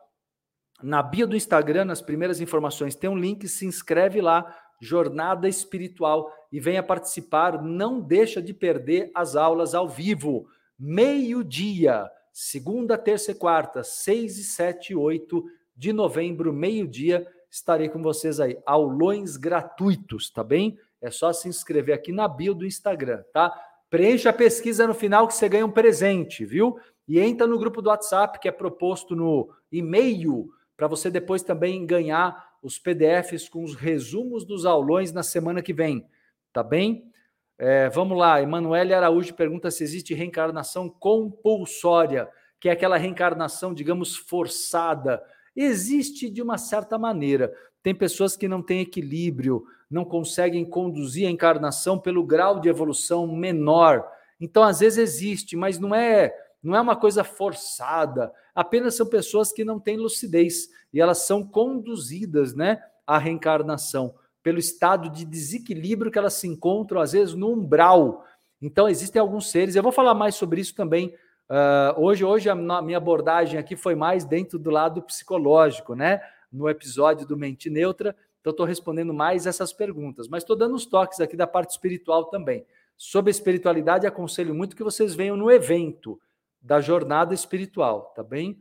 Na 0.82 1.02
bio 1.02 1.26
do 1.26 1.36
Instagram, 1.36 1.84
nas 1.84 2.00
primeiras 2.00 2.40
informações, 2.40 2.96
tem 2.96 3.10
um 3.10 3.18
link, 3.18 3.46
se 3.46 3.66
inscreve 3.66 4.22
lá, 4.22 4.61
Jornada 4.82 5.48
Espiritual, 5.48 6.28
e 6.50 6.58
venha 6.58 6.82
participar. 6.82 7.62
Não 7.62 8.00
deixa 8.00 8.42
de 8.42 8.52
perder 8.52 9.12
as 9.14 9.36
aulas 9.36 9.76
ao 9.76 9.88
vivo, 9.88 10.48
meio-dia, 10.76 12.10
segunda, 12.32 12.98
terça 12.98 13.30
e 13.30 13.34
quarta, 13.34 13.84
6 13.84 14.38
e 14.38 14.44
7 14.44 14.92
e 14.92 14.96
8 14.96 15.44
de 15.76 15.92
novembro, 15.92 16.52
meio-dia, 16.52 17.24
estarei 17.48 17.88
com 17.88 18.02
vocês 18.02 18.40
aí. 18.40 18.58
Aulões 18.66 19.36
gratuitos, 19.36 20.28
tá 20.30 20.42
bem? 20.42 20.76
É 21.00 21.10
só 21.10 21.32
se 21.32 21.48
inscrever 21.48 21.94
aqui 21.94 22.10
na 22.10 22.26
bio 22.26 22.52
do 22.52 22.66
Instagram, 22.66 23.22
tá? 23.32 23.54
Preencha 23.88 24.30
a 24.30 24.32
pesquisa 24.32 24.86
no 24.86 24.94
final 24.94 25.28
que 25.28 25.34
você 25.34 25.48
ganha 25.48 25.66
um 25.66 25.70
presente, 25.70 26.44
viu? 26.44 26.76
E 27.06 27.20
entra 27.20 27.46
no 27.46 27.58
grupo 27.58 27.80
do 27.80 27.90
WhatsApp 27.90 28.40
que 28.40 28.48
é 28.48 28.52
proposto 28.52 29.14
no 29.14 29.48
e-mail 29.70 30.48
para 30.76 30.88
você 30.88 31.10
depois 31.10 31.42
também 31.42 31.86
ganhar 31.86 32.51
os 32.62 32.78
PDFs 32.78 33.48
com 33.48 33.64
os 33.64 33.74
resumos 33.74 34.44
dos 34.44 34.64
aulões 34.64 35.12
na 35.12 35.22
semana 35.22 35.60
que 35.60 35.72
vem, 35.72 36.06
tá 36.52 36.62
bem? 36.62 37.10
É, 37.58 37.88
vamos 37.90 38.16
lá, 38.16 38.40
Emanuele 38.40 38.94
Araújo 38.94 39.34
pergunta 39.34 39.70
se 39.70 39.82
existe 39.82 40.14
reencarnação 40.14 40.88
compulsória, 40.88 42.28
que 42.58 42.68
é 42.68 42.72
aquela 42.72 42.96
reencarnação, 42.96 43.74
digamos, 43.74 44.16
forçada. 44.16 45.22
Existe 45.54 46.30
de 46.30 46.40
uma 46.40 46.56
certa 46.56 46.96
maneira. 46.98 47.52
Tem 47.82 47.94
pessoas 47.94 48.36
que 48.36 48.48
não 48.48 48.62
têm 48.62 48.80
equilíbrio, 48.80 49.64
não 49.90 50.04
conseguem 50.04 50.64
conduzir 50.64 51.26
a 51.26 51.30
encarnação 51.30 51.98
pelo 51.98 52.24
grau 52.24 52.60
de 52.60 52.68
evolução 52.68 53.26
menor. 53.26 54.08
Então, 54.40 54.62
às 54.62 54.80
vezes 54.80 54.98
existe, 54.98 55.56
mas 55.56 55.78
não 55.78 55.94
é 55.94 56.34
não 56.62 56.76
é 56.76 56.80
uma 56.80 56.96
coisa 56.96 57.24
forçada. 57.24 58.32
Apenas 58.54 58.94
são 58.94 59.06
pessoas 59.06 59.52
que 59.52 59.64
não 59.64 59.80
têm 59.80 59.96
lucidez 59.96 60.68
e 60.92 61.00
elas 61.00 61.18
são 61.18 61.44
conduzidas, 61.44 62.54
né, 62.54 62.82
à 63.06 63.18
reencarnação 63.18 64.14
pelo 64.42 64.58
estado 64.58 65.08
de 65.08 65.24
desequilíbrio 65.24 66.10
que 66.10 66.18
elas 66.18 66.34
se 66.34 66.48
encontram 66.48 67.00
às 67.00 67.12
vezes 67.12 67.34
no 67.34 67.52
umbral. 67.52 68.24
Então 68.60 68.88
existem 68.88 69.20
alguns 69.20 69.50
seres. 69.50 69.76
Eu 69.76 69.82
vou 69.82 69.92
falar 69.92 70.14
mais 70.14 70.34
sobre 70.34 70.60
isso 70.60 70.74
também. 70.74 71.14
Uh, 71.48 72.00
hoje, 72.00 72.24
hoje 72.24 72.48
a 72.48 72.54
minha 72.54 72.96
abordagem 72.96 73.58
aqui 73.58 73.76
foi 73.76 73.94
mais 73.94 74.24
dentro 74.24 74.58
do 74.58 74.70
lado 74.70 75.02
psicológico, 75.02 75.94
né? 75.94 76.20
No 76.50 76.68
episódio 76.68 77.26
do 77.26 77.36
Mente 77.36 77.70
Neutra. 77.70 78.16
Então, 78.40 78.50
estou 78.50 78.66
respondendo 78.66 79.14
mais 79.14 79.46
essas 79.46 79.72
perguntas, 79.72 80.26
mas 80.26 80.42
estou 80.42 80.56
dando 80.56 80.74
os 80.74 80.84
toques 80.84 81.20
aqui 81.20 81.36
da 81.36 81.46
parte 81.46 81.70
espiritual 81.70 82.24
também. 82.24 82.66
Sobre 82.96 83.30
a 83.30 83.32
espiritualidade, 83.32 84.06
aconselho 84.06 84.54
muito 84.54 84.74
que 84.74 84.82
vocês 84.82 85.14
venham 85.14 85.36
no 85.36 85.50
evento 85.50 86.20
da 86.62 86.80
jornada 86.80 87.34
espiritual, 87.34 88.12
tá 88.14 88.22
bem? 88.22 88.58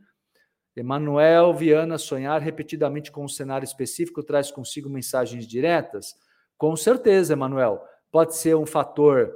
Emanuel 0.74 1.54
Viana, 1.54 1.98
sonhar 1.98 2.40
repetidamente 2.40 3.12
com 3.12 3.24
um 3.24 3.28
cenário 3.28 3.64
específico 3.64 4.22
traz 4.22 4.50
consigo 4.50 4.88
mensagens 4.88 5.46
diretas? 5.46 6.14
Com 6.56 6.74
certeza, 6.74 7.34
Emanuel. 7.34 7.82
Pode 8.10 8.34
ser 8.36 8.56
um 8.56 8.66
fator, 8.66 9.32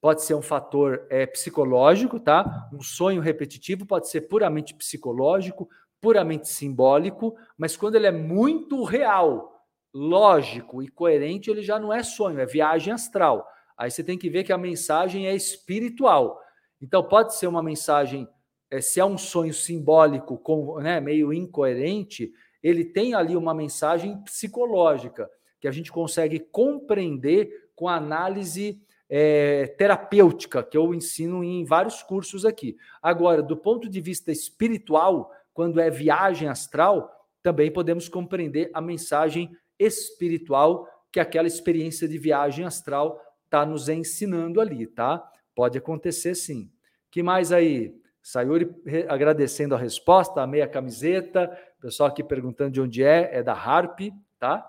pode 0.00 0.22
ser 0.22 0.34
um 0.34 0.42
fator 0.42 1.06
é, 1.10 1.26
psicológico, 1.26 2.20
tá? 2.20 2.68
Um 2.72 2.82
sonho 2.82 3.20
repetitivo 3.20 3.84
pode 3.84 4.08
ser 4.08 4.22
puramente 4.22 4.74
psicológico, 4.74 5.68
puramente 6.00 6.48
simbólico, 6.48 7.36
mas 7.56 7.76
quando 7.76 7.96
ele 7.96 8.06
é 8.06 8.12
muito 8.12 8.84
real, 8.84 9.66
lógico 9.92 10.82
e 10.82 10.88
coerente, 10.88 11.50
ele 11.50 11.62
já 11.62 11.78
não 11.78 11.92
é 11.92 12.02
sonho, 12.02 12.38
é 12.38 12.46
viagem 12.46 12.92
astral. 12.92 13.46
Aí 13.76 13.90
você 13.90 14.02
tem 14.04 14.16
que 14.16 14.30
ver 14.30 14.44
que 14.44 14.52
a 14.52 14.58
mensagem 14.58 15.26
é 15.26 15.34
espiritual. 15.34 16.37
Então, 16.80 17.02
pode 17.02 17.34
ser 17.34 17.46
uma 17.46 17.62
mensagem, 17.62 18.28
é, 18.70 18.80
se 18.80 19.00
é 19.00 19.04
um 19.04 19.18
sonho 19.18 19.52
simbólico, 19.52 20.38
com, 20.38 20.78
né, 20.80 21.00
meio 21.00 21.32
incoerente, 21.32 22.32
ele 22.62 22.84
tem 22.84 23.14
ali 23.14 23.36
uma 23.36 23.54
mensagem 23.54 24.20
psicológica, 24.22 25.28
que 25.60 25.68
a 25.68 25.72
gente 25.72 25.90
consegue 25.90 26.38
compreender 26.38 27.70
com 27.74 27.88
análise 27.88 28.80
é, 29.08 29.66
terapêutica, 29.78 30.62
que 30.62 30.76
eu 30.76 30.94
ensino 30.94 31.42
em 31.42 31.64
vários 31.64 32.02
cursos 32.02 32.44
aqui. 32.44 32.76
Agora, 33.02 33.42
do 33.42 33.56
ponto 33.56 33.88
de 33.88 34.00
vista 34.00 34.30
espiritual, 34.30 35.32
quando 35.54 35.80
é 35.80 35.90
viagem 35.90 36.48
astral, 36.48 37.10
também 37.42 37.72
podemos 37.72 38.08
compreender 38.08 38.70
a 38.74 38.80
mensagem 38.80 39.50
espiritual 39.78 40.86
que 41.10 41.20
aquela 41.20 41.48
experiência 41.48 42.06
de 42.06 42.18
viagem 42.18 42.64
astral 42.64 43.20
está 43.44 43.64
nos 43.64 43.88
ensinando 43.88 44.60
ali, 44.60 44.86
tá? 44.86 45.26
Pode 45.58 45.76
acontecer 45.76 46.36
sim. 46.36 46.70
Que 47.10 47.20
mais 47.20 47.50
aí? 47.50 47.92
Sayuri 48.22 48.70
agradecendo 49.08 49.74
a 49.74 49.78
resposta, 49.78 50.40
a 50.40 50.46
meia 50.46 50.68
camiseta, 50.68 51.48
pessoal 51.80 52.08
aqui 52.08 52.22
perguntando 52.22 52.70
de 52.70 52.80
onde 52.80 53.02
é, 53.02 53.28
é 53.38 53.42
da 53.42 53.54
Harp, 53.54 53.98
tá? 54.38 54.64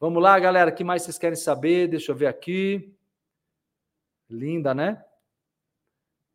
Vamos 0.00 0.22
lá, 0.22 0.40
galera, 0.40 0.70
o 0.70 0.74
que 0.74 0.82
mais 0.82 1.02
vocês 1.02 1.18
querem 1.18 1.36
saber? 1.36 1.86
Deixa 1.86 2.12
eu 2.12 2.16
ver 2.16 2.28
aqui. 2.28 2.96
Linda, 4.30 4.72
né? 4.72 5.04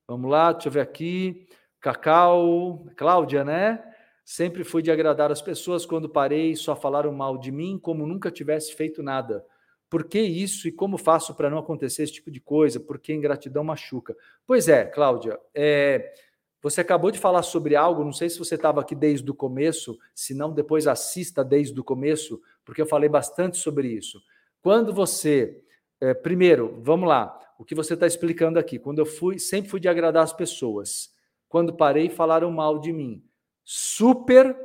Vamos 0.08 0.30
lá, 0.30 0.52
deixa 0.52 0.68
eu 0.68 0.74
ver 0.74 0.82
aqui. 0.82 1.50
Cacau, 1.80 2.86
Cláudia, 2.96 3.44
né? 3.44 3.84
Sempre 4.24 4.64
fui 4.64 4.84
de 4.84 4.92
agradar 4.92 5.32
as 5.32 5.42
pessoas 5.42 5.88
quando 5.88 6.08
parei, 6.08 6.56
só 6.56 6.76
falaram 6.76 7.12
mal 7.12 7.36
de 7.36 7.52
mim 7.52 7.80
como 7.80 8.06
nunca 8.06 8.30
tivesse 8.30 8.76
feito 8.76 9.02
nada. 9.02 9.44
Por 9.90 10.04
que 10.04 10.20
isso 10.20 10.68
e 10.68 10.72
como 10.72 10.98
faço 10.98 11.34
para 11.34 11.50
não 11.50 11.58
acontecer 11.58 12.04
esse 12.04 12.14
tipo 12.14 12.30
de 12.30 12.40
coisa? 12.42 12.80
Porque 12.80 13.14
ingratidão 13.14 13.64
machuca. 13.64 14.16
Pois 14.46 14.68
é, 14.68 14.86
Cláudia, 14.86 15.40
é, 15.56 16.14
você 16.62 16.82
acabou 16.82 17.12
de 17.12 17.20
falar 17.20 17.44
sobre 17.44 17.76
algo, 17.76 18.04
não 18.04 18.12
sei 18.12 18.30
se 18.30 18.40
você 18.40 18.56
estava 18.56 18.82
aqui 18.82 18.96
desde 18.96 19.30
o 19.30 19.34
começo, 19.34 19.98
se 20.14 20.34
não, 20.34 20.52
depois 20.52 20.88
assista 20.88 21.44
desde 21.44 21.80
o 21.80 21.84
começo, 21.84 22.42
porque 22.66 22.82
eu 22.82 22.86
falei 22.86 23.08
bastante 23.08 23.58
sobre 23.58 23.88
isso. 23.88 24.22
Quando 24.62 24.94
você. 24.94 25.64
É, 26.00 26.14
primeiro, 26.14 26.80
vamos 26.82 27.10
lá, 27.10 27.40
o 27.58 27.66
que 27.66 27.74
você 27.74 27.94
está 27.94 28.06
explicando 28.06 28.60
aqui. 28.60 28.78
Quando 28.78 29.00
eu 29.00 29.06
fui, 29.06 29.40
sempre 29.40 29.70
fui 29.70 29.80
de 29.80 29.88
agradar 29.88 30.24
as 30.24 30.34
pessoas. 30.34 31.12
Quando 31.50 31.74
parei, 31.74 32.10
falaram 32.10 32.52
mal 32.52 32.78
de 32.78 32.92
mim 32.92 33.24
super 33.64 34.56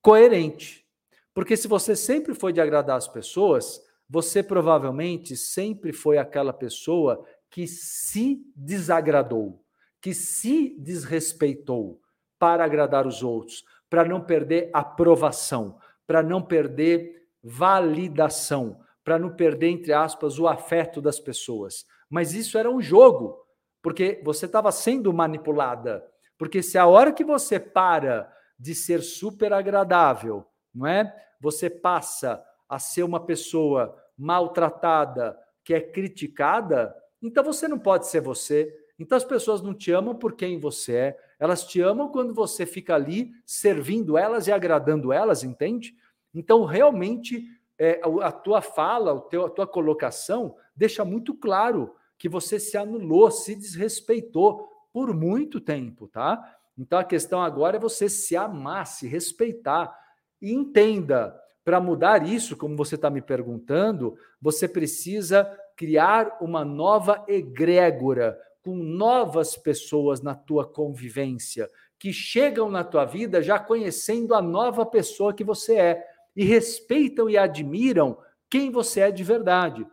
coerente. 0.00 0.86
Porque 1.34 1.56
se 1.56 1.66
você 1.66 1.96
sempre 1.96 2.34
foi 2.34 2.52
de 2.52 2.60
agradar 2.60 2.96
as 2.96 3.08
pessoas, 3.08 3.82
você 4.08 4.42
provavelmente 4.42 5.36
sempre 5.36 5.92
foi 5.92 6.18
aquela 6.18 6.52
pessoa 6.52 7.24
que 7.50 7.66
se 7.66 8.42
desagradou, 8.54 9.64
que 10.00 10.12
se 10.12 10.76
desrespeitou 10.78 12.00
para 12.38 12.64
agradar 12.64 13.06
os 13.06 13.22
outros, 13.22 13.64
para 13.88 14.04
não 14.04 14.20
perder 14.20 14.70
aprovação, 14.72 15.78
para 16.06 16.22
não 16.22 16.42
perder 16.42 17.28
validação, 17.42 18.80
para 19.04 19.18
não 19.18 19.34
perder, 19.34 19.68
entre 19.68 19.92
aspas, 19.92 20.38
o 20.38 20.48
afeto 20.48 21.00
das 21.00 21.20
pessoas. 21.20 21.84
Mas 22.08 22.34
isso 22.34 22.58
era 22.58 22.70
um 22.70 22.80
jogo, 22.80 23.38
porque 23.82 24.20
você 24.24 24.46
estava 24.46 24.72
sendo 24.72 25.12
manipulada. 25.12 26.04
Porque 26.38 26.62
se 26.62 26.76
a 26.76 26.86
hora 26.86 27.12
que 27.12 27.24
você 27.24 27.60
para 27.60 28.32
de 28.58 28.74
ser 28.74 29.02
super 29.02 29.52
agradável, 29.52 30.46
não 30.74 30.86
é? 30.86 31.14
Você 31.40 31.68
passa 31.68 32.42
a 32.68 32.78
ser 32.78 33.02
uma 33.02 33.20
pessoa 33.20 33.96
maltratada, 34.16 35.38
que 35.62 35.74
é 35.74 35.80
criticada, 35.80 36.94
então 37.22 37.42
você 37.42 37.66
não 37.66 37.78
pode 37.78 38.06
ser 38.06 38.20
você. 38.20 38.72
Então 38.98 39.16
as 39.16 39.24
pessoas 39.24 39.62
não 39.62 39.74
te 39.74 39.90
amam 39.90 40.14
por 40.14 40.34
quem 40.34 40.58
você 40.58 40.94
é, 40.94 41.18
elas 41.38 41.64
te 41.64 41.80
amam 41.80 42.08
quando 42.08 42.32
você 42.32 42.64
fica 42.64 42.94
ali 42.94 43.32
servindo 43.44 44.16
elas 44.16 44.46
e 44.46 44.52
agradando 44.52 45.12
elas, 45.12 45.42
entende? 45.42 45.96
Então 46.34 46.64
realmente 46.64 47.44
é, 47.78 48.00
a 48.22 48.30
tua 48.30 48.62
fala, 48.62 49.12
o 49.12 49.20
teu, 49.20 49.46
a 49.46 49.50
tua 49.50 49.66
colocação 49.66 50.56
deixa 50.76 51.04
muito 51.04 51.34
claro 51.34 51.94
que 52.16 52.28
você 52.28 52.60
se 52.60 52.76
anulou, 52.76 53.30
se 53.30 53.54
desrespeitou 53.54 54.68
por 54.92 55.12
muito 55.12 55.60
tempo, 55.60 56.06
tá? 56.06 56.56
Então 56.78 56.98
a 56.98 57.04
questão 57.04 57.42
agora 57.42 57.76
é 57.76 57.80
você 57.80 58.08
se 58.08 58.36
amar, 58.36 58.86
se 58.86 59.06
respeitar. 59.06 59.96
E 60.40 60.52
entenda, 60.52 61.38
para 61.64 61.80
mudar 61.80 62.26
isso, 62.28 62.56
como 62.56 62.76
você 62.76 62.94
está 62.94 63.08
me 63.08 63.22
perguntando, 63.22 64.16
você 64.40 64.68
precisa 64.68 65.50
criar 65.76 66.36
uma 66.40 66.64
nova 66.64 67.24
egrégora, 67.26 68.38
com 68.62 68.74
novas 68.76 69.56
pessoas 69.56 70.22
na 70.22 70.34
tua 70.34 70.66
convivência, 70.66 71.70
que 71.98 72.12
chegam 72.12 72.70
na 72.70 72.82
tua 72.82 73.04
vida 73.04 73.42
já 73.42 73.58
conhecendo 73.58 74.34
a 74.34 74.40
nova 74.40 74.86
pessoa 74.86 75.34
que 75.34 75.44
você 75.44 75.76
é 75.76 76.06
e 76.34 76.44
respeitam 76.44 77.28
e 77.28 77.36
admiram 77.36 78.18
quem 78.48 78.70
você 78.70 79.00
é 79.00 79.10
de 79.10 79.22
verdade. 79.22 79.86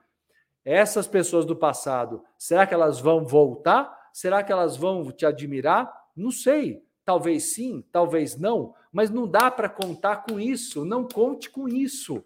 Essas 0.63 1.05
pessoas 1.05 1.45
do 1.45 1.55
passado, 1.55 2.23
será 2.37 2.65
que 2.65 2.73
elas 2.73 2.99
vão 2.99 3.25
voltar? 3.25 3.91
Será 4.13 4.41
que 4.41 4.51
elas 4.51 4.77
vão 4.77 5.11
te 5.11 5.25
admirar? 5.25 5.91
Não 6.15 6.31
sei. 6.31 6.81
Talvez 7.11 7.55
sim, 7.55 7.83
talvez 7.91 8.37
não, 8.37 8.73
mas 8.89 9.09
não 9.09 9.27
dá 9.27 9.51
para 9.51 9.67
contar 9.67 10.23
com 10.23 10.39
isso. 10.39 10.85
Não 10.85 11.05
conte 11.05 11.49
com 11.49 11.67
isso. 11.67 12.23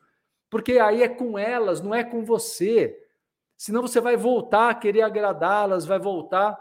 Porque 0.48 0.74
aí 0.78 1.02
é 1.02 1.10
com 1.10 1.40
elas, 1.40 1.82
não 1.82 1.92
é 1.92 2.04
com 2.04 2.24
você. 2.24 2.96
Senão 3.58 3.82
você 3.82 4.00
vai 4.00 4.16
voltar 4.16 4.70
a 4.70 4.76
querer 4.76 5.02
agradá-las, 5.02 5.88
vai 5.88 5.98
voltar 5.98 6.56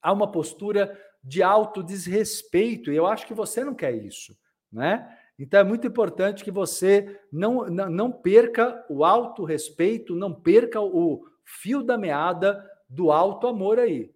a 0.00 0.10
uma 0.14 0.32
postura 0.32 0.98
de 1.22 1.42
autodesrespeito. 1.42 2.90
E 2.90 2.96
eu 2.96 3.06
acho 3.06 3.26
que 3.26 3.34
você 3.34 3.62
não 3.62 3.74
quer 3.74 3.94
isso, 3.94 4.34
né? 4.72 5.06
Então 5.38 5.60
é 5.60 5.64
muito 5.64 5.86
importante 5.86 6.42
que 6.42 6.50
você 6.50 7.20
não, 7.30 7.66
não, 7.66 8.10
perca 8.10 8.82
o 8.88 9.04
autorrespeito, 9.04 10.14
não 10.14 10.32
perca 10.32 10.80
o 10.80 11.22
fio 11.44 11.82
da 11.82 11.98
meada 11.98 12.64
do 12.88 13.12
alto 13.12 13.46
amor 13.46 13.78
aí. 13.78 14.10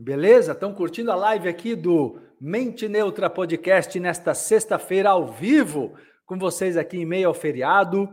Beleza? 0.00 0.52
Estão 0.52 0.72
curtindo 0.72 1.10
a 1.10 1.16
live 1.16 1.48
aqui 1.48 1.74
do 1.74 2.20
Mente 2.40 2.88
Neutra 2.88 3.28
Podcast 3.28 3.98
nesta 3.98 4.32
sexta-feira 4.32 5.10
ao 5.10 5.26
vivo 5.26 5.92
com 6.24 6.38
vocês 6.38 6.76
aqui 6.76 6.98
em 6.98 7.04
meio 7.04 7.26
ao 7.26 7.34
feriado. 7.34 8.08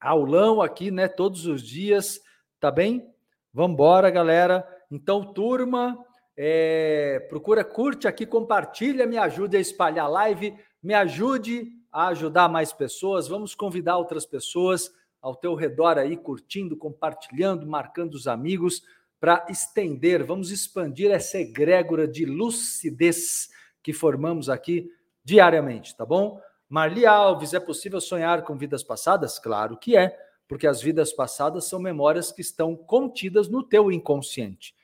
Aulão 0.00 0.62
aqui, 0.62 0.92
né, 0.92 1.08
todos 1.08 1.44
os 1.44 1.60
dias, 1.60 2.20
tá 2.60 2.70
bem? 2.70 3.04
Vambora, 3.52 4.08
galera. 4.10 4.64
Então, 4.88 5.32
turma, 5.32 5.98
é, 6.36 7.18
procura, 7.28 7.64
curte 7.64 8.06
aqui, 8.06 8.24
compartilha, 8.24 9.08
me 9.08 9.18
ajude 9.18 9.56
a 9.56 9.60
espalhar 9.60 10.04
a 10.04 10.08
live, 10.08 10.54
me 10.80 10.94
ajude 10.94 11.66
a 11.90 12.06
ajudar 12.10 12.48
mais 12.48 12.72
pessoas. 12.72 13.26
Vamos 13.26 13.56
convidar 13.56 13.98
outras 13.98 14.24
pessoas 14.24 14.92
ao 15.20 15.34
teu 15.34 15.56
redor 15.56 15.98
aí, 15.98 16.16
curtindo, 16.16 16.76
compartilhando, 16.76 17.66
marcando 17.66 18.14
os 18.14 18.28
amigos 18.28 18.82
para 19.20 19.46
estender, 19.48 20.24
vamos 20.24 20.50
expandir 20.50 21.10
essa 21.10 21.38
egrégora 21.38 22.06
de 22.06 22.24
lucidez 22.24 23.48
que 23.82 23.92
formamos 23.92 24.48
aqui 24.48 24.90
diariamente, 25.24 25.96
tá 25.96 26.04
bom? 26.04 26.40
Marli 26.68 27.06
Alves, 27.06 27.54
é 27.54 27.60
possível 27.60 28.00
sonhar 28.00 28.42
com 28.42 28.56
vidas 28.56 28.82
passadas? 28.82 29.38
Claro 29.38 29.76
que 29.76 29.96
é, 29.96 30.16
porque 30.48 30.66
as 30.66 30.82
vidas 30.82 31.12
passadas 31.12 31.68
são 31.68 31.78
memórias 31.78 32.32
que 32.32 32.40
estão 32.40 32.76
contidas 32.76 33.48
no 33.48 33.62
teu 33.62 33.90
inconsciente. 33.90 34.74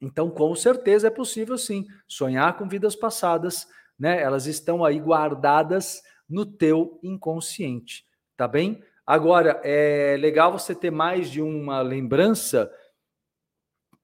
Então, 0.00 0.30
com 0.30 0.54
certeza 0.54 1.06
é 1.06 1.10
possível 1.10 1.56
sim 1.56 1.86
sonhar 2.06 2.56
com 2.58 2.68
vidas 2.68 2.94
passadas, 2.94 3.66
né? 3.98 4.20
Elas 4.20 4.46
estão 4.46 4.84
aí 4.84 4.98
guardadas 4.98 6.02
no 6.28 6.44
teu 6.44 6.98
inconsciente, 7.02 8.06
tá 8.36 8.46
bem? 8.46 8.82
Agora, 9.06 9.60
é 9.62 10.16
legal 10.18 10.52
você 10.52 10.74
ter 10.74 10.90
mais 10.90 11.30
de 11.30 11.40
uma 11.40 11.80
lembrança 11.80 12.70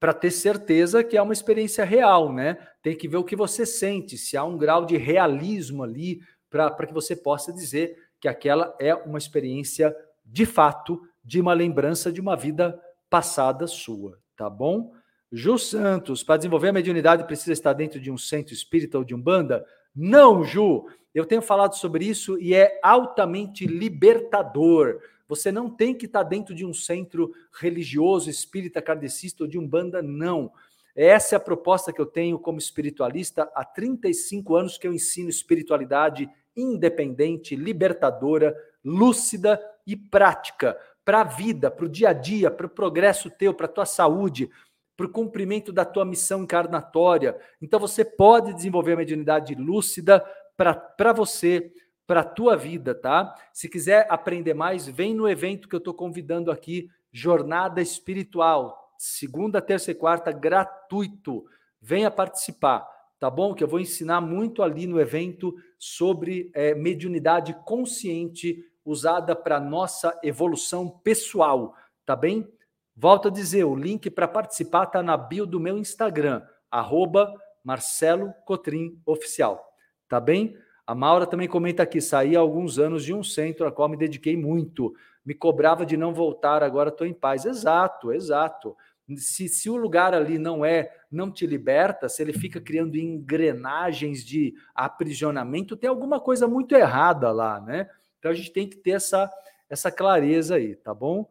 para 0.01 0.15
ter 0.15 0.31
certeza 0.31 1.05
que 1.05 1.17
é 1.17 1.23
uma 1.23 1.35
experiência 1.35 1.85
real, 1.85 2.33
né? 2.33 2.57
Tem 2.83 2.97
que 2.97 3.07
ver 3.07 3.19
o 3.19 3.25
que 3.25 3.37
você 3.37 3.67
sente, 3.67 4.17
se 4.17 4.35
há 4.35 4.43
um 4.43 4.57
grau 4.57 4.87
de 4.87 4.97
realismo 4.97 5.83
ali 5.85 6.21
para 6.49 6.87
que 6.87 6.95
você 6.95 7.15
possa 7.15 7.53
dizer 7.53 7.97
que 8.19 8.27
aquela 8.27 8.75
é 8.81 8.95
uma 8.95 9.19
experiência 9.19 9.95
de 10.25 10.47
fato, 10.47 11.01
de 11.23 11.41
uma 11.41 11.53
lembrança 11.53 12.11
de 12.11 12.21
uma 12.21 12.35
vida 12.35 12.81
passada 13.11 13.67
sua, 13.67 14.19
tá 14.35 14.49
bom? 14.49 14.93
Ju 15.31 15.59
Santos, 15.59 16.25
para 16.25 16.39
desenvolver 16.39 16.69
a 16.69 16.73
mediunidade 16.73 17.25
precisa 17.25 17.53
estar 17.53 17.73
dentro 17.73 18.01
de 18.01 18.11
um 18.11 18.19
centro 18.19 18.55
espírita 18.55 18.99
ou 18.99 19.05
de 19.05 19.15
um 19.15 19.21
banda? 19.21 19.65
Não, 19.95 20.43
Ju. 20.43 20.87
Eu 21.15 21.27
tenho 21.27 21.43
falado 21.43 21.75
sobre 21.75 22.05
isso 22.05 22.39
e 22.39 22.55
é 22.55 22.79
altamente 22.83 23.67
libertador. 23.67 25.01
Você 25.31 25.53
não 25.53 25.71
tem 25.71 25.95
que 25.95 26.07
estar 26.07 26.25
dentro 26.25 26.53
de 26.53 26.67
um 26.67 26.75
centro 26.75 27.33
religioso, 27.57 28.29
espírita, 28.29 28.83
kardecista 28.83 29.45
ou 29.45 29.49
de 29.49 29.57
umbanda, 29.57 30.03
não. 30.03 30.53
Essa 30.93 31.37
é 31.37 31.39
a 31.39 31.41
proposta 31.41 31.93
que 31.93 32.01
eu 32.01 32.07
tenho 32.07 32.37
como 32.37 32.59
espiritualista 32.59 33.49
há 33.55 33.65
35 33.65 34.57
anos 34.57 34.77
que 34.77 34.89
eu 34.89 34.93
ensino 34.93 35.31
espiritualidade 35.31 36.29
independente, 36.57 37.55
libertadora, 37.55 38.57
lúcida 38.85 39.61
e 39.87 39.97
prática 39.97 40.77
para 41.05 41.21
a 41.21 41.25
vida, 41.25 41.71
para 41.71 41.87
o 41.87 41.89
dia 41.89 42.09
a 42.09 42.13
dia, 42.13 42.51
para 42.51 42.67
o 42.67 42.71
progresso 42.71 43.31
teu, 43.31 43.55
para 43.55 43.67
a 43.67 43.73
tua 43.73 43.87
saúde, 43.87 44.51
para 44.97 45.07
o 45.07 45.11
cumprimento 45.11 45.73
da 45.73 45.85
tua 45.85 46.05
missão 46.05 46.43
encarnatória. 46.43 47.39
Então 47.63 47.79
você 47.79 48.05
pode 48.05 48.53
desenvolver 48.53 48.95
a 48.95 48.97
mediunidade 48.97 49.55
lúcida 49.55 50.25
para 50.57 51.13
você, 51.13 51.73
para 52.11 52.23
a 52.23 52.25
tua 52.25 52.57
vida, 52.57 52.93
tá? 52.93 53.33
Se 53.53 53.69
quiser 53.69 54.05
aprender 54.11 54.53
mais, 54.53 54.85
vem 54.85 55.15
no 55.15 55.29
evento 55.29 55.69
que 55.69 55.77
eu 55.77 55.79
estou 55.79 55.95
convidando 55.95 56.51
aqui, 56.51 56.91
Jornada 57.13 57.81
Espiritual, 57.81 58.93
segunda, 58.99 59.63
terça 59.63 59.93
e 59.93 59.95
quarta, 59.95 60.33
gratuito. 60.33 61.45
Venha 61.81 62.11
participar, 62.11 62.85
tá 63.21 63.31
bom? 63.31 63.55
Que 63.55 63.63
eu 63.63 63.69
vou 63.69 63.79
ensinar 63.79 64.21
muito 64.21 64.61
ali 64.61 64.89
no 64.89 65.01
evento 65.01 65.55
sobre 65.79 66.51
é, 66.53 66.75
mediunidade 66.75 67.55
consciente 67.65 68.59
usada 68.85 69.37
para 69.37 69.61
nossa 69.61 70.19
evolução 70.21 70.89
pessoal, 70.89 71.77
tá 72.05 72.17
bem? 72.17 72.53
Volto 72.97 73.29
a 73.29 73.31
dizer, 73.31 73.63
o 73.63 73.77
link 73.77 74.11
para 74.11 74.27
participar 74.27 74.83
está 74.83 75.01
na 75.01 75.17
bio 75.17 75.47
do 75.47 75.61
meu 75.61 75.79
Instagram, 75.79 76.43
arroba 76.69 77.33
Marcelo 77.63 78.35
Cotrim 78.45 79.01
Oficial, 79.07 79.65
tá 80.09 80.19
bem? 80.19 80.59
A 80.91 80.95
Maura 80.97 81.25
também 81.25 81.47
comenta 81.47 81.85
aqui: 81.85 82.01
saí 82.01 82.35
há 82.35 82.41
alguns 82.41 82.77
anos 82.77 83.05
de 83.05 83.15
um 83.15 83.23
centro 83.23 83.65
a 83.65 83.71
qual 83.71 83.89
me 83.89 83.97
dediquei 83.97 84.37
muito. 84.37 84.93
Me 85.25 85.35
cobrava 85.35 85.87
de 85.87 85.97
não 85.97 86.13
voltar, 86.13 86.65
agora 86.65 86.89
estou 86.89 87.07
em 87.07 87.15
paz. 87.15 87.45
Exato, 87.45 88.13
exato. 88.13 88.77
Se, 89.17 89.49
se 89.49 89.71
o 89.71 89.77
lugar 89.77 90.13
ali 90.13 90.37
não 90.37 90.65
é, 90.65 90.93
não 91.09 91.31
te 91.31 91.47
liberta, 91.47 92.09
se 92.09 92.21
ele 92.21 92.33
fica 92.33 92.61
criando 92.61 92.97
engrenagens 92.97 94.25
de 94.25 94.53
aprisionamento, 94.75 95.77
tem 95.77 95.89
alguma 95.89 96.19
coisa 96.19 96.49
muito 96.49 96.75
errada 96.75 97.31
lá, 97.31 97.61
né? 97.61 97.89
Então 98.19 98.33
a 98.33 98.35
gente 98.35 98.53
tem 98.53 98.69
que 98.69 98.77
ter 98.77 98.91
essa, 98.91 99.31
essa 99.69 99.93
clareza 99.93 100.57
aí, 100.57 100.75
tá 100.75 100.93
bom? 100.93 101.31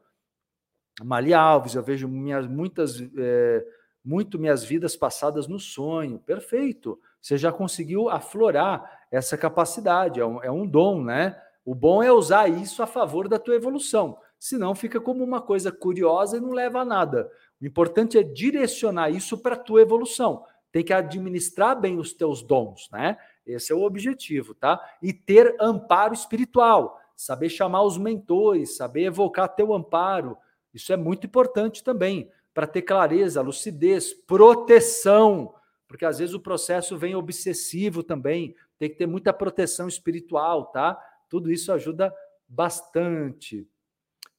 Malia 1.03 1.37
Alves, 1.37 1.75
eu 1.75 1.83
vejo 1.83 2.07
minhas, 2.07 2.47
muitas, 2.47 3.01
é, 3.17 3.65
muito 4.05 4.39
minhas 4.39 4.63
vidas 4.63 4.95
passadas 4.95 5.49
no 5.49 5.59
sonho. 5.59 6.17
Perfeito. 6.19 6.97
Você 7.21 7.37
já 7.37 7.51
conseguiu 7.51 8.09
aflorar 8.09 8.99
essa 9.11 9.37
capacidade, 9.37 10.19
é 10.19 10.25
um, 10.25 10.43
é 10.43 10.51
um 10.51 10.65
dom, 10.65 11.03
né? 11.03 11.39
O 11.65 11.75
bom 11.75 12.01
é 12.01 12.11
usar 12.11 12.47
isso 12.47 12.81
a 12.81 12.87
favor 12.87 13.27
da 13.27 13.37
tua 13.37 13.55
evolução, 13.55 14.17
senão 14.39 14.73
fica 14.73 14.99
como 14.99 15.23
uma 15.23 15.41
coisa 15.41 15.71
curiosa 15.71 16.37
e 16.37 16.39
não 16.39 16.51
leva 16.51 16.79
a 16.79 16.85
nada. 16.85 17.29
O 17.61 17.65
importante 17.65 18.17
é 18.17 18.23
direcionar 18.23 19.09
isso 19.09 19.37
para 19.37 19.55
a 19.55 19.59
tua 19.59 19.81
evolução. 19.81 20.43
Tem 20.71 20.83
que 20.83 20.93
administrar 20.93 21.79
bem 21.79 21.97
os 21.97 22.13
teus 22.13 22.41
dons, 22.41 22.89
né? 22.91 23.17
Esse 23.45 23.71
é 23.71 23.75
o 23.75 23.83
objetivo, 23.83 24.53
tá? 24.53 24.79
E 25.01 25.11
ter 25.11 25.55
amparo 25.59 26.13
espiritual, 26.13 26.99
saber 27.15 27.49
chamar 27.49 27.83
os 27.83 27.97
mentores, 27.97 28.77
saber 28.77 29.03
evocar 29.03 29.49
teu 29.49 29.73
amparo. 29.73 30.37
Isso 30.73 30.93
é 30.93 30.97
muito 30.97 31.25
importante 31.25 31.83
também, 31.83 32.31
para 32.53 32.67
ter 32.67 32.83
clareza, 32.83 33.41
lucidez, 33.41 34.13
proteção, 34.13 35.53
porque 35.89 36.05
às 36.05 36.19
vezes 36.19 36.35
o 36.35 36.39
processo 36.39 36.95
vem 36.95 37.15
obsessivo 37.15 38.03
também, 38.03 38.55
tem 38.77 38.87
que 38.87 38.95
ter 38.95 39.07
muita 39.07 39.33
proteção 39.33 39.87
espiritual, 39.87 40.67
tá? 40.67 40.95
Tudo 41.27 41.51
isso 41.51 41.71
ajuda 41.71 42.15
bastante. 42.47 43.67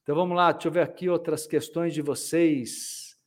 Então 0.01 0.15
vamos 0.15 0.35
lá, 0.35 0.53
deixa 0.53 0.69
eu 0.69 0.71
ver 0.71 0.81
aqui 0.81 1.09
outras 1.09 1.45
questões 1.45 1.93
de 1.93 2.01
vocês. 2.01 3.19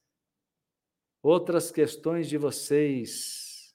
Outras 1.22 1.70
questões 1.70 2.26
de 2.26 2.38
vocês. 2.38 3.74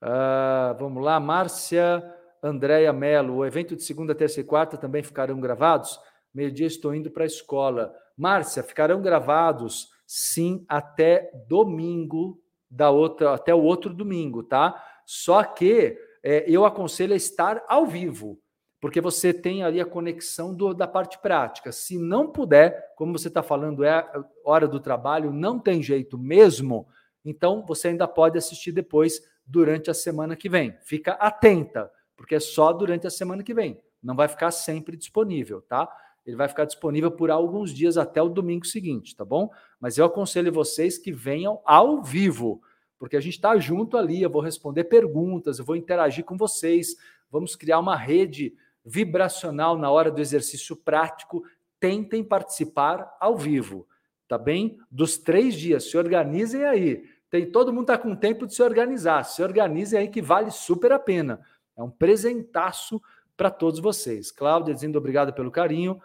Ah, 0.00 0.76
vamos 0.78 1.02
lá, 1.02 1.18
Márcia 1.18 2.00
Andréia 2.40 2.92
Melo. 2.92 3.38
O 3.38 3.44
evento 3.44 3.74
de 3.74 3.82
segunda, 3.82 4.14
terça 4.14 4.40
e 4.40 4.44
quarta 4.44 4.76
também 4.78 5.02
ficarão 5.02 5.40
gravados? 5.40 5.98
Meio-dia 6.32 6.68
estou 6.68 6.94
indo 6.94 7.10
para 7.10 7.24
a 7.24 7.26
escola. 7.26 7.92
Márcia, 8.16 8.62
ficarão 8.62 9.02
gravados 9.02 9.90
sim 10.06 10.64
até 10.68 11.28
domingo 11.48 12.41
da 12.72 12.90
outra, 12.90 13.34
até 13.34 13.54
o 13.54 13.62
outro 13.62 13.92
domingo, 13.92 14.42
tá? 14.42 14.82
Só 15.04 15.44
que 15.44 15.98
é, 16.24 16.44
eu 16.48 16.64
aconselho 16.64 17.12
a 17.12 17.16
estar 17.16 17.62
ao 17.68 17.86
vivo, 17.86 18.40
porque 18.80 19.00
você 19.00 19.32
tem 19.32 19.62
ali 19.62 19.78
a 19.78 19.84
conexão 19.84 20.54
do, 20.54 20.72
da 20.72 20.88
parte 20.88 21.18
prática. 21.20 21.70
Se 21.70 21.98
não 21.98 22.32
puder, 22.32 22.94
como 22.96 23.16
você 23.16 23.28
está 23.28 23.42
falando, 23.42 23.84
é 23.84 24.10
hora 24.42 24.66
do 24.66 24.80
trabalho, 24.80 25.32
não 25.32 25.58
tem 25.58 25.82
jeito 25.82 26.18
mesmo, 26.18 26.88
então 27.22 27.64
você 27.66 27.88
ainda 27.88 28.08
pode 28.08 28.38
assistir 28.38 28.72
depois 28.72 29.20
durante 29.46 29.90
a 29.90 29.94
semana 29.94 30.34
que 30.34 30.48
vem. 30.48 30.74
Fica 30.82 31.12
atenta, 31.12 31.90
porque 32.16 32.36
é 32.36 32.40
só 32.40 32.72
durante 32.72 33.06
a 33.06 33.10
semana 33.10 33.42
que 33.42 33.52
vem. 33.52 33.78
Não 34.02 34.16
vai 34.16 34.28
ficar 34.28 34.50
sempre 34.50 34.96
disponível, 34.96 35.60
tá? 35.60 35.88
Ele 36.24 36.36
vai 36.36 36.48
ficar 36.48 36.64
disponível 36.64 37.10
por 37.10 37.30
alguns 37.30 37.72
dias 37.72 37.98
até 37.98 38.22
o 38.22 38.28
domingo 38.28 38.64
seguinte, 38.64 39.16
tá 39.16 39.24
bom? 39.24 39.50
Mas 39.80 39.98
eu 39.98 40.04
aconselho 40.04 40.52
vocês 40.52 40.96
que 40.96 41.12
venham 41.12 41.60
ao 41.64 42.02
vivo, 42.02 42.62
porque 42.98 43.16
a 43.16 43.20
gente 43.20 43.34
está 43.34 43.56
junto 43.58 43.96
ali. 43.96 44.22
Eu 44.22 44.30
vou 44.30 44.40
responder 44.40 44.84
perguntas, 44.84 45.58
eu 45.58 45.64
vou 45.64 45.74
interagir 45.74 46.24
com 46.24 46.36
vocês. 46.36 46.96
Vamos 47.30 47.56
criar 47.56 47.80
uma 47.80 47.96
rede 47.96 48.54
vibracional 48.84 49.76
na 49.76 49.90
hora 49.90 50.10
do 50.10 50.20
exercício 50.20 50.76
prático. 50.76 51.42
Tentem 51.80 52.22
participar 52.22 53.16
ao 53.20 53.36
vivo, 53.36 53.88
tá 54.28 54.38
bem? 54.38 54.78
Dos 54.88 55.18
três 55.18 55.54
dias, 55.54 55.90
se 55.90 55.98
organizem 55.98 56.64
aí. 56.64 57.04
Tem 57.28 57.50
todo 57.50 57.72
mundo 57.72 57.84
está 57.84 57.98
com 57.98 58.14
tempo 58.14 58.46
de 58.46 58.54
se 58.54 58.62
organizar. 58.62 59.24
Se 59.24 59.42
organizem 59.42 59.98
aí 59.98 60.08
que 60.08 60.22
vale 60.22 60.50
super 60.52 60.92
a 60.92 60.98
pena. 60.98 61.40
É 61.76 61.82
um 61.82 61.90
presentaço 61.90 63.02
para 63.36 63.50
todos 63.50 63.80
vocês. 63.80 64.30
Cláudia 64.30 64.74
dizendo 64.74 64.98
obrigado 64.98 65.32
pelo 65.32 65.50
carinho. 65.50 66.00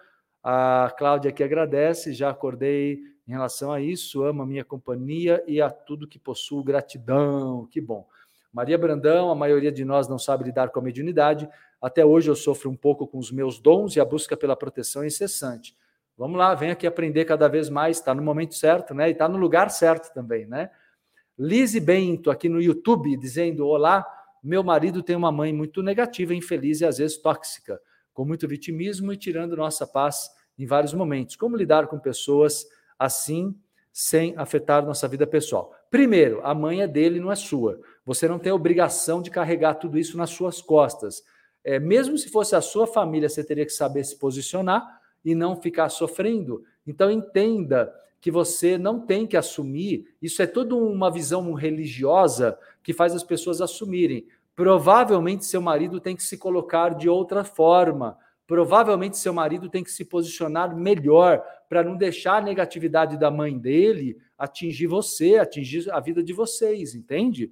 A 0.49 0.95
Cláudia 0.97 1.27
aqui 1.27 1.43
agradece, 1.43 2.13
já 2.13 2.29
acordei 2.29 3.01
em 3.27 3.31
relação 3.33 3.69
a 3.69 3.81
isso, 3.81 4.23
amo 4.23 4.43
a 4.43 4.45
minha 4.45 4.63
companhia 4.63 5.43
e 5.45 5.59
a 5.59 5.69
tudo 5.69 6.07
que 6.07 6.17
possuo, 6.17 6.63
gratidão, 6.63 7.67
que 7.69 7.81
bom. 7.81 8.07
Maria 8.53 8.77
Brandão, 8.77 9.29
a 9.29 9.35
maioria 9.35 9.73
de 9.73 9.83
nós 9.83 10.07
não 10.07 10.17
sabe 10.17 10.45
lidar 10.45 10.69
com 10.69 10.79
a 10.79 10.81
mediunidade. 10.81 11.49
Até 11.81 12.05
hoje 12.05 12.29
eu 12.29 12.35
sofro 12.35 12.69
um 12.69 12.77
pouco 12.77 13.05
com 13.05 13.17
os 13.17 13.29
meus 13.29 13.59
dons 13.59 13.97
e 13.97 13.99
a 13.99 14.05
busca 14.05 14.37
pela 14.37 14.55
proteção 14.55 15.03
é 15.03 15.07
incessante. 15.07 15.75
Vamos 16.17 16.37
lá, 16.37 16.55
vem 16.55 16.71
aqui 16.71 16.87
aprender 16.87 17.25
cada 17.25 17.49
vez 17.49 17.69
mais, 17.69 17.97
está 17.97 18.15
no 18.15 18.23
momento 18.23 18.55
certo, 18.55 18.93
né? 18.93 19.09
E 19.09 19.11
está 19.11 19.27
no 19.27 19.37
lugar 19.37 19.69
certo 19.69 20.13
também, 20.13 20.45
né? 20.45 20.71
Lise 21.37 21.81
Bento, 21.81 22.31
aqui 22.31 22.47
no 22.47 22.61
YouTube, 22.61 23.17
dizendo: 23.17 23.67
Olá, 23.67 24.07
meu 24.41 24.63
marido 24.63 25.03
tem 25.03 25.17
uma 25.17 25.29
mãe 25.29 25.51
muito 25.51 25.83
negativa, 25.83 26.33
infeliz 26.33 26.79
e 26.79 26.85
às 26.85 26.99
vezes 26.99 27.17
tóxica, 27.17 27.81
com 28.13 28.23
muito 28.23 28.47
vitimismo 28.47 29.11
e 29.11 29.17
tirando 29.17 29.53
nossa 29.57 29.85
paz 29.85 30.36
em 30.57 30.65
vários 30.65 30.93
momentos. 30.93 31.35
Como 31.35 31.57
lidar 31.57 31.87
com 31.87 31.99
pessoas 31.99 32.67
assim 32.97 33.55
sem 33.91 34.33
afetar 34.37 34.85
nossa 34.85 35.07
vida 35.07 35.27
pessoal? 35.27 35.73
Primeiro, 35.89 36.41
a 36.43 36.53
mãe 36.53 36.81
é 36.81 36.87
dele, 36.87 37.19
não 37.19 37.31
é 37.31 37.35
sua. 37.35 37.79
Você 38.05 38.27
não 38.27 38.39
tem 38.39 38.51
obrigação 38.51 39.21
de 39.21 39.29
carregar 39.29 39.75
tudo 39.75 39.97
isso 39.97 40.17
nas 40.17 40.29
suas 40.29 40.61
costas. 40.61 41.23
É, 41.63 41.79
mesmo 41.79 42.17
se 42.17 42.29
fosse 42.29 42.55
a 42.55 42.61
sua 42.61 42.87
família, 42.87 43.29
você 43.29 43.43
teria 43.43 43.65
que 43.65 43.71
saber 43.71 44.03
se 44.03 44.17
posicionar 44.17 45.01
e 45.23 45.35
não 45.35 45.61
ficar 45.61 45.89
sofrendo. 45.89 46.63
Então 46.85 47.11
entenda 47.11 47.93
que 48.19 48.31
você 48.31 48.77
não 48.77 48.99
tem 48.99 49.27
que 49.27 49.37
assumir. 49.37 50.15
Isso 50.21 50.41
é 50.41 50.47
toda 50.47 50.75
uma 50.75 51.11
visão 51.11 51.53
religiosa 51.53 52.57
que 52.81 52.93
faz 52.93 53.13
as 53.13 53.23
pessoas 53.23 53.61
assumirem. 53.61 54.25
Provavelmente 54.55 55.45
seu 55.45 55.61
marido 55.61 55.99
tem 55.99 56.15
que 56.15 56.23
se 56.23 56.37
colocar 56.37 56.95
de 56.95 57.07
outra 57.07 57.43
forma. 57.43 58.17
Provavelmente 58.47 59.17
seu 59.17 59.33
marido 59.33 59.69
tem 59.69 59.83
que 59.83 59.91
se 59.91 60.05
posicionar 60.05 60.73
melhor 60.73 61.43
para 61.67 61.83
não 61.83 61.97
deixar 61.97 62.37
a 62.37 62.41
negatividade 62.41 63.17
da 63.17 63.29
mãe 63.29 63.59
dele 63.59 64.17
atingir 64.37 64.87
você, 64.87 65.35
atingir 65.35 65.91
a 65.91 65.99
vida 65.99 66.23
de 66.23 66.31
vocês, 66.31 66.95
entende? 66.95 67.51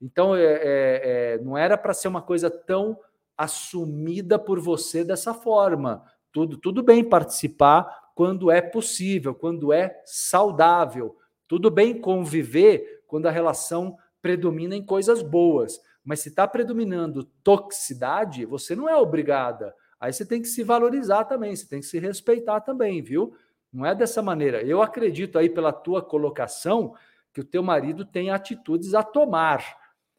Então, 0.00 0.36
é, 0.36 0.44
é, 0.44 0.60
é 0.62 1.38
não 1.42 1.58
era 1.58 1.76
para 1.76 1.92
ser 1.92 2.06
uma 2.06 2.22
coisa 2.22 2.48
tão 2.48 2.96
assumida 3.36 4.38
por 4.38 4.60
você 4.60 5.02
dessa 5.02 5.34
forma. 5.34 6.04
Tudo, 6.30 6.56
tudo 6.56 6.84
bem 6.84 7.02
participar 7.02 8.12
quando 8.14 8.48
é 8.48 8.60
possível, 8.60 9.34
quando 9.34 9.72
é 9.72 10.00
saudável. 10.04 11.16
Tudo 11.48 11.68
bem 11.68 12.00
conviver 12.00 13.02
quando 13.08 13.26
a 13.26 13.30
relação 13.32 13.96
predomina 14.22 14.76
em 14.76 14.84
coisas 14.84 15.20
boas. 15.20 15.80
Mas 16.04 16.20
se 16.20 16.28
está 16.28 16.46
predominando 16.46 17.24
toxicidade, 17.42 18.44
você 18.44 18.76
não 18.76 18.88
é 18.88 18.96
obrigada 18.96 19.74
Aí 20.00 20.12
você 20.12 20.24
tem 20.24 20.40
que 20.40 20.48
se 20.48 20.62
valorizar 20.62 21.24
também, 21.24 21.54
você 21.54 21.66
tem 21.66 21.80
que 21.80 21.86
se 21.86 21.98
respeitar 21.98 22.60
também, 22.60 23.02
viu? 23.02 23.34
Não 23.72 23.84
é 23.84 23.94
dessa 23.94 24.22
maneira. 24.22 24.62
Eu 24.62 24.80
acredito 24.80 25.38
aí 25.38 25.48
pela 25.48 25.72
tua 25.72 26.00
colocação 26.02 26.94
que 27.32 27.40
o 27.40 27.44
teu 27.44 27.62
marido 27.62 28.04
tem 28.04 28.30
atitudes 28.30 28.94
a 28.94 29.02
tomar. 29.02 29.64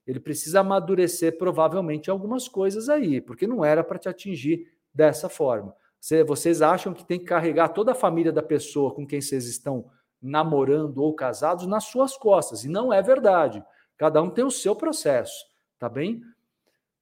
Ele 0.05 0.19
precisa 0.19 0.61
amadurecer 0.61 1.38
provavelmente 1.38 2.09
algumas 2.09 2.47
coisas 2.47 2.89
aí, 2.89 3.21
porque 3.21 3.47
não 3.47 3.63
era 3.63 3.84
para 3.84 3.99
te 3.99 4.09
atingir 4.09 4.71
dessa 4.93 5.30
forma. 5.30 5.75
Vocês 6.25 6.61
acham 6.61 6.93
que 6.93 7.05
tem 7.05 7.19
que 7.19 7.25
carregar 7.25 7.69
toda 7.69 7.91
a 7.91 7.95
família 7.95 8.32
da 8.32 8.41
pessoa 8.41 8.93
com 8.93 9.05
quem 9.05 9.21
vocês 9.21 9.45
estão 9.47 9.89
namorando 10.21 10.97
ou 10.99 11.13
casados 11.13 11.65
nas 11.65 11.86
suas 11.86 12.17
costas, 12.17 12.63
e 12.63 12.69
não 12.69 12.91
é 12.91 13.01
verdade. 13.01 13.63
Cada 13.97 14.21
um 14.21 14.30
tem 14.30 14.43
o 14.43 14.51
seu 14.51 14.75
processo, 14.75 15.45
tá 15.77 15.89
bem? 15.89 16.21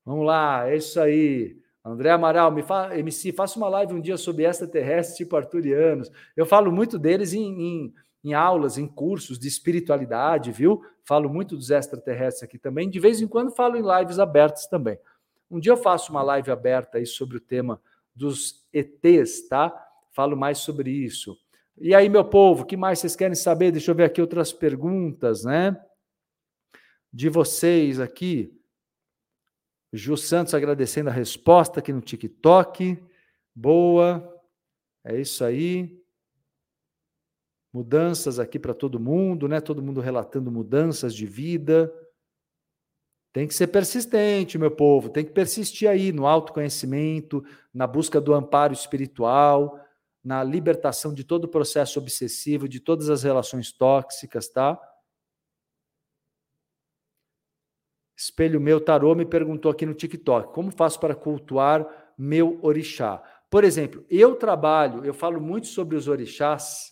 Vamos 0.04 0.26
lá, 0.26 0.70
é 0.70 0.78
isso 0.78 1.00
aí. 1.00 1.58
André 1.92 2.10
Amaral, 2.12 2.52
me 2.52 2.62
fa... 2.62 2.98
MC, 2.98 3.32
faça 3.32 3.58
uma 3.58 3.70
live 3.70 3.94
um 3.94 4.02
dia 4.02 4.18
sobre 4.18 4.44
extraterrestres 4.44 5.18
tipo 5.18 5.36
arturianos. 5.36 6.12
Eu 6.36 6.46
falo 6.46 6.72
muito 6.72 7.00
deles 7.00 7.34
em, 7.34 7.62
em, 7.62 7.94
em, 8.24 8.34
aulas, 8.34 8.78
em 8.78 8.88
cursos 8.88 9.40
de 9.40 9.48
espiritualidade, 9.48 10.52
viu? 10.52 10.82
Falo 11.06 11.30
muito 11.30 11.56
dos 11.56 11.72
extraterrestres 11.72 12.44
aqui 12.44 12.58
também. 12.58 12.90
De 12.90 13.00
vez 13.00 13.22
em 13.22 13.28
quando 13.28 13.56
falo 13.56 13.78
em 13.78 14.00
lives 14.00 14.20
abertas 14.20 14.68
também. 14.68 15.00
Um 15.50 15.60
dia 15.60 15.72
eu 15.72 15.78
faço 15.78 16.12
uma 16.12 16.22
live 16.22 16.52
aberta 16.52 16.98
aí 16.98 17.06
sobre 17.06 17.38
o 17.38 17.42
tema 17.42 17.82
dos 18.14 18.68
ETs, 18.74 19.48
tá? 19.48 19.74
Falo 20.12 20.36
mais 20.36 20.58
sobre 20.58 20.92
isso. 20.92 21.38
E 21.78 21.94
aí, 21.94 22.10
meu 22.10 22.26
povo, 22.26 22.64
o 22.64 22.66
que 22.66 22.76
mais 22.76 23.00
vocês 23.00 23.16
querem 23.16 23.36
saber? 23.36 23.72
Deixa 23.72 23.92
eu 23.92 23.96
ver 23.96 24.06
aqui 24.06 24.20
outras 24.20 24.52
perguntas, 24.52 25.44
né? 25.46 25.80
De 27.14 27.30
vocês 27.30 28.00
aqui. 28.00 28.57
Ju 29.92 30.18
Santos 30.18 30.54
agradecendo 30.54 31.10
a 31.10 31.14
resposta 31.14 31.80
aqui 31.80 31.94
no 31.94 32.02
TikTok. 32.02 33.02
Boa. 33.56 34.42
É 35.04 35.20
isso 35.20 35.44
aí. 35.44 36.02
Mudanças 37.74 38.40
aqui 38.40 38.60
para 38.60 38.74
todo 38.74 39.00
mundo, 39.00 39.48
né? 39.48 39.62
Todo 39.62 39.82
mundo 39.82 40.02
relatando 40.02 40.52
mudanças 40.52 41.14
de 41.14 41.26
vida. 41.26 41.94
Tem 43.32 43.48
que 43.48 43.54
ser 43.54 43.68
persistente, 43.68 44.58
meu 44.58 44.72
povo. 44.72 45.10
Tem 45.10 45.24
que 45.24 45.32
persistir 45.32 45.88
aí 45.88 46.12
no 46.12 46.26
autoconhecimento, 46.26 47.46
na 47.74 47.86
busca 47.86 48.20
do 48.20 48.34
amparo 48.34 48.74
espiritual, 48.74 49.80
na 50.24 50.44
libertação 50.44 51.14
de 51.14 51.24
todo 51.24 51.46
o 51.46 51.48
processo 51.48 52.00
obsessivo, 52.00 52.68
de 52.68 52.80
todas 52.80 53.10
as 53.10 53.24
relações 53.24 53.72
tóxicas, 53.72 54.50
tá? 54.50 54.78
Espelho 58.18 58.60
Meu 58.60 58.82
Tarô 58.82 59.14
me 59.14 59.26
perguntou 59.26 59.72
aqui 59.72 59.86
no 59.86 59.94
TikTok: 59.94 60.52
como 60.52 60.72
faço 60.72 61.00
para 61.00 61.14
cultuar 61.14 61.88
meu 62.18 62.58
orixá? 62.64 63.22
Por 63.48 63.64
exemplo, 63.64 64.04
eu 64.10 64.36
trabalho, 64.36 65.06
eu 65.06 65.14
falo 65.14 65.40
muito 65.40 65.68
sobre 65.68 65.96
os 65.96 66.08
orixás, 66.08 66.92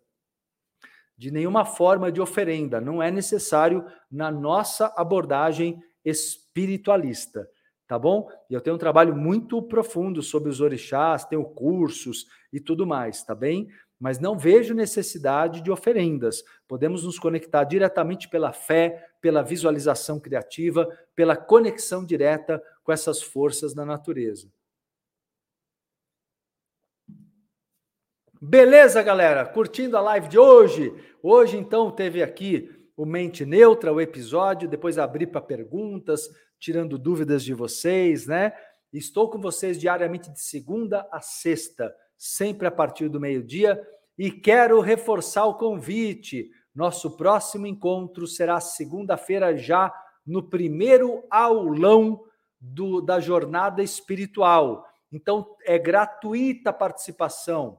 de 1.16 1.30
nenhuma 1.30 1.64
forma 1.64 2.10
de 2.10 2.20
oferenda, 2.20 2.80
não 2.80 3.00
é 3.00 3.08
necessário 3.10 3.86
na 4.10 4.32
nossa 4.32 4.92
abordagem 4.96 5.80
espiritualista 6.04 7.48
tá 7.86 7.98
bom? 7.98 8.28
E 8.50 8.54
eu 8.54 8.60
tenho 8.60 8.76
um 8.76 8.78
trabalho 8.78 9.14
muito 9.14 9.62
profundo 9.62 10.22
sobre 10.22 10.50
os 10.50 10.60
orixás, 10.60 11.24
tenho 11.24 11.44
cursos 11.44 12.26
e 12.56 12.60
tudo 12.60 12.86
mais, 12.86 13.22
tá 13.22 13.34
bem? 13.34 13.68
Mas 14.00 14.18
não 14.18 14.38
vejo 14.38 14.74
necessidade 14.74 15.60
de 15.60 15.70
oferendas. 15.70 16.42
Podemos 16.66 17.04
nos 17.04 17.18
conectar 17.18 17.64
diretamente 17.64 18.30
pela 18.30 18.50
fé, 18.50 19.10
pela 19.20 19.42
visualização 19.42 20.18
criativa, 20.18 20.88
pela 21.14 21.36
conexão 21.36 22.02
direta 22.02 22.62
com 22.82 22.92
essas 22.92 23.20
forças 23.22 23.74
da 23.74 23.84
natureza. 23.84 24.50
Beleza, 28.40 29.02
galera? 29.02 29.44
Curtindo 29.44 29.98
a 29.98 30.00
live 30.00 30.28
de 30.28 30.38
hoje? 30.38 30.94
Hoje, 31.22 31.58
então, 31.58 31.90
teve 31.90 32.22
aqui 32.22 32.70
o 32.96 33.04
Mente 33.04 33.44
Neutra, 33.44 33.92
o 33.92 34.00
episódio, 34.00 34.68
depois 34.68 34.96
abri 34.96 35.26
para 35.26 35.42
perguntas, 35.42 36.26
tirando 36.58 36.96
dúvidas 36.96 37.44
de 37.44 37.52
vocês, 37.52 38.26
né? 38.26 38.52
Estou 38.92 39.28
com 39.28 39.38
vocês 39.38 39.78
diariamente 39.78 40.30
de 40.30 40.40
segunda 40.40 41.06
a 41.12 41.20
sexta, 41.20 41.94
sempre 42.16 42.66
a 42.66 42.70
partir 42.70 43.08
do 43.08 43.20
meio-dia, 43.20 43.80
e 44.18 44.30
quero 44.30 44.80
reforçar 44.80 45.44
o 45.44 45.54
convite. 45.54 46.50
Nosso 46.74 47.16
próximo 47.16 47.66
encontro 47.66 48.26
será 48.26 48.60
segunda-feira, 48.60 49.56
já 49.56 49.92
no 50.26 50.42
primeiro 50.42 51.24
aulão 51.30 52.24
do, 52.60 53.00
da 53.00 53.20
jornada 53.20 53.82
espiritual. 53.82 54.86
Então, 55.12 55.54
é 55.64 55.78
gratuita 55.78 56.70
a 56.70 56.72
participação 56.72 57.78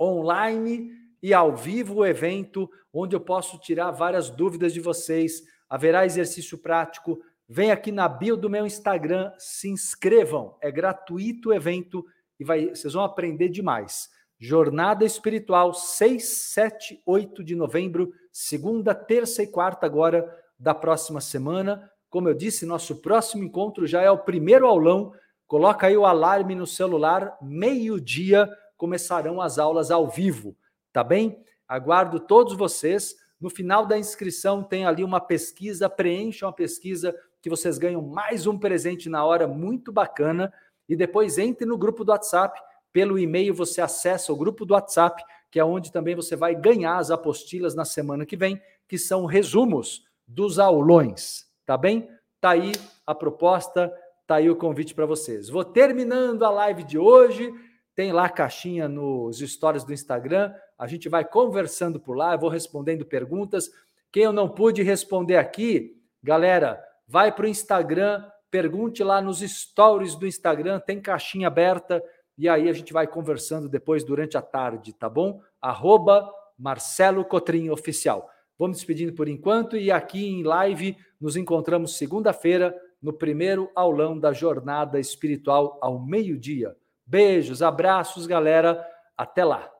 online 0.00 0.90
e 1.22 1.34
ao 1.34 1.54
vivo 1.54 1.96
o 1.96 2.06
evento, 2.06 2.70
onde 2.92 3.14
eu 3.14 3.20
posso 3.20 3.58
tirar 3.58 3.90
várias 3.90 4.30
dúvidas 4.30 4.72
de 4.72 4.80
vocês. 4.80 5.42
Haverá 5.68 6.06
exercício 6.06 6.56
prático. 6.56 7.20
Vem 7.48 7.70
aqui 7.70 7.90
na 7.90 8.08
bio 8.08 8.36
do 8.36 8.48
meu 8.48 8.66
Instagram, 8.66 9.32
se 9.38 9.68
inscrevam. 9.68 10.56
É 10.60 10.70
gratuito 10.70 11.50
o 11.50 11.54
evento 11.54 12.04
e 12.38 12.44
vai, 12.44 12.68
vocês 12.68 12.92
vão 12.92 13.02
aprender 13.02 13.48
demais. 13.48 14.08
Jornada 14.38 15.04
Espiritual, 15.04 15.74
6, 15.74 16.24
7, 16.24 17.02
8 17.04 17.42
de 17.42 17.56
novembro, 17.56 18.12
segunda, 18.30 18.94
terça 18.94 19.42
e 19.42 19.46
quarta 19.48 19.84
agora 19.84 20.32
da 20.58 20.74
próxima 20.74 21.20
semana. 21.20 21.90
Como 22.08 22.28
eu 22.28 22.34
disse, 22.34 22.64
nosso 22.64 23.02
próximo 23.02 23.42
encontro 23.42 23.86
já 23.86 24.00
é 24.00 24.10
o 24.10 24.18
primeiro 24.18 24.66
aulão. 24.66 25.12
Coloca 25.46 25.88
aí 25.88 25.96
o 25.96 26.06
alarme 26.06 26.54
no 26.54 26.66
celular, 26.66 27.36
meio-dia 27.42 28.48
começarão 28.76 29.40
as 29.40 29.58
aulas 29.58 29.90
ao 29.90 30.08
vivo, 30.08 30.56
tá 30.92 31.02
bem? 31.02 31.42
Aguardo 31.66 32.20
todos 32.20 32.56
vocês. 32.56 33.16
No 33.40 33.50
final 33.50 33.84
da 33.84 33.98
inscrição 33.98 34.62
tem 34.62 34.86
ali 34.86 35.02
uma 35.02 35.20
pesquisa, 35.20 35.88
preencham 35.88 36.48
a 36.48 36.52
pesquisa 36.52 37.14
que 37.42 37.50
vocês 37.50 37.76
ganham 37.76 38.02
mais 38.02 38.46
um 38.46 38.58
presente 38.58 39.08
na 39.08 39.24
hora, 39.24 39.46
muito 39.46 39.92
bacana. 39.92 40.52
E 40.88 40.96
depois 40.96 41.38
entre 41.38 41.66
no 41.66 41.76
grupo 41.76 42.04
do 42.04 42.12
WhatsApp. 42.12 42.60
Pelo 42.92 43.18
e-mail 43.18 43.54
você 43.54 43.80
acessa 43.80 44.32
o 44.32 44.36
grupo 44.36 44.64
do 44.64 44.74
WhatsApp, 44.74 45.22
que 45.50 45.60
é 45.60 45.64
onde 45.64 45.92
também 45.92 46.14
você 46.14 46.34
vai 46.34 46.54
ganhar 46.54 46.96
as 46.96 47.10
apostilas 47.10 47.74
na 47.74 47.84
semana 47.84 48.24
que 48.24 48.36
vem, 48.36 48.60
que 48.88 48.96
são 48.96 49.26
resumos 49.26 50.04
dos 50.26 50.58
aulões, 50.58 51.46
tá 51.64 51.76
bem? 51.76 52.08
Tá 52.40 52.50
aí 52.50 52.72
a 53.06 53.14
proposta, 53.14 53.92
tá 54.26 54.36
aí 54.36 54.50
o 54.50 54.56
convite 54.56 54.94
para 54.94 55.06
vocês. 55.06 55.48
Vou 55.48 55.64
terminando 55.64 56.44
a 56.44 56.50
live 56.50 56.84
de 56.84 56.98
hoje. 56.98 57.52
Tem 57.94 58.12
lá 58.12 58.26
a 58.26 58.30
caixinha 58.30 58.88
nos 58.88 59.38
stories 59.38 59.84
do 59.84 59.92
Instagram. 59.92 60.54
A 60.78 60.86
gente 60.86 61.08
vai 61.08 61.24
conversando 61.24 61.98
por 61.98 62.16
lá, 62.16 62.34
eu 62.34 62.38
vou 62.38 62.48
respondendo 62.48 63.04
perguntas. 63.04 63.70
Quem 64.12 64.22
eu 64.22 64.32
não 64.32 64.48
pude 64.48 64.82
responder 64.82 65.36
aqui, 65.36 66.00
galera, 66.22 66.82
vai 67.06 67.34
para 67.34 67.46
o 67.46 67.48
Instagram, 67.48 68.24
pergunte 68.50 69.02
lá 69.02 69.20
nos 69.20 69.40
stories 69.40 70.14
do 70.14 70.26
Instagram, 70.26 70.80
tem 70.80 71.00
caixinha 71.00 71.48
aberta, 71.48 72.02
e 72.36 72.48
aí 72.48 72.68
a 72.68 72.72
gente 72.72 72.92
vai 72.92 73.06
conversando 73.06 73.68
depois 73.68 74.04
durante 74.04 74.36
a 74.36 74.42
tarde, 74.42 74.92
tá 74.92 75.08
bom? 75.08 75.40
Arroba 75.60 76.30
Marcelo 76.58 77.24
Cotrim 77.24 77.70
Oficial. 77.70 78.28
Vamos 78.58 78.78
despedindo 78.78 79.12
por 79.12 79.28
enquanto 79.28 79.76
e 79.76 79.90
aqui 79.90 80.26
em 80.26 80.42
live 80.42 80.96
nos 81.20 81.36
encontramos 81.36 81.96
segunda-feira 81.96 82.74
no 83.00 83.12
primeiro 83.12 83.70
aulão 83.74 84.18
da 84.18 84.32
jornada 84.32 84.98
espiritual 84.98 85.78
ao 85.80 86.00
meio-dia. 86.00 86.76
Beijos, 87.06 87.62
abraços, 87.62 88.26
galera. 88.26 88.84
Até 89.16 89.44
lá. 89.44 89.77